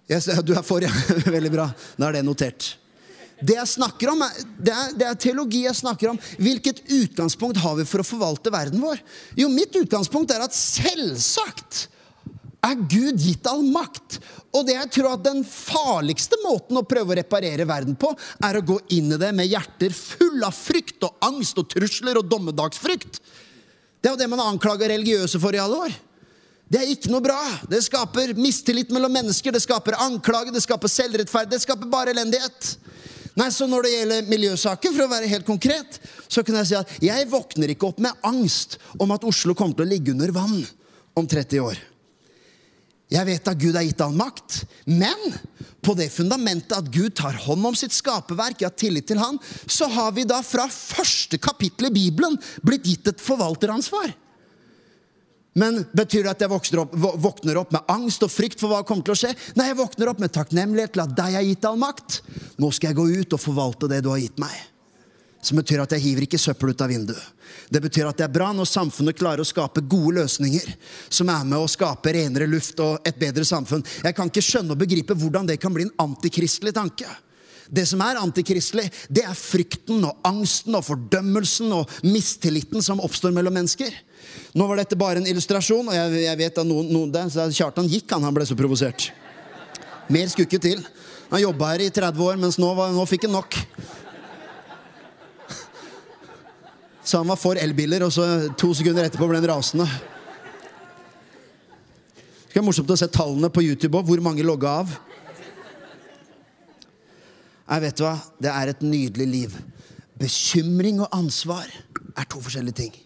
Yes, 0.06 0.28
du 0.46 0.52
er 0.54 0.62
for, 0.66 0.84
ja. 0.84 0.92
Veldig 1.36 1.52
bra. 1.52 1.70
Da 1.96 2.10
er 2.10 2.18
det 2.18 2.26
notert. 2.26 2.76
Det 3.36 3.56
jeg 3.58 3.68
snakker 3.68 4.12
om, 4.12 4.22
det 4.64 4.72
er, 4.72 4.92
det 4.96 5.06
er, 5.08 5.18
teologi 5.20 5.64
jeg 5.66 5.76
snakker 5.76 6.12
om. 6.12 6.20
Hvilket 6.40 6.84
utgangspunkt 6.86 7.60
har 7.60 7.74
vi 7.76 7.84
for 7.88 8.00
å 8.00 8.06
forvalte 8.06 8.52
verden 8.52 8.80
vår? 8.80 9.02
Jo, 9.36 9.50
mitt 9.52 9.76
utgangspunkt 9.76 10.32
er 10.32 10.44
at 10.46 10.56
selvsagt 10.56 11.86
er 12.64 12.78
Gud 12.90 13.20
gitt 13.20 13.46
all 13.50 13.64
makt. 13.64 14.18
Og 14.56 14.66
det 14.66 14.76
jeg 14.76 14.92
tror 14.96 15.12
at 15.14 15.24
den 15.26 15.42
farligste 15.46 16.38
måten 16.44 16.78
å 16.78 16.86
prøve 16.88 17.14
å 17.14 17.18
reparere 17.18 17.68
verden 17.68 17.96
på, 17.98 18.12
er 18.44 18.58
å 18.58 18.64
gå 18.64 18.78
inn 18.96 19.12
i 19.14 19.20
det 19.20 19.32
med 19.36 19.50
hjerter 19.50 19.94
full 19.94 20.44
av 20.46 20.56
frykt 20.56 21.04
og 21.06 21.26
angst 21.26 21.58
og 21.60 21.68
trusler 21.74 22.20
og 22.20 22.30
dommedagsfrykt. 22.30 23.20
Det 24.00 24.10
er 24.10 24.14
jo 24.14 24.20
det 24.20 24.30
man 24.30 24.42
har 24.42 24.52
anklaga 24.52 24.88
religiøse 24.92 25.40
for 25.42 25.56
i 25.56 25.62
alle 25.62 25.86
år. 25.88 25.96
Det 26.66 26.80
er 26.80 26.90
ikke 26.90 27.12
noe 27.12 27.22
bra. 27.22 27.38
Det 27.70 27.78
skaper 27.86 28.34
mistillit 28.38 28.90
mellom 28.94 29.12
mennesker, 29.14 29.54
det 29.54 29.62
skaper 29.62 29.98
anklage, 30.02 30.54
det 30.54 30.64
skaper 30.64 30.90
selvrettferd, 30.90 31.50
det 31.52 31.62
skaper 31.62 31.90
bare 31.90 32.14
elendighet. 32.14 32.72
Nei, 33.36 33.50
så 33.52 33.66
Når 33.68 33.84
det 33.84 33.92
gjelder 33.92 34.30
miljøsaken, 34.30 34.94
for 34.96 35.04
å 35.04 35.12
være 35.12 35.28
helt 35.28 35.46
konkret, 35.46 35.98
så 36.26 36.42
kunne 36.42 36.62
jeg 36.62 36.70
si 36.70 36.78
at 36.78 36.94
jeg 37.04 37.28
våkner 37.28 37.74
ikke 37.74 37.90
opp 37.90 38.00
med 38.02 38.24
angst 38.24 38.78
om 38.98 39.12
at 39.12 39.26
Oslo 39.28 39.54
kommer 39.54 39.76
til 39.76 39.84
å 39.84 39.90
ligge 39.90 40.14
under 40.14 40.32
vann 40.32 40.62
om 41.14 41.28
30 41.28 41.60
år. 41.60 41.76
Jeg 43.12 43.26
vet 43.28 43.48
at 43.48 43.58
Gud 43.60 43.76
har 43.78 43.84
gitt 43.86 44.02
han 44.02 44.16
makt, 44.18 44.64
men 44.90 45.20
på 45.84 45.94
det 45.94 46.08
fundamentet 46.10 46.74
at 46.74 46.88
Gud 46.90 47.14
tar 47.14 47.36
hånd 47.44 47.68
om 47.68 47.76
sitt 47.78 47.94
skaperverk, 47.94 48.58
jeg 48.60 48.66
har 48.66 48.78
tillit 48.82 49.06
til 49.06 49.20
han, 49.22 49.38
så 49.70 49.86
har 49.94 50.10
vi 50.16 50.24
da 50.26 50.40
fra 50.42 50.66
første 50.72 51.38
kapittel 51.38 51.86
i 51.90 51.94
Bibelen 51.94 52.34
blitt 52.66 52.88
gitt 52.88 53.12
et 53.12 53.22
forvalteransvar. 53.22 54.10
Men 55.56 55.84
betyr 55.96 56.26
det 56.26 56.34
at 56.34 56.42
jeg 56.44 56.52
opp, 56.82 56.96
våkner 57.22 57.62
opp 57.62 57.70
med 57.72 57.86
angst 57.88 58.26
og 58.26 58.32
frykt 58.32 58.60
for 58.60 58.68
hva 58.68 58.82
som 58.82 58.88
kommer 58.90 59.06
til 59.06 59.14
å 59.14 59.20
skje? 59.22 59.30
Nei, 59.56 59.70
jeg 59.70 59.78
våkner 59.78 60.10
opp 60.10 60.18
med 60.20 60.34
takknemlighet 60.34 60.92
til 60.96 61.06
at 61.06 61.14
deg 61.16 61.38
har 61.38 61.46
gitt 61.46 61.68
all 61.70 61.78
makt. 61.80 62.18
Nå 62.60 62.68
skal 62.74 62.90
jeg 62.90 62.98
gå 62.98 63.06
ut 63.22 63.36
og 63.38 63.40
forvalte 63.40 63.88
det 63.88 64.02
du 64.04 64.10
har 64.12 64.20
gitt 64.20 64.42
meg. 64.42 64.52
Som 65.44 65.60
betyr 65.60 65.82
at 65.84 65.92
jeg 65.94 66.02
hiver 66.02 66.26
ikke 66.26 66.40
søppel 66.40 66.72
ut 66.72 66.82
av 66.82 66.90
vinduet. 66.90 67.32
Det 67.70 67.80
betyr 67.82 68.08
at 68.08 68.18
det 68.18 68.24
er 68.26 68.32
bra 68.32 68.52
når 68.54 68.68
samfunnet 68.70 69.18
klarer 69.18 69.42
å 69.42 69.46
skape 69.46 69.82
gode 69.90 70.20
løsninger 70.20 70.72
som 71.08 71.30
er 71.32 71.44
med 71.46 71.58
å 71.58 71.70
skape 71.70 72.14
renere 72.14 72.48
luft 72.50 72.80
og 72.82 73.06
et 73.06 73.18
bedre 73.18 73.46
samfunn. 73.46 73.84
Jeg 74.04 74.16
kan 74.16 74.30
ikke 74.30 74.44
skjønne 74.44 74.74
og 74.74 74.82
begripe 74.82 75.16
hvordan 75.18 75.48
det 75.48 75.58
kan 75.62 75.74
bli 75.74 75.86
en 75.86 75.94
antikristelig 76.06 76.74
tanke. 76.76 77.08
Det 77.66 77.82
som 77.88 78.02
er 78.04 78.20
antikristelig, 78.20 78.86
det 79.10 79.24
er 79.26 79.34
frykten 79.34 80.04
og 80.06 80.26
angsten 80.26 80.76
og 80.78 80.84
fordømmelsen 80.86 81.72
og 81.74 81.90
mistilliten 82.06 82.84
som 82.84 83.02
oppstår 83.02 83.34
mellom 83.34 83.56
mennesker. 83.58 83.90
Nå 84.54 84.66
var 84.70 84.80
dette 84.80 84.98
bare 84.98 85.20
en 85.20 85.26
illustrasjon, 85.26 85.90
og 85.90 85.96
jeg, 85.96 86.22
jeg 86.26 86.40
vet 86.40 86.60
at 86.62 86.68
noen, 86.68 86.90
noen 86.92 87.12
der, 87.14 87.30
så 87.32 87.48
Kjartan 87.50 87.90
gikk, 87.90 88.08
han, 88.14 88.26
han 88.26 88.36
ble 88.36 88.46
så 88.46 88.58
provosert. 88.58 89.10
Mer 90.12 90.30
skulle 90.30 90.46
ikke 90.46 90.62
til. 90.62 90.84
Han 91.32 91.42
jobba 91.42 91.72
her 91.72 91.86
i 91.88 91.90
30 91.90 92.22
år, 92.22 92.38
mens 92.38 92.58
nå, 92.62 92.70
var, 92.78 92.94
nå 92.94 93.06
fikk 93.10 93.26
han 93.26 93.34
nok. 93.40 93.58
Så 97.06 97.20
han 97.20 97.28
var 97.30 97.38
for 97.38 97.54
elbiler, 97.54 98.02
og 98.02 98.10
så 98.10 98.24
to 98.58 98.72
sekunder 98.74 99.06
etterpå 99.06 99.28
ble 99.30 99.38
han 99.38 99.46
rasende. 99.46 99.86
Det 102.50 102.58
er 102.58 102.64
morsomt 102.66 102.90
å 102.90 102.96
se 102.98 103.06
tallene 103.14 103.50
på 103.52 103.62
YouTube 103.62 104.00
òg, 104.00 104.08
hvor 104.08 104.22
mange 104.24 104.42
logga 104.42 104.72
av. 104.80 104.96
Jeg 107.66 107.84
vet 107.84 108.02
hva? 108.02 108.12
Det 108.42 108.50
er 108.50 108.72
et 108.72 108.82
nydelig 108.82 109.26
liv. 109.30 109.54
Bekymring 110.18 110.98
og 111.04 111.14
ansvar 111.14 111.70
er 112.16 112.26
to 112.26 112.42
forskjellige 112.42 112.80
ting. 112.80 112.98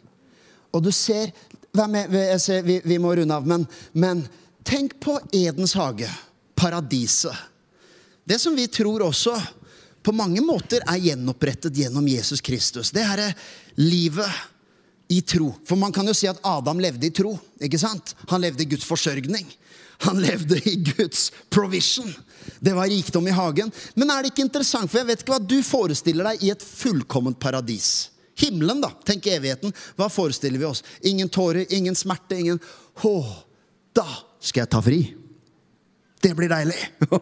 Og 0.72 0.86
du 0.86 0.88
ser, 0.96 1.34
med, 1.76 2.16
ser 2.40 2.64
vi, 2.64 2.78
vi, 2.80 2.96
må 3.02 3.12
runde 3.18 3.36
av, 3.36 3.44
men, 3.44 3.68
men 3.92 4.24
tenk 4.64 4.96
på 5.02 5.18
Edens 5.36 5.76
hage. 5.76 6.08
Paradiset. 6.56 7.36
Det 8.24 8.40
som 8.40 8.56
vi 8.56 8.64
tror 8.70 9.04
også 9.10 9.36
på 10.02 10.14
mange 10.16 10.42
måter 10.44 10.84
er 10.88 11.02
gjenopprettet 11.02 11.76
gjennom 11.76 12.06
Jesus 12.08 12.40
Kristus. 12.40 12.92
Det 12.94 13.04
her 13.04 13.20
er 13.28 13.36
livet 13.80 14.30
i 15.10 15.20
tro. 15.26 15.50
For 15.66 15.76
man 15.76 15.92
kan 15.92 16.06
jo 16.06 16.14
si 16.16 16.28
at 16.30 16.40
Adam 16.46 16.80
levde 16.80 17.08
i 17.08 17.14
tro. 17.14 17.34
ikke 17.60 17.80
sant? 17.80 18.14
Han 18.30 18.40
levde 18.44 18.64
i 18.64 18.70
Guds 18.70 18.86
forsørgning. 18.86 19.48
Han 20.06 20.22
levde 20.22 20.56
i 20.64 20.76
Guds 20.76 21.28
provision. 21.50 22.08
Det 22.60 22.72
var 22.72 22.88
rikdom 22.88 23.28
i 23.28 23.34
hagen. 23.36 23.72
Men 23.94 24.10
er 24.10 24.22
det 24.22 24.32
ikke 24.32 24.46
interessant, 24.46 24.88
for 24.88 25.02
jeg 25.02 25.10
vet 25.10 25.24
ikke 25.24 25.34
hva 25.34 25.42
du 25.44 25.58
forestiller 25.66 26.30
deg 26.30 26.46
i 26.46 26.52
et 26.54 26.64
fullkomment 26.64 27.36
paradis. 27.42 28.08
Himmelen, 28.40 28.80
da. 28.80 28.94
Tenk 29.04 29.28
evigheten. 29.28 29.74
Hva 29.98 30.08
forestiller 30.08 30.62
vi 30.62 30.68
oss? 30.70 30.84
Ingen 31.04 31.28
tårer, 31.28 31.66
ingen 31.76 31.98
smerte, 31.98 32.38
ingen 32.40 32.62
Å, 33.04 33.16
da 33.96 34.06
skal 34.40 34.64
jeg 34.64 34.72
ta 34.72 34.80
fri. 34.84 35.00
Det 36.20 36.34
blir 36.36 36.52
deilig. 36.52 36.78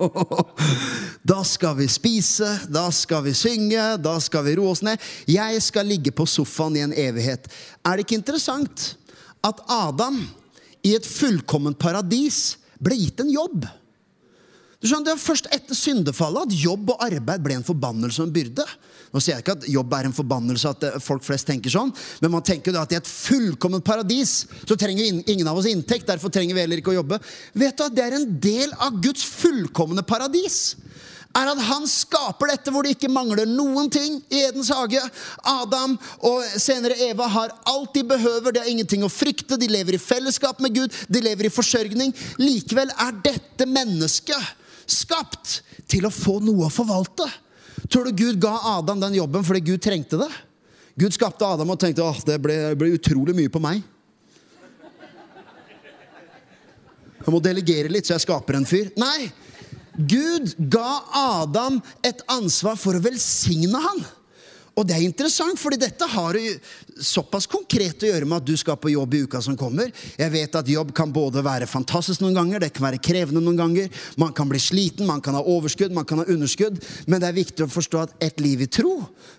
Da 1.28 1.42
skal 1.44 1.74
vi 1.76 1.84
spise, 1.92 2.46
da 2.72 2.86
skal 2.94 3.20
vi 3.26 3.34
synge, 3.36 3.82
da 4.00 4.14
skal 4.22 4.46
vi 4.46 4.54
roe 4.56 4.70
oss 4.72 4.80
ned. 4.86 5.02
Jeg 5.28 5.58
skal 5.60 5.84
ligge 5.90 6.12
på 6.14 6.24
sofaen 6.24 6.78
i 6.78 6.84
en 6.86 6.94
evighet. 6.96 7.50
Er 7.84 7.98
det 7.98 8.06
ikke 8.06 8.16
interessant 8.16 8.94
at 9.44 9.60
Adam 9.68 10.22
i 10.86 10.94
et 10.96 11.04
fullkomment 11.04 11.76
paradis 11.76 12.56
ble 12.80 12.96
gitt 12.96 13.20
en 13.20 13.34
jobb? 13.34 13.66
Du 14.78 14.86
skjønner, 14.86 15.10
Det 15.10 15.16
var 15.18 15.26
først 15.26 15.50
etter 15.52 15.76
syndefallet 15.76 16.48
at 16.48 16.56
jobb 16.62 16.94
og 16.94 17.04
arbeid 17.04 17.44
ble 17.44 17.58
en 17.58 17.66
forbannelse 17.66 18.22
og 18.22 18.30
en 18.30 18.36
byrde. 18.38 18.64
Nå 19.12 19.22
sier 19.22 19.36
jeg 19.36 19.44
ikke 19.44 19.56
at 19.56 19.68
jobb 19.72 19.94
er 19.96 20.08
en 20.08 20.16
forbannelse, 20.16 20.72
at 20.74 20.88
eh, 20.88 20.98
folk 21.02 21.24
flest 21.26 21.48
tenker 21.48 21.72
sånn, 21.72 21.92
men 22.22 22.34
man 22.34 22.44
tenker 22.44 22.74
jo 22.74 22.82
at 22.82 22.92
i 22.92 22.98
et 22.98 23.08
fullkomment 23.08 23.84
paradis 23.84 24.42
så 24.64 24.76
trenger 24.78 25.22
ingen 25.24 25.48
av 25.48 25.58
oss 25.58 25.68
inntekt. 25.70 26.08
Derfor 26.08 26.32
trenger 26.34 26.56
vi 26.56 26.64
heller 26.64 26.82
ikke 26.82 26.92
å 26.92 26.98
jobbe. 27.00 27.20
Vet 27.58 27.78
du 27.78 27.86
at 27.86 27.96
Det 27.98 28.04
er 28.04 28.18
en 28.18 28.28
del 28.40 28.74
av 28.78 29.00
Guds 29.02 29.24
fullkomne 29.26 30.04
paradis 30.06 30.76
er 31.36 31.50
at 31.50 31.60
han 31.68 31.86
skaper 31.88 32.50
dette 32.52 32.72
hvor 32.72 32.84
det 32.84 32.94
ikke 32.96 33.10
mangler 33.12 33.48
noen 33.48 33.90
ting 33.92 34.18
i 34.32 34.42
Edens 34.48 34.70
hage. 34.72 35.02
Adam 35.46 35.96
og 36.26 36.46
senere 36.60 36.98
Eva 37.08 37.28
har 37.30 37.54
alt 37.68 37.92
de 37.96 38.04
behøver. 38.08 38.54
De 38.54 38.62
har 38.62 38.70
ingenting 38.70 39.04
å 39.06 39.12
frykte. 39.12 39.58
De 39.60 39.68
lever 39.70 39.98
i 39.98 40.02
fellesskap 40.02 40.62
med 40.64 40.74
Gud. 40.78 40.94
De 41.08 41.22
lever 41.24 41.48
i 41.48 41.52
forsørgning. 41.52 42.14
Likevel 42.40 42.92
er 42.96 43.20
dette 43.24 43.68
mennesket 43.68 44.54
skapt 44.88 45.60
til 45.90 46.08
å 46.08 46.14
få 46.14 46.38
noe 46.44 46.66
å 46.66 46.72
forvalte. 46.72 47.28
Tror 47.86 48.08
du 48.08 48.16
Gud 48.16 48.40
ga 48.42 48.56
Adam 48.76 49.00
den 49.00 49.20
jobben 49.20 49.46
fordi 49.46 49.62
Gud 49.70 49.82
trengte 49.84 50.18
det? 50.20 50.30
Gud 50.98 51.14
skapte 51.14 51.46
Adam 51.46 51.70
og 51.70 51.78
tenkte 51.78 52.02
at 52.02 52.26
det 52.26 52.40
ble, 52.42 52.56
ble 52.78 52.96
utrolig 52.96 53.36
mye 53.38 53.52
på 53.52 53.62
meg. 53.62 53.84
Jeg 57.18 57.34
må 57.34 57.38
delegere 57.44 57.90
litt, 57.92 58.08
så 58.08 58.16
jeg 58.16 58.24
skaper 58.24 58.56
en 58.58 58.66
fyr. 58.66 58.88
Nei! 58.98 59.28
Gud 59.98 60.54
ga 60.70 61.02
Adam 61.18 61.80
et 62.06 62.22
ansvar 62.30 62.78
for 62.78 62.96
å 62.96 63.02
velsigne 63.02 63.80
han. 63.82 64.04
Og 64.78 64.86
det 64.86 64.94
er 64.94 65.02
interessant, 65.02 65.58
fordi 65.58 65.80
dette 65.82 66.06
har 66.06 66.36
såpass 67.02 67.48
konkret 67.50 68.02
å 68.04 68.10
gjøre 68.12 68.28
med 68.28 68.40
at 68.40 68.46
du 68.46 68.54
skal 68.58 68.78
på 68.78 68.92
jobb 68.92 69.16
i 69.16 69.22
uka 69.26 69.40
som 69.42 69.56
kommer. 69.58 69.90
Jeg 70.18 70.30
vet 70.30 70.58
at 70.60 70.70
jobb 70.70 70.92
kan 70.94 71.10
både 71.14 71.42
være 71.42 71.66
fantastisk 71.66 72.22
noen 72.22 72.36
ganger, 72.38 72.62
det 72.62 72.70
kan 72.76 72.86
være 72.86 73.00
krevende 73.02 73.42
noen 73.42 73.58
ganger. 73.58 73.88
Man 74.22 74.34
kan 74.36 74.50
bli 74.50 74.60
sliten, 74.62 75.08
man 75.08 75.22
kan 75.24 75.34
ha 75.34 75.42
overskudd, 75.42 75.94
man 75.94 76.06
kan 76.06 76.22
ha 76.22 76.28
underskudd. 76.30 76.78
Men 77.10 77.22
det 77.22 77.30
er 77.30 77.38
viktig 77.40 77.66
å 77.66 77.72
forstå 77.72 78.04
at 78.04 78.14
et 78.28 78.42
liv 78.44 78.62
i 78.62 78.70
tro, 78.70 78.94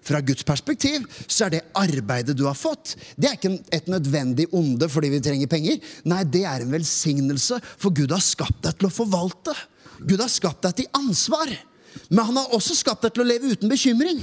fra 0.06 0.20
Guds 0.26 0.46
perspektiv, 0.48 1.06
så 1.28 1.48
er 1.48 1.56
det 1.56 1.64
arbeidet 1.78 2.36
du 2.38 2.46
har 2.48 2.58
fått, 2.58 2.96
det 3.20 3.30
er 3.30 3.38
ikke 3.38 3.52
et 3.76 3.90
nødvendig 3.92 4.48
onde 4.56 4.88
fordi 4.92 5.12
vi 5.14 5.22
trenger 5.24 5.52
penger. 5.52 5.80
Nei, 6.10 6.22
det 6.28 6.44
er 6.48 6.64
en 6.64 6.74
velsignelse, 6.74 7.60
for 7.80 7.96
Gud 7.96 8.12
har 8.16 8.24
skapt 8.24 8.62
deg 8.66 8.80
til 8.80 8.90
å 8.90 8.94
forvalte. 8.94 9.56
Gud 10.00 10.20
har 10.24 10.32
skapt 10.32 10.64
deg 10.68 10.80
til 10.80 10.92
ansvar. 11.00 11.52
Men 12.10 12.28
han 12.30 12.38
har 12.40 12.54
også 12.56 12.78
skapt 12.78 13.06
deg 13.06 13.16
til 13.16 13.26
å 13.26 13.30
leve 13.30 13.52
uten 13.54 13.72
bekymring. 13.72 14.22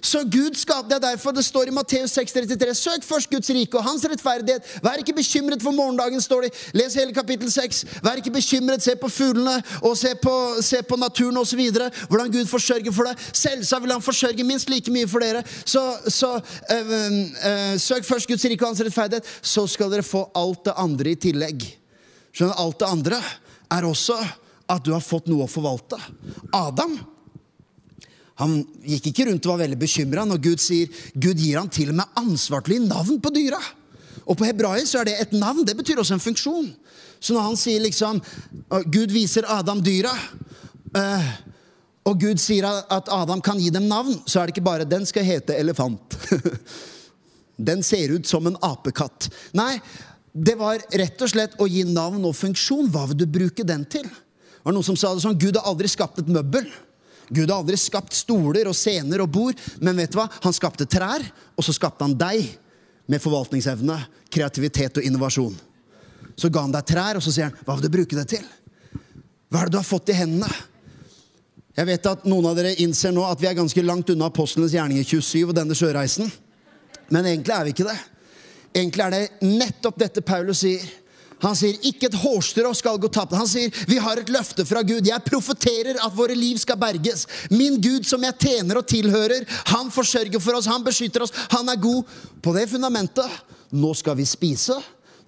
Så 0.00 0.22
Gud 0.30 0.56
skapte 0.58 0.94
deg 0.94 1.02
derfor. 1.02 1.34
Det 1.34 1.44
står 1.46 1.70
i 1.70 1.74
Matteus 1.74 2.14
6,33.: 2.18 2.74
Søk 2.74 3.04
først 3.06 3.30
Guds 3.30 3.50
rike 3.50 3.78
og 3.78 3.84
hans 3.84 4.04
rettferdighet. 4.08 4.66
Vær 4.84 5.00
ikke 5.02 5.16
bekymret 5.16 5.62
for 5.62 5.74
morgendagen, 5.74 6.20
står 6.20 6.46
det. 6.46 6.52
Les 6.78 6.94
hele 6.94 7.14
kapittel 7.14 7.50
6. 7.52 7.84
Vær 8.04 8.20
ikke 8.20 8.34
bekymret. 8.34 8.82
Se 8.82 8.96
på 8.96 9.10
fuglene 9.12 9.58
og 9.82 9.96
se 9.98 10.14
på, 10.22 10.34
se 10.62 10.82
på 10.82 10.96
naturen 10.96 11.40
osv. 11.40 11.64
Hvordan 12.08 12.32
Gud 12.32 12.46
forsørger 12.46 12.94
for 12.94 13.10
deg. 13.10 13.26
Selvsagt 13.32 13.84
vil 13.84 13.96
han 13.96 14.04
forsørge 14.04 14.46
minst 14.46 14.70
like 14.70 14.92
mye 14.92 15.08
for 15.08 15.24
dere. 15.24 15.42
Så, 15.64 15.82
så 16.08 16.34
øh, 16.36 16.94
øh, 17.50 17.74
søk 17.80 18.04
først 18.04 18.28
Guds 18.28 18.44
rike 18.44 18.64
og 18.64 18.74
hans 18.74 18.84
rettferdighet, 18.86 19.26
så 19.42 19.66
skal 19.66 19.92
dere 19.92 20.06
få 20.06 20.28
alt 20.36 20.64
det 20.68 20.76
andre 20.76 21.14
i 21.14 21.20
tillegg. 21.28 21.68
Skjønner 22.32 22.60
Alt 22.60 22.80
det 22.80 22.88
andre 22.88 23.22
er 23.70 23.84
også 23.84 24.16
at 24.68 24.84
du 24.84 24.92
har 24.92 25.04
fått 25.04 25.28
noe 25.30 25.46
å 25.46 25.50
forvalte. 25.50 25.98
Adam 26.54 26.98
han 28.38 28.60
gikk 28.86 29.10
ikke 29.10 29.26
rundt 29.28 29.46
og 29.46 29.56
var 29.56 29.64
veldig 29.64 29.80
bekymra 29.80 30.24
når 30.28 30.42
Gud 30.44 30.62
sier 30.62 30.90
Gud 31.14 31.40
gir 31.42 31.58
han 31.58 31.70
til 31.74 31.90
og 31.90 31.98
med 31.98 32.18
ansvar 32.20 32.62
til 32.62 32.76
å 32.76 32.78
gi 32.78 32.86
navn 32.86 33.20
på 33.22 33.32
dyra. 33.34 33.58
Og 34.28 34.38
på 34.38 34.46
hebraisk 34.46 34.98
er 35.00 35.08
det 35.08 35.16
et 35.22 35.34
navn. 35.34 35.64
Det 35.66 35.74
betyr 35.78 35.98
også 36.02 36.18
en 36.18 36.22
funksjon. 36.22 36.68
Så 37.18 37.34
når 37.34 37.48
han 37.48 37.58
sier 37.58 37.82
liksom 37.82 38.20
Gud 38.92 39.14
viser 39.14 39.48
Adam 39.50 39.80
dyra, 39.82 40.12
eh, 40.94 41.30
og 42.08 42.20
Gud 42.22 42.40
sier 42.40 42.68
at 42.68 43.10
Adam 43.12 43.42
kan 43.44 43.58
gi 43.60 43.72
dem 43.74 43.88
navn, 43.90 44.14
så 44.24 44.40
er 44.40 44.46
det 44.46 44.56
ikke 44.56 44.68
bare 44.70 44.86
'den 44.88 45.06
skal 45.06 45.24
hete 45.24 45.58
elefant'. 45.58 46.16
den 47.68 47.82
ser 47.82 48.14
ut 48.14 48.26
som 48.26 48.46
en 48.46 48.56
apekatt. 48.62 49.28
Nei, 49.52 49.80
det 50.32 50.54
var 50.58 50.78
rett 50.92 51.22
og 51.22 51.30
slett 51.30 51.58
å 51.58 51.66
gi 51.66 51.82
navn 51.84 52.24
og 52.24 52.36
funksjon. 52.36 52.90
Hva 52.92 53.08
vil 53.08 53.18
du 53.18 53.26
bruke 53.26 53.66
den 53.66 53.84
til? 53.84 54.06
Det 54.06 54.64
var 54.64 54.72
noen 54.72 54.86
som 54.86 54.96
sa 54.96 55.14
det 55.14 55.24
sånn 55.24 55.38
Gud 55.38 55.56
har 55.56 55.66
aldri 55.66 55.88
skapt 55.88 56.20
et 56.22 56.28
møbel. 56.28 56.68
Gud 57.28 57.50
har 57.50 57.60
aldri 57.60 57.76
skapt 57.80 58.16
stoler 58.16 58.68
og 58.70 58.76
scener 58.76 59.22
og 59.24 59.30
bord, 59.32 59.58
men 59.84 59.98
vet 60.00 60.12
du 60.12 60.18
hva? 60.20 60.28
Han 60.44 60.56
skapte 60.56 60.88
trær, 60.88 61.24
og 61.56 61.64
så 61.66 61.74
skapte 61.76 62.06
han 62.06 62.16
deg 62.18 62.46
med 63.08 63.22
forvaltningsevne, 63.22 63.98
kreativitet 64.32 65.00
og 65.00 65.06
innovasjon. 65.08 65.56
Så 66.38 66.50
ga 66.52 66.62
han 66.64 66.74
deg 66.74 66.86
trær, 66.88 67.18
og 67.18 67.24
så 67.24 67.32
sier 67.34 67.48
han, 67.48 67.56
'Hva 67.64 67.76
vil 67.76 67.88
du 67.88 67.96
bruke 67.96 68.16
det 68.16 68.28
til?' 68.28 68.48
Hva 69.48 69.62
er 69.62 69.64
det 69.64 69.72
du 69.72 69.78
har 69.78 69.84
fått 69.84 70.10
i 70.12 70.12
hendene? 70.12 70.48
Jeg 71.78 71.86
vet 71.86 72.06
at 72.06 72.24
Noen 72.26 72.46
av 72.46 72.56
dere 72.58 72.74
innser 72.82 73.12
nå 73.14 73.22
at 73.24 73.40
vi 73.40 73.46
er 73.46 73.54
ganske 73.54 73.82
langt 73.82 74.10
unna 74.10 74.26
apostlenes 74.26 74.74
gjerninger 74.74 75.04
27 75.04 75.48
og 75.48 75.54
denne 75.54 75.76
sjøreisen. 75.78 76.30
Men 77.08 77.24
egentlig 77.24 77.54
er 77.54 77.64
vi 77.64 77.70
ikke 77.70 77.86
det. 77.88 77.98
Egentlig 78.74 79.04
er 79.04 79.10
det 79.14 79.46
nettopp 79.46 80.00
dette 80.02 80.20
Paulus 80.20 80.58
sier. 80.64 80.82
Han 81.44 81.54
sier 81.58 81.78
ikke 81.86 82.08
et 82.08 82.18
hårstrå 82.18 82.72
skal 82.76 82.98
gå 83.00 83.10
tapt. 83.14 83.36
Han 83.38 83.48
sier 83.48 83.72
vi 83.88 84.00
har 84.02 84.18
et 84.18 84.32
løfte 84.32 84.66
fra 84.66 84.82
Gud. 84.86 85.06
Jeg 85.06 85.26
profeterer 85.26 86.00
at 86.02 86.16
våre 86.16 86.34
liv 86.38 86.58
skal 86.58 86.78
berges. 86.80 87.26
Min 87.50 87.78
Gud 87.82 88.06
som 88.08 88.24
jeg 88.26 88.38
tjener 88.42 88.80
og 88.80 88.88
tilhører, 88.90 89.46
han 89.72 89.92
forsørger 89.94 90.42
for 90.42 90.58
oss, 90.58 90.70
han 90.70 90.86
beskytter 90.86 91.26
oss, 91.26 91.34
han 91.54 91.70
er 91.70 91.80
god. 91.82 92.06
På 92.42 92.54
det 92.56 92.68
fundamentet 92.72 93.38
nå 93.78 93.92
skal 93.96 94.18
vi 94.18 94.26
spise. 94.28 94.78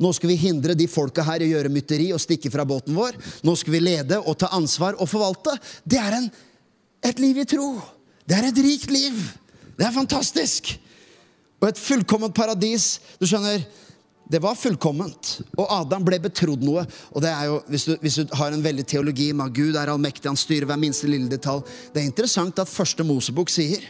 Nå 0.00 0.14
skal 0.16 0.30
vi 0.32 0.38
hindre 0.40 0.74
de 0.74 0.86
folka 0.88 1.22
her 1.26 1.42
i 1.42 1.50
å 1.50 1.56
gjøre 1.58 1.72
mytteri 1.72 2.06
og 2.16 2.22
stikke 2.22 2.50
fra 2.52 2.64
båten 2.64 2.96
vår. 2.96 3.18
Nå 3.44 3.52
skal 3.60 3.74
vi 3.74 3.82
lede 3.84 4.16
og 4.24 4.38
ta 4.40 4.48
ansvar 4.56 4.96
og 4.96 5.10
forvalte. 5.10 5.52
Det 5.84 6.00
er 6.00 6.16
en, 6.16 6.30
et 7.04 7.20
liv 7.20 7.42
i 7.42 7.48
tro. 7.48 7.74
Det 8.24 8.38
er 8.38 8.48
et 8.48 8.62
rikt 8.64 8.88
liv. 8.94 9.18
Det 9.76 9.84
er 9.84 9.92
fantastisk. 9.92 10.72
Og 11.60 11.68
et 11.68 11.80
fullkomment 11.80 12.32
paradis. 12.32 12.94
Du 13.20 13.28
skjønner, 13.28 13.60
det 14.30 14.38
var 14.42 14.54
fullkomment. 14.54 15.40
Og 15.58 15.66
Adam 15.74 16.04
ble 16.06 16.20
betrodd 16.22 16.62
noe. 16.62 16.84
Og 17.10 17.22
det 17.24 17.32
er 17.32 17.48
jo, 17.50 17.56
hvis 17.70 17.86
du, 17.88 17.94
hvis 18.02 18.18
du 18.20 18.36
har 18.38 18.54
en 18.54 18.62
veldig 18.62 18.84
teologi 18.86 19.30
med 19.34 19.50
at 19.50 19.56
Gud 19.56 19.78
er 19.78 19.90
allmektig, 19.90 20.28
han 20.30 20.38
styrer 20.38 20.68
hver 20.70 20.78
minste 20.78 21.10
lille 21.10 21.30
detalj 21.30 21.64
Det 21.90 22.02
er 22.02 22.06
interessant 22.06 22.62
at 22.62 22.70
første 22.70 23.06
Mosebok 23.06 23.50
sier 23.50 23.82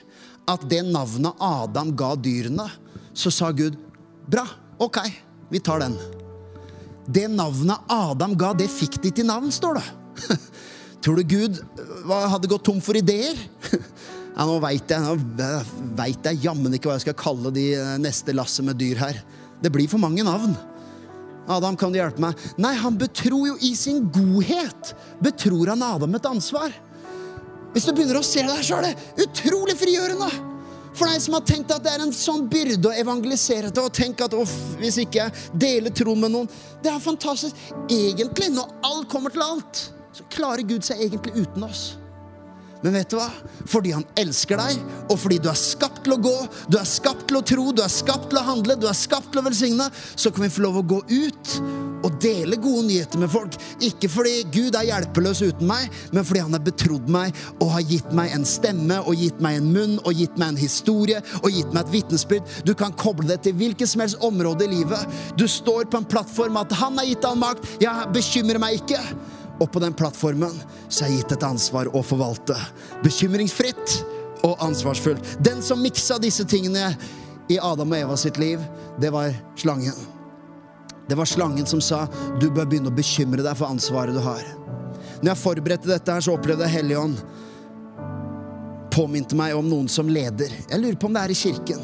at 0.49 0.65
det 0.71 0.81
navnet 0.89 1.37
Adam 1.45 1.93
ga 1.95 2.15
dyrene, 2.17 2.65
så 3.13 3.31
sa 3.31 3.51
Gud 3.55 3.77
bra, 4.31 4.47
ok, 4.81 4.99
vi 5.53 5.61
tar 5.63 5.83
den. 5.85 5.99
Det 7.07 7.27
navnet 7.31 7.93
Adam 7.93 8.33
ga, 8.39 8.55
det 8.57 8.71
fikk 8.73 8.97
de 9.05 9.13
til 9.21 9.29
navn, 9.29 9.53
står 9.53 9.79
det. 9.79 9.87
Tror 11.05 11.21
du 11.21 11.25
Gud 11.29 11.61
hadde 12.09 12.49
gått 12.51 12.65
tom 12.71 12.81
for 12.85 12.99
ideer? 12.99 13.37
Ja, 14.31 14.45
nå 14.47 14.55
veit 14.63 14.89
jeg, 14.89 15.03
nå 15.03 15.49
vet 15.99 16.25
jeg 16.25 16.39
jammen 16.47 16.73
ikke 16.73 16.89
hva 16.89 16.95
jeg 16.97 17.03
skal 17.03 17.17
kalle 17.19 17.51
de 17.53 17.65
neste 18.01 18.33
lasset 18.33 18.65
med 18.65 18.79
dyr 18.81 18.97
her. 19.03 19.19
Det 19.61 19.73
blir 19.73 19.89
for 19.89 20.01
mange 20.03 20.25
navn. 20.27 20.55
Adam, 21.51 21.77
kan 21.77 21.93
du 21.93 21.99
hjelpe 21.99 22.23
meg? 22.23 22.39
Nei, 22.61 22.75
han 22.79 22.99
betror 22.99 23.49
jo 23.49 23.57
i 23.67 23.73
sin 23.79 24.05
godhet 24.13 24.93
betror 25.25 25.73
han 25.73 25.83
Adam 25.83 26.15
et 26.15 26.29
ansvar. 26.31 26.75
Hvis 27.75 27.87
du 27.87 27.93
begynner 27.95 28.21
å 28.21 28.27
se 28.27 28.43
det 28.43 28.55
her, 28.55 28.65
så 28.67 28.79
er 28.79 28.91
det 28.91 29.27
utrolig 29.27 29.77
frigjørende. 29.79 30.31
For 30.91 31.07
deg 31.07 31.23
som 31.23 31.37
har 31.37 31.45
tenkt 31.47 31.71
at 31.71 31.85
det 31.85 31.93
er 31.93 32.03
en 32.03 32.15
sånn 32.15 32.49
byrde 32.51 32.91
å 32.91 32.97
evangelisere 32.99 33.71
til, 33.71 33.87
og 33.87 33.95
tenke 33.95 34.27
at 34.27 34.35
hvis 34.81 34.99
ikke 35.05 35.23
jeg 35.23 35.61
deler 35.63 35.95
troen 35.95 36.19
med 36.19 36.35
noen 36.35 36.51
Det 36.83 36.91
er 36.91 37.03
fantastisk. 37.03 37.57
Egentlig, 37.87 38.51
når 38.55 38.75
alt 38.87 39.09
kommer 39.13 39.31
til 39.35 39.45
alt, 39.45 39.85
så 40.17 40.27
klarer 40.35 40.67
Gud 40.67 40.87
seg 40.87 41.03
egentlig 41.07 41.45
uten 41.45 41.67
oss. 41.67 42.00
Men 42.83 42.97
vet 42.97 43.13
du 43.13 43.19
hva? 43.19 43.29
Fordi 43.69 43.93
han 43.93 44.07
elsker 44.21 44.61
deg, 44.61 44.81
og 45.11 45.19
fordi 45.21 45.41
du 45.43 45.51
er 45.53 45.59
skapt 45.59 46.03
til 46.07 46.17
å 46.17 46.21
gå, 46.23 46.37
du 46.73 46.79
er 46.81 46.89
skapt 46.89 47.27
til 47.29 47.41
å 47.41 47.45
tro, 47.45 47.67
du 47.77 47.83
er 47.85 47.93
skapt 47.93 48.31
til 48.31 48.41
å 48.41 48.47
handle, 48.47 48.79
du 48.81 48.89
er 48.89 48.97
skapt 48.97 49.33
til 49.33 49.43
å 49.43 49.47
velsigne, 49.47 49.91
så 50.17 50.33
kan 50.33 50.47
vi 50.47 50.53
få 50.55 50.65
lov 50.65 50.81
å 50.81 50.87
gå 50.95 51.01
ut 51.11 51.55
og 52.01 52.17
dele 52.23 52.57
gode 52.61 52.87
nyheter 52.89 53.21
med 53.21 53.31
folk. 53.33 53.57
Ikke 53.85 54.09
fordi 54.09 54.47
Gud 54.53 54.79
er 54.79 54.89
hjelpeløs 54.89 55.43
uten 55.45 55.69
meg, 55.69 55.91
men 56.15 56.25
fordi 56.25 56.45
han 56.47 56.57
har 56.57 56.65
betrodd 56.65 57.11
meg 57.13 57.37
og 57.59 57.75
har 57.75 57.85
gitt 57.85 58.15
meg 58.17 58.33
en 58.37 58.47
stemme 58.49 59.01
og 59.05 59.21
gitt 59.21 59.43
meg 59.45 59.59
en 59.61 59.69
munn 59.75 59.99
og 60.01 60.17
gitt 60.17 60.39
meg 60.41 60.55
en 60.55 60.61
historie 60.61 61.21
og 61.43 61.51
gitt 61.53 61.75
meg 61.75 61.85
et 61.85 61.95
vitnesbyrd. 61.99 62.55
Du 62.65 62.73
kan 62.79 62.97
koble 62.97 63.29
det 63.29 63.43
til 63.45 63.57
hvilket 63.61 63.93
som 63.93 64.05
helst 64.05 64.25
område 64.25 64.65
i 64.67 64.73
livet. 64.79 65.21
Du 65.37 65.45
står 65.51 65.91
på 65.91 66.01
en 66.01 66.09
plattform 66.09 66.57
at 66.61 66.73
han 66.81 66.97
har 67.01 67.09
gitt 67.09 67.25
deg 67.25 67.37
makt. 67.41 67.69
Jeg 67.85 68.09
bekymrer 68.17 68.63
meg 68.63 68.81
ikke. 68.81 69.03
Og 69.61 69.69
på 69.73 69.81
den 69.83 69.95
plattformen 69.97 70.55
så 70.89 71.05
er 71.05 71.11
jeg 71.11 71.23
gitt 71.23 71.35
et 71.37 71.45
ansvar 71.45 71.91
å 71.93 72.03
forvalte. 72.05 72.57
Bekymringsfritt 73.05 73.99
og 74.47 74.63
ansvarsfullt. 74.65 75.37
Den 75.45 75.61
som 75.63 75.83
miksa 75.85 76.17
disse 76.23 76.47
tingene 76.49 76.95
i 77.53 77.59
Adam 77.61 77.93
og 77.93 77.99
Eva 77.99 78.17
sitt 78.17 78.41
liv, 78.41 78.63
det 79.01 79.13
var 79.13 79.35
slangen. 79.61 79.97
Det 81.11 81.19
var 81.19 81.29
slangen 81.29 81.67
som 81.67 81.83
sa 81.83 82.07
du 82.41 82.49
bør 82.49 82.69
begynne 82.71 82.89
å 82.93 82.97
bekymre 82.97 83.45
deg 83.45 83.59
for 83.59 83.69
ansvaret 83.69 84.17
du 84.17 84.23
har. 84.25 84.43
Når 85.21 85.33
jeg 85.33 85.43
forberedte 85.43 85.91
dette, 85.91 86.13
her, 86.15 86.25
så 86.25 86.37
opplevde 86.39 86.65
jeg 86.65 86.79
Helligånd 86.79 87.19
påminte 88.91 89.37
meg 89.39 89.55
om 89.55 89.69
noen 89.69 89.91
som 89.91 90.09
leder. 90.11 90.53
Jeg 90.71 90.81
lurer 90.81 90.97
på 90.99 91.11
om 91.11 91.15
det 91.15 91.25
er 91.27 91.35
i 91.35 91.39
kirken. 91.39 91.83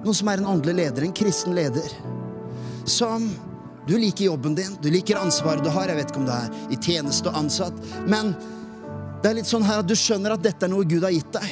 Noen 0.00 0.16
som 0.16 0.28
er 0.32 0.40
en 0.40 0.48
åndelig 0.54 0.74
leder, 0.80 1.06
en 1.06 1.14
kristen 1.16 1.54
leder. 1.56 1.94
Som 2.88 3.28
du 3.90 3.96
liker 3.98 4.28
jobben 4.28 4.54
din, 4.54 4.76
du 4.82 4.86
liker 4.90 5.18
ansvaret 5.18 5.64
du 5.64 5.70
har. 5.74 5.90
Jeg 5.90 5.98
vet 5.98 6.12
ikke 6.12 6.20
om 6.22 6.28
du 6.28 6.34
er 6.34 6.52
i 6.70 6.78
tjeneste 6.78 7.30
og 7.30 7.40
ansatt. 7.42 7.74
Men 8.06 8.30
det 9.20 9.32
er 9.32 9.36
litt 9.40 9.50
sånn 9.50 9.66
her 9.66 9.82
at 9.82 9.88
du 9.90 9.96
skjønner 9.98 10.36
at 10.36 10.44
dette 10.44 10.66
er 10.66 10.70
noe 10.70 10.86
Gud 10.86 11.02
har 11.02 11.14
gitt 11.14 11.32
deg. 11.34 11.48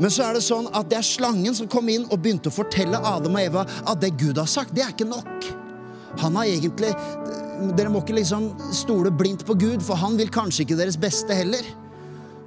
Men 0.00 0.12
så 0.12 0.26
er 0.26 0.36
det 0.36 0.44
sånn 0.44 0.68
at 0.76 0.88
det 0.88 0.98
er 0.98 1.06
slangen 1.06 1.56
som 1.56 1.68
kom 1.72 1.88
inn 1.92 2.06
og 2.08 2.20
begynte 2.24 2.48
å 2.48 2.56
fortelle 2.56 3.00
Adam 3.00 3.36
og 3.36 3.42
Eva 3.42 3.64
at 3.68 4.00
det 4.00 4.14
Gud 4.20 4.40
har 4.40 4.48
sagt, 4.48 4.74
det 4.76 4.84
er 4.84 4.92
ikke 4.92 5.08
nok. 5.08 5.48
Han 6.24 6.40
har 6.40 6.48
egentlig 6.48 6.94
Dere 7.76 7.88
må 7.88 8.02
ikke 8.02 8.18
liksom 8.18 8.50
stole 8.76 9.08
blindt 9.08 9.46
på 9.48 9.54
Gud, 9.56 9.80
for 9.80 9.96
han 9.96 10.18
vil 10.18 10.28
kanskje 10.28 10.66
ikke 10.66 10.76
deres 10.76 10.98
beste 11.00 11.32
heller. 11.32 11.64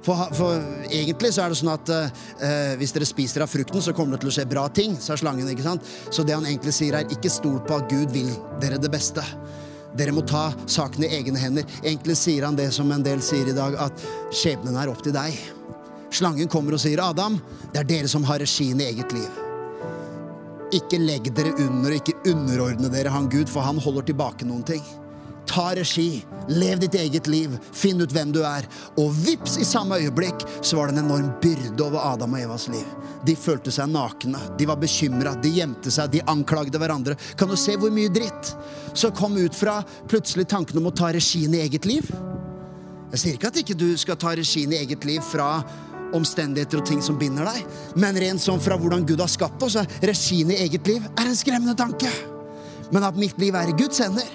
For, 0.00 0.30
for, 0.32 0.62
egentlig 0.88 1.34
så 1.36 1.44
er 1.44 1.52
det 1.52 1.58
sånn 1.60 1.72
at 1.74 1.90
eh, 1.92 2.74
hvis 2.80 2.94
dere 2.96 3.08
spiser 3.08 3.44
av 3.44 3.50
frukten, 3.52 3.82
så 3.84 3.92
kommer 3.96 4.16
det 4.16 4.24
til 4.24 4.30
å 4.30 4.36
skje 4.38 4.46
bra 4.48 4.64
ting, 4.72 4.94
sa 4.96 5.16
slangen. 5.20 5.48
ikke 5.52 5.66
sant? 5.66 5.84
Så 6.08 6.24
det 6.24 6.36
han 6.36 6.46
egentlig 6.48 6.72
sier, 6.76 6.96
er 6.96 7.12
ikke 7.12 7.32
stol 7.32 7.58
på 7.66 7.76
at 7.76 7.90
Gud 7.92 8.14
vil 8.14 8.30
dere 8.62 8.80
det 8.80 8.92
beste. 8.92 9.24
Dere 9.96 10.14
må 10.14 10.24
ta 10.24 10.48
sakene 10.70 11.08
i 11.08 11.18
egne 11.18 11.40
hender. 11.42 11.68
Egentlig 11.82 12.16
sier 12.16 12.46
han 12.46 12.56
det 12.56 12.70
som 12.72 12.88
en 12.94 13.04
del 13.04 13.20
sier 13.24 13.50
i 13.50 13.56
dag, 13.56 13.76
at 13.76 14.06
skjebnen 14.32 14.78
er 14.80 14.92
opp 14.92 15.02
til 15.04 15.16
deg. 15.16 15.36
Slangen 16.10 16.48
kommer 16.50 16.74
og 16.74 16.82
sier, 16.82 16.98
'Adam, 17.02 17.36
det 17.72 17.82
er 17.82 17.90
dere 17.92 18.08
som 18.08 18.24
har 18.24 18.40
regien 18.40 18.80
i 18.80 18.88
eget 18.88 19.12
liv'. 19.12 19.46
Ikke 20.72 20.98
legg 21.02 21.28
dere 21.34 21.52
under, 21.66 21.92
ikke 21.92 22.14
underordne 22.30 22.88
dere 22.88 23.10
han 23.10 23.28
Gud, 23.28 23.48
for 23.50 23.60
han 23.66 23.78
holder 23.78 24.06
tilbake 24.06 24.46
noen 24.46 24.62
ting. 24.62 24.82
Ta 25.50 25.70
regi. 25.74 26.22
Lev 26.48 26.78
ditt 26.78 26.94
eget 26.94 27.26
liv. 27.26 27.58
Finn 27.72 28.00
ut 28.00 28.12
hvem 28.14 28.32
du 28.34 28.40
er. 28.46 28.66
Og 29.00 29.10
vips, 29.24 29.58
i 29.58 29.66
samme 29.66 29.98
øyeblikk 29.98 30.44
så 30.62 30.78
var 30.78 30.88
det 30.88 30.98
en 30.98 31.04
enorm 31.04 31.32
byrde 31.42 31.84
over 31.84 32.02
Adam 32.12 32.36
og 32.36 32.44
Evas 32.44 32.68
liv. 32.70 32.86
De 33.26 33.34
følte 33.36 33.72
seg 33.74 33.90
nakne, 33.92 34.40
de 34.58 34.66
var 34.68 34.78
bekymra, 34.80 35.34
de 35.42 35.52
gjemte 35.58 35.92
seg, 35.92 36.08
de 36.14 36.24
anklagde 36.30 36.80
hverandre. 36.80 37.18
Kan 37.36 37.50
du 37.50 37.56
se 37.58 37.76
hvor 37.76 37.92
mye 37.92 38.12
dritt 38.12 38.54
som 38.94 39.12
kom 39.16 39.36
ut 39.36 39.56
fra 39.56 39.80
plutselig 40.08 40.48
tanken 40.48 40.80
om 40.80 40.88
å 40.88 40.94
ta 40.96 41.10
regien 41.12 41.54
i 41.54 41.62
eget 41.66 41.88
liv? 41.88 42.08
Jeg 43.10 43.20
sier 43.20 43.36
ikke 43.36 43.50
at 43.50 43.60
ikke 43.60 43.78
du 43.78 43.88
skal 43.98 44.18
ta 44.20 44.32
regien 44.38 44.72
i 44.72 44.80
eget 44.80 45.04
liv 45.04 45.22
fra 45.26 45.58
omstendigheter 46.16 46.80
og 46.80 46.86
ting 46.88 47.02
som 47.04 47.18
binder 47.18 47.46
deg, 47.46 47.66
men 48.00 48.18
rent 48.18 48.42
sånn 48.42 48.62
fra 48.62 48.78
hvordan 48.80 49.04
Gud 49.06 49.20
har 49.22 49.30
skapt 49.30 49.62
oss, 49.66 49.76
regien 50.02 50.50
i 50.50 50.58
eget 50.64 50.88
liv 50.90 51.04
er 51.12 51.26
en 51.26 51.38
skremmende 51.38 51.76
tanke. 51.78 52.10
Men 52.90 53.06
at 53.06 53.18
mitt 53.18 53.36
liv 53.38 53.54
er 53.54 53.70
i 53.70 53.76
Guds 53.78 54.00
hender 54.02 54.26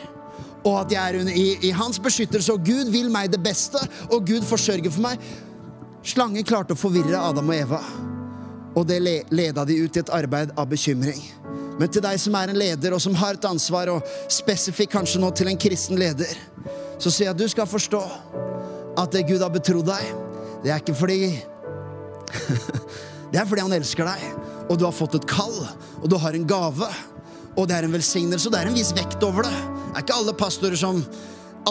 og 0.66 0.80
at 0.82 0.94
jeg 0.96 1.02
er 1.02 1.20
under, 1.22 1.34
i, 1.38 1.58
i, 1.68 1.72
hans 1.78 2.00
beskyttelse, 2.02 2.54
og 2.54 2.66
Gud 2.66 2.90
vil 2.94 3.12
meg 3.14 3.30
det 3.34 3.42
beste, 3.46 3.80
og 4.10 4.26
Gud 4.26 4.46
forsørger 4.50 4.90
for 4.90 5.06
meg. 5.06 5.22
Slangen 6.06 6.46
klarte 6.46 6.74
å 6.74 6.80
forvirre 6.80 7.22
Adam 7.22 7.52
og 7.54 7.58
Eva, 7.58 7.82
og 8.76 8.88
det 8.90 9.00
leda 9.04 9.66
de 9.66 9.78
ut 9.86 9.98
i 9.98 10.02
et 10.02 10.14
arbeid 10.14 10.54
av 10.58 10.68
bekymring. 10.72 11.22
Men 11.80 11.92
til 11.92 12.04
deg 12.04 12.18
som 12.22 12.36
er 12.40 12.52
en 12.52 12.60
leder, 12.60 12.96
og 12.96 13.04
som 13.04 13.16
har 13.20 13.38
et 13.38 13.48
ansvar, 13.48 13.92
og 13.94 14.06
spesifikt 14.32 14.94
kanskje 14.96 15.22
nå 15.22 15.30
til 15.38 15.52
en 15.52 15.60
kristen 15.60 16.00
leder, 16.02 16.34
så 16.98 17.12
sier 17.12 17.30
jeg 17.30 17.36
at 17.36 17.42
du 17.42 17.48
skal 17.52 17.70
forstå 17.70 18.02
at 18.98 19.12
det 19.14 19.26
Gud 19.30 19.44
har 19.44 19.54
betrodd 19.54 19.90
deg, 19.90 20.14
det 20.64 20.72
er 20.74 20.82
ikke 20.82 20.98
fordi 20.98 21.20
Det 23.32 23.42
er 23.42 23.48
fordi 23.50 23.66
han 23.66 23.74
elsker 23.76 24.08
deg, 24.08 24.22
og 24.70 24.78
du 24.80 24.86
har 24.88 24.96
fått 24.96 25.18
et 25.18 25.26
kall, 25.28 25.58
og 26.00 26.06
du 26.10 26.16
har 26.22 26.38
en 26.38 26.46
gave. 26.48 26.88
Og 27.56 27.68
det 27.68 27.76
er 27.76 27.88
en 27.88 27.96
velsignelse, 27.96 28.48
og 28.48 28.54
det 28.54 28.62
er 28.62 28.70
en 28.70 28.78
viss 28.78 28.94
vekt 28.96 29.24
over 29.28 29.44
det. 29.44 29.75
Det 29.96 30.02
er 30.02 30.04
ikke 30.10 30.16
alle 30.20 30.34
pastorer 30.36 30.76
som 30.76 30.98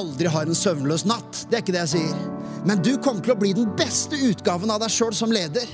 aldri 0.01 0.31
har 0.33 0.49
en 0.49 0.57
søvnløs 0.57 1.03
natt. 1.05 1.43
Det 1.51 1.59
er 1.59 1.61
ikke 1.61 1.75
det 1.75 1.83
jeg 1.83 1.91
sier. 1.99 2.23
Men 2.65 2.81
du 2.81 2.95
kommer 2.97 3.21
til 3.21 3.35
å 3.35 3.37
bli 3.37 3.51
den 3.53 3.67
beste 3.77 4.17
utgaven 4.17 4.73
av 4.73 4.81
deg 4.81 4.95
sjøl 4.95 5.13
som 5.13 5.33
leder. 5.35 5.69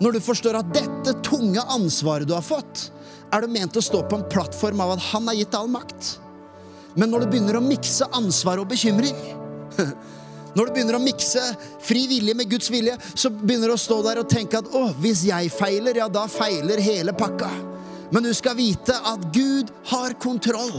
Når 0.00 0.16
du 0.16 0.20
forstår 0.24 0.56
at 0.62 0.70
dette 0.72 1.12
tunge 1.20 1.60
ansvaret 1.74 2.24
du 2.24 2.32
har 2.32 2.46
fått, 2.46 2.86
er 3.28 3.44
du 3.44 3.52
ment 3.52 3.76
å 3.76 3.84
stå 3.84 4.00
på 4.08 4.16
en 4.16 4.24
plattform 4.32 4.80
av 4.80 4.94
at 4.94 5.04
han 5.10 5.28
har 5.28 5.36
gitt 5.36 5.58
all 5.58 5.68
makt. 5.68 6.14
Men 6.96 7.12
når 7.12 7.26
du 7.26 7.34
begynner 7.34 7.60
å 7.60 7.64
mikse 7.66 8.08
ansvar 8.16 8.64
og 8.64 8.72
bekymring 8.72 9.16
Når 10.52 10.68
du 10.68 10.72
begynner 10.74 10.98
å 10.98 11.00
mikse 11.00 11.40
fri 11.80 12.02
vilje 12.10 12.34
med 12.36 12.50
Guds 12.50 12.68
vilje, 12.72 12.98
så 13.12 13.30
begynner 13.32 13.70
du 13.70 13.76
å 13.76 13.80
stå 13.80 14.02
der 14.04 14.18
og 14.20 14.28
tenke 14.28 14.60
at 14.60 14.68
å, 14.76 14.82
hvis 15.00 15.22
jeg 15.24 15.48
feiler, 15.52 15.96
ja, 15.96 16.10
da 16.12 16.26
feiler 16.28 16.80
hele 16.84 17.14
pakka. 17.16 17.48
Men 18.12 18.26
du 18.26 18.34
skal 18.36 18.58
vite 18.58 18.92
at 18.92 19.24
Gud 19.32 19.72
har 19.88 20.12
kontroll. 20.20 20.74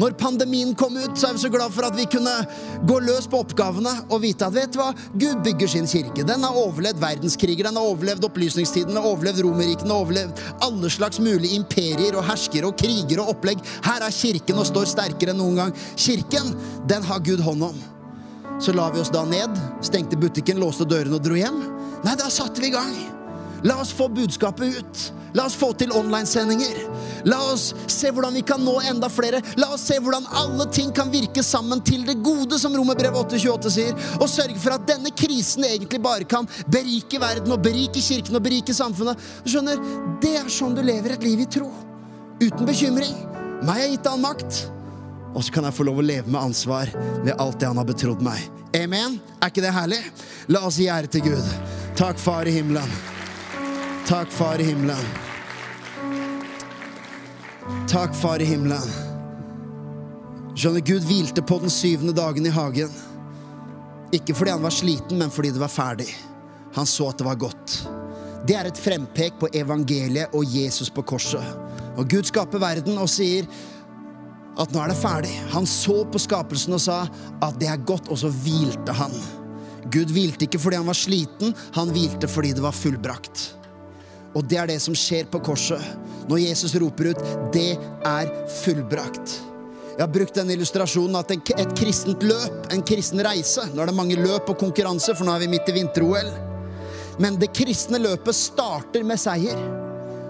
Når 0.00 0.14
pandemien 0.20 0.72
kom 0.78 0.96
ut, 0.96 1.16
så 1.18 1.28
er 1.28 1.36
vi 1.36 1.42
så 1.44 1.50
glad 1.52 1.72
for 1.74 1.86
at 1.86 1.96
vi 1.96 2.06
kunne 2.10 2.32
gå 2.88 2.98
løs 3.04 3.28
på 3.30 3.42
oppgavene 3.44 3.92
og 4.08 4.22
vite 4.24 4.46
at 4.46 4.54
vet 4.56 4.72
du 4.72 4.80
hva? 4.80 4.90
Gud 5.12 5.42
bygger 5.44 5.68
sin 5.68 5.88
kirke. 5.90 6.24
Den 6.28 6.46
har 6.46 6.56
overlevd 6.56 7.00
verdenskriger, 7.02 7.68
den 7.68 7.78
har 7.78 7.90
overlevd 7.92 8.26
opplysningstiden, 8.28 8.94
den 8.94 9.00
har 9.02 9.10
overlevd 9.10 9.42
Romerrikene, 9.44 9.94
overlevd 9.94 10.42
alle 10.64 10.92
slags 10.92 11.20
mulige 11.22 11.58
imperier 11.58 12.16
og 12.16 12.26
herskere 12.28 12.70
og 12.70 12.76
kriger 12.80 13.22
og 13.22 13.34
opplegg. 13.36 13.62
Her 13.84 14.06
er 14.06 14.16
kirken 14.16 14.60
og 14.62 14.68
står 14.70 14.88
sterkere 14.94 15.34
enn 15.34 15.42
noen 15.42 15.60
gang. 15.64 15.74
Kirken, 15.96 16.54
den 16.90 17.08
har 17.08 17.24
Gud 17.24 17.44
hånd 17.44 17.68
om. 17.72 17.82
Så 18.62 18.74
la 18.76 18.88
vi 18.94 19.00
oss 19.02 19.10
da 19.12 19.24
ned, 19.26 19.58
stengte 19.84 20.18
butikken, 20.20 20.60
låste 20.62 20.86
dørene 20.88 21.18
og 21.18 21.24
dro 21.24 21.36
hjem. 21.38 21.58
Nei, 22.02 22.14
da 22.18 22.30
satte 22.30 22.62
vi 22.62 22.70
i 22.70 22.74
gang. 22.74 23.21
La 23.62 23.80
oss 23.80 23.92
få 23.92 24.08
budskapet 24.08 24.78
ut. 24.78 25.12
La 25.32 25.46
oss 25.46 25.54
få 25.56 25.70
til 25.78 25.92
online-sendinger. 25.96 26.80
La 27.24 27.38
oss 27.52 27.70
se 27.90 28.10
hvordan 28.12 28.34
vi 28.36 28.42
kan 28.46 28.60
nå 28.64 28.74
enda 28.90 29.08
flere. 29.12 29.40
La 29.60 29.70
oss 29.72 29.86
se 29.88 29.96
hvordan 30.02 30.26
alle 30.42 30.66
ting 30.74 30.90
kan 30.94 31.10
virke 31.12 31.44
sammen 31.46 31.80
til 31.84 32.04
det 32.08 32.18
gode, 32.24 32.58
som 32.60 32.74
Romerbrevet 32.76 33.16
828 33.22 33.72
sier. 33.72 33.94
Og 34.20 34.28
sørge 34.30 34.58
for 34.60 34.76
at 34.76 34.86
denne 34.88 35.12
krisen 35.16 35.64
egentlig 35.68 36.02
bare 36.02 36.28
kan 36.28 36.48
berike 36.66 37.20
verden 37.22 37.54
og 37.54 37.62
berike 37.64 38.02
kirken 38.02 38.36
og 38.36 38.44
berike 38.44 38.74
samfunnet. 38.76 39.20
Du 39.44 39.52
skjønner, 39.54 39.80
Det 40.22 40.36
er 40.38 40.50
sånn 40.50 40.74
du 40.74 40.82
lever 40.82 41.16
et 41.16 41.24
liv 41.24 41.40
i 41.40 41.48
tro. 41.48 41.70
Uten 42.42 42.66
bekymring. 42.66 43.14
Meg 43.62 43.78
har 43.78 43.90
gitt 43.94 44.06
all 44.10 44.20
makt. 44.20 44.66
Og 45.32 45.44
så 45.44 45.54
kan 45.54 45.64
jeg 45.64 45.74
få 45.78 45.86
lov 45.88 46.02
å 46.02 46.04
leve 46.04 46.28
med 46.28 46.42
ansvar 46.42 46.90
ved 47.22 47.32
alt 47.38 47.58
det 47.60 47.70
han 47.70 47.80
har 47.80 47.88
betrodd 47.88 48.20
meg. 48.22 48.42
Amen? 48.76 49.16
Er 49.40 49.52
ikke 49.52 49.64
det 49.64 49.72
herlig? 49.72 50.02
La 50.52 50.66
oss 50.66 50.80
gi 50.80 50.90
ære 50.92 51.08
til 51.12 51.24
Gud. 51.30 51.56
Takk, 51.96 52.20
Far 52.20 52.48
i 52.48 52.54
himmelen. 52.58 53.11
Takk, 54.06 54.30
Far 54.30 54.60
i 54.60 54.64
himmelen. 54.64 55.04
Takk, 57.88 58.14
Far 58.18 58.42
i 58.42 58.44
himmelen. 58.44 58.88
Skjønner, 60.58 60.82
Gud 60.82 61.06
hvilte 61.06 61.44
på 61.46 61.60
den 61.62 61.70
syvende 61.70 62.14
dagen 62.16 62.46
i 62.46 62.52
hagen. 62.52 62.90
Ikke 64.12 64.34
fordi 64.34 64.52
han 64.56 64.64
var 64.64 64.74
sliten, 64.74 65.20
men 65.22 65.30
fordi 65.30 65.52
det 65.54 65.62
var 65.62 65.70
ferdig. 65.70 66.08
Han 66.74 66.88
så 66.88 67.12
at 67.12 67.22
det 67.22 67.28
var 67.28 67.38
godt. 67.44 67.76
Det 68.48 68.58
er 68.58 68.72
et 68.72 68.82
frempek 68.82 69.38
på 69.38 69.52
evangeliet 69.54 70.34
og 70.34 70.50
Jesus 70.50 70.90
på 70.90 71.06
korset. 71.06 71.54
Og 71.94 72.10
Gud 72.10 72.26
skaper 72.26 72.58
verden 72.58 72.98
og 72.98 73.10
sier 73.12 73.46
at 74.58 74.74
nå 74.74 74.82
er 74.82 74.90
det 74.90 74.98
ferdig. 74.98 75.32
Han 75.54 75.68
så 75.68 76.02
på 76.10 76.20
skapelsen 76.20 76.74
og 76.74 76.82
sa 76.82 77.04
at 77.38 77.62
det 77.62 77.70
er 77.70 77.86
godt, 77.86 78.10
og 78.10 78.18
så 78.18 78.34
hvilte 78.42 78.98
han. 78.98 79.14
Gud 79.94 80.10
hvilte 80.10 80.50
ikke 80.50 80.60
fordi 80.60 80.82
han 80.82 80.90
var 80.90 80.98
sliten, 80.98 81.54
han 81.78 81.94
hvilte 81.94 82.28
fordi 82.28 82.56
det 82.58 82.66
var 82.66 82.74
fullbrakt. 82.74 83.61
Og 84.34 84.44
det 84.48 84.58
er 84.58 84.70
det 84.70 84.80
som 84.80 84.96
skjer 84.96 85.28
på 85.30 85.40
korset. 85.44 85.80
Når 86.28 86.44
Jesus 86.48 86.74
roper 86.80 87.12
ut 87.12 87.22
'Det 87.52 87.78
er 88.04 88.26
fullbrakt'. 88.62 89.40
Jeg 89.92 90.00
har 90.00 90.12
brukt 90.12 90.34
den 90.34 90.50
illustrasjonen 90.50 91.16
at 91.16 91.30
et 91.30 91.74
kristent 91.76 92.22
løp, 92.22 92.72
en 92.72 92.82
kristen 92.82 93.20
reise 93.20 93.60
Nå 93.74 93.82
er 93.82 93.86
det 93.86 93.94
mange 93.94 94.16
løp 94.16 94.48
og 94.48 94.58
konkurranse, 94.58 95.14
for 95.14 95.24
nå 95.24 95.34
er 95.34 95.44
vi 95.44 95.52
midt 95.52 95.68
i 95.68 95.72
vinter-OL. 95.72 96.30
Men 97.20 97.36
det 97.36 97.52
kristne 97.52 97.98
løpet 97.98 98.34
starter 98.34 99.04
med 99.04 99.20
seier. 99.20 99.58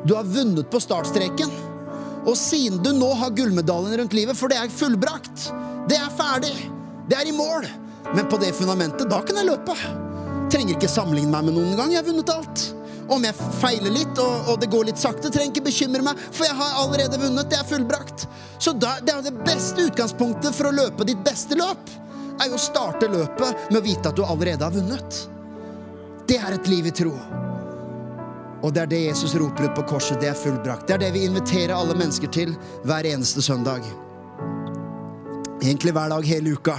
Du 0.04 0.14
har 0.14 0.26
vunnet 0.26 0.68
på 0.70 0.80
startstreken. 0.82 1.50
Og 2.26 2.36
siden 2.36 2.82
du 2.82 2.92
nå 2.92 3.12
har 3.14 3.30
gullmedaljen 3.30 4.00
rundt 4.00 4.14
livet, 4.14 4.36
for 4.36 4.50
det 4.50 4.58
er 4.58 4.68
fullbrakt, 4.68 5.48
det 5.88 5.98
er 5.98 6.10
ferdig, 6.14 6.54
det 7.08 7.18
er 7.18 7.26
i 7.26 7.34
mål 7.34 7.66
Men 8.14 8.28
på 8.28 8.36
det 8.36 8.52
fundamentet, 8.54 9.08
da 9.08 9.20
kan 9.22 9.36
jeg 9.36 9.46
løpe. 9.46 9.74
Trenger 10.50 10.74
ikke 10.74 10.88
sammenligne 10.90 11.30
meg 11.30 11.46
med 11.46 11.54
noen 11.54 11.76
gang. 11.78 11.92
Jeg 11.94 12.02
har 12.02 12.08
vunnet 12.10 12.32
alt. 12.34 12.64
Om 13.10 13.24
jeg 13.26 13.34
feiler 13.58 13.92
litt 13.92 14.20
og, 14.22 14.52
og 14.52 14.60
det 14.62 14.70
går 14.70 14.86
litt 14.90 15.00
sakte, 15.00 15.30
trenger 15.32 15.50
ikke 15.50 15.66
bekymre 15.66 16.04
meg, 16.06 16.20
for 16.30 16.46
jeg 16.46 16.56
har 16.58 16.78
allerede 16.84 17.18
vunnet. 17.20 17.50
Det 17.50 17.58
er 17.58 17.68
fullbrakt. 17.68 18.26
Så 18.62 18.74
da, 18.78 18.94
det 19.02 19.14
er 19.14 19.26
det 19.26 19.34
beste 19.42 19.88
utgangspunktet 19.88 20.54
for 20.54 20.70
å 20.70 20.76
løpe 20.76 21.06
ditt 21.08 21.22
beste 21.26 21.58
løp. 21.58 21.90
Er 22.40 22.48
jo 22.48 22.58
å 22.58 22.62
starte 22.62 23.10
løpet 23.10 23.70
med 23.70 23.80
å 23.80 23.84
vite 23.84 24.10
at 24.10 24.18
du 24.18 24.24
allerede 24.24 24.64
har 24.64 24.74
vunnet. 24.74 25.22
Det 26.28 26.38
er 26.38 26.54
et 26.54 26.70
liv 26.70 26.86
i 26.86 26.94
tro. 26.94 27.12
Og 28.62 28.70
det 28.70 28.84
er 28.84 28.90
det 28.92 29.00
Jesus 29.08 29.34
roper 29.34 29.66
ut 29.66 29.76
på 29.76 29.86
korset. 29.90 30.20
Det 30.22 30.30
er 30.30 30.38
fullbrakt. 30.38 30.86
Det 30.86 30.94
er 30.94 31.02
det 31.02 31.12
vi 31.16 31.24
inviterer 31.26 31.74
alle 31.74 31.96
mennesker 31.98 32.30
til 32.32 32.54
hver 32.86 33.06
eneste 33.10 33.42
søndag. 33.42 33.82
Egentlig 35.62 35.94
hver 35.94 36.14
dag 36.14 36.26
hele 36.26 36.54
uka. 36.54 36.78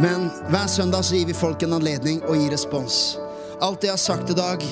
Men 0.00 0.28
hver 0.52 0.68
søndag 0.68 1.08
så 1.08 1.16
gir 1.16 1.30
vi 1.30 1.36
folk 1.36 1.64
en 1.64 1.78
anledning 1.78 2.20
og 2.28 2.36
gir 2.36 2.52
respons. 2.52 3.16
Alt 3.60 3.80
det 3.80 3.88
jeg 3.88 3.94
har 3.94 4.02
sagt 4.02 4.30
i 4.30 4.36
dag, 4.36 4.64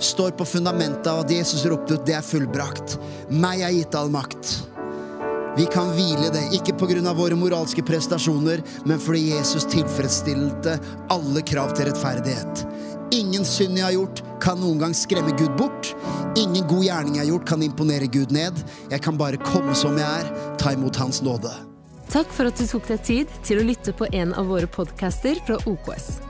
står 0.00 0.30
på 0.30 0.46
fundamentet 0.48 1.06
av 1.10 1.24
at 1.24 1.30
Jesus 1.30 1.64
ropte 1.68 1.94
ut 1.94 2.06
'Det 2.06 2.14
er 2.14 2.24
fullbrakt'. 2.24 2.98
Meg 3.28 3.60
er 3.60 3.72
gitt 3.72 3.94
all 3.94 4.08
makt. 4.08 4.66
Vi 5.56 5.66
kan 5.66 5.90
hvile 5.92 6.30
det, 6.32 6.54
ikke 6.56 6.72
pga. 6.78 7.12
våre 7.12 7.36
moralske 7.36 7.82
prestasjoner, 7.82 8.62
men 8.86 8.98
fordi 8.98 9.36
Jesus 9.36 9.64
tilfredsstilte 9.64 10.78
alle 11.10 11.42
krav 11.42 11.74
til 11.74 11.86
rettferdighet. 11.86 12.64
Ingen 13.12 13.44
synd 13.44 13.76
jeg 13.76 13.84
har 13.84 13.92
gjort, 13.92 14.22
kan 14.40 14.60
noen 14.60 14.78
gang 14.78 14.94
skremme 14.94 15.36
Gud 15.36 15.56
bort. 15.58 15.94
Ingen 16.36 16.66
god 16.68 16.84
gjerning 16.84 17.14
jeg 17.16 17.26
har 17.26 17.32
gjort, 17.32 17.48
kan 17.48 17.62
imponere 17.62 18.06
Gud 18.06 18.30
ned. 18.30 18.54
Jeg 18.90 19.02
kan 19.02 19.18
bare 19.18 19.36
komme 19.36 19.74
som 19.74 19.98
jeg 19.98 20.06
er, 20.06 20.56
ta 20.56 20.72
imot 20.72 20.96
Hans 20.96 21.20
nåde. 21.20 21.50
Takk 22.08 22.30
for 22.30 22.46
at 22.46 22.56
du 22.56 22.66
tok 22.66 22.86
deg 22.88 23.02
tid 23.04 23.26
til 23.42 23.58
å 23.58 23.66
lytte 23.66 23.92
på 23.92 24.06
en 24.12 24.32
av 24.34 24.46
våre 24.46 24.66
podcaster 24.66 25.34
fra 25.46 25.58
OKS. 25.66 26.29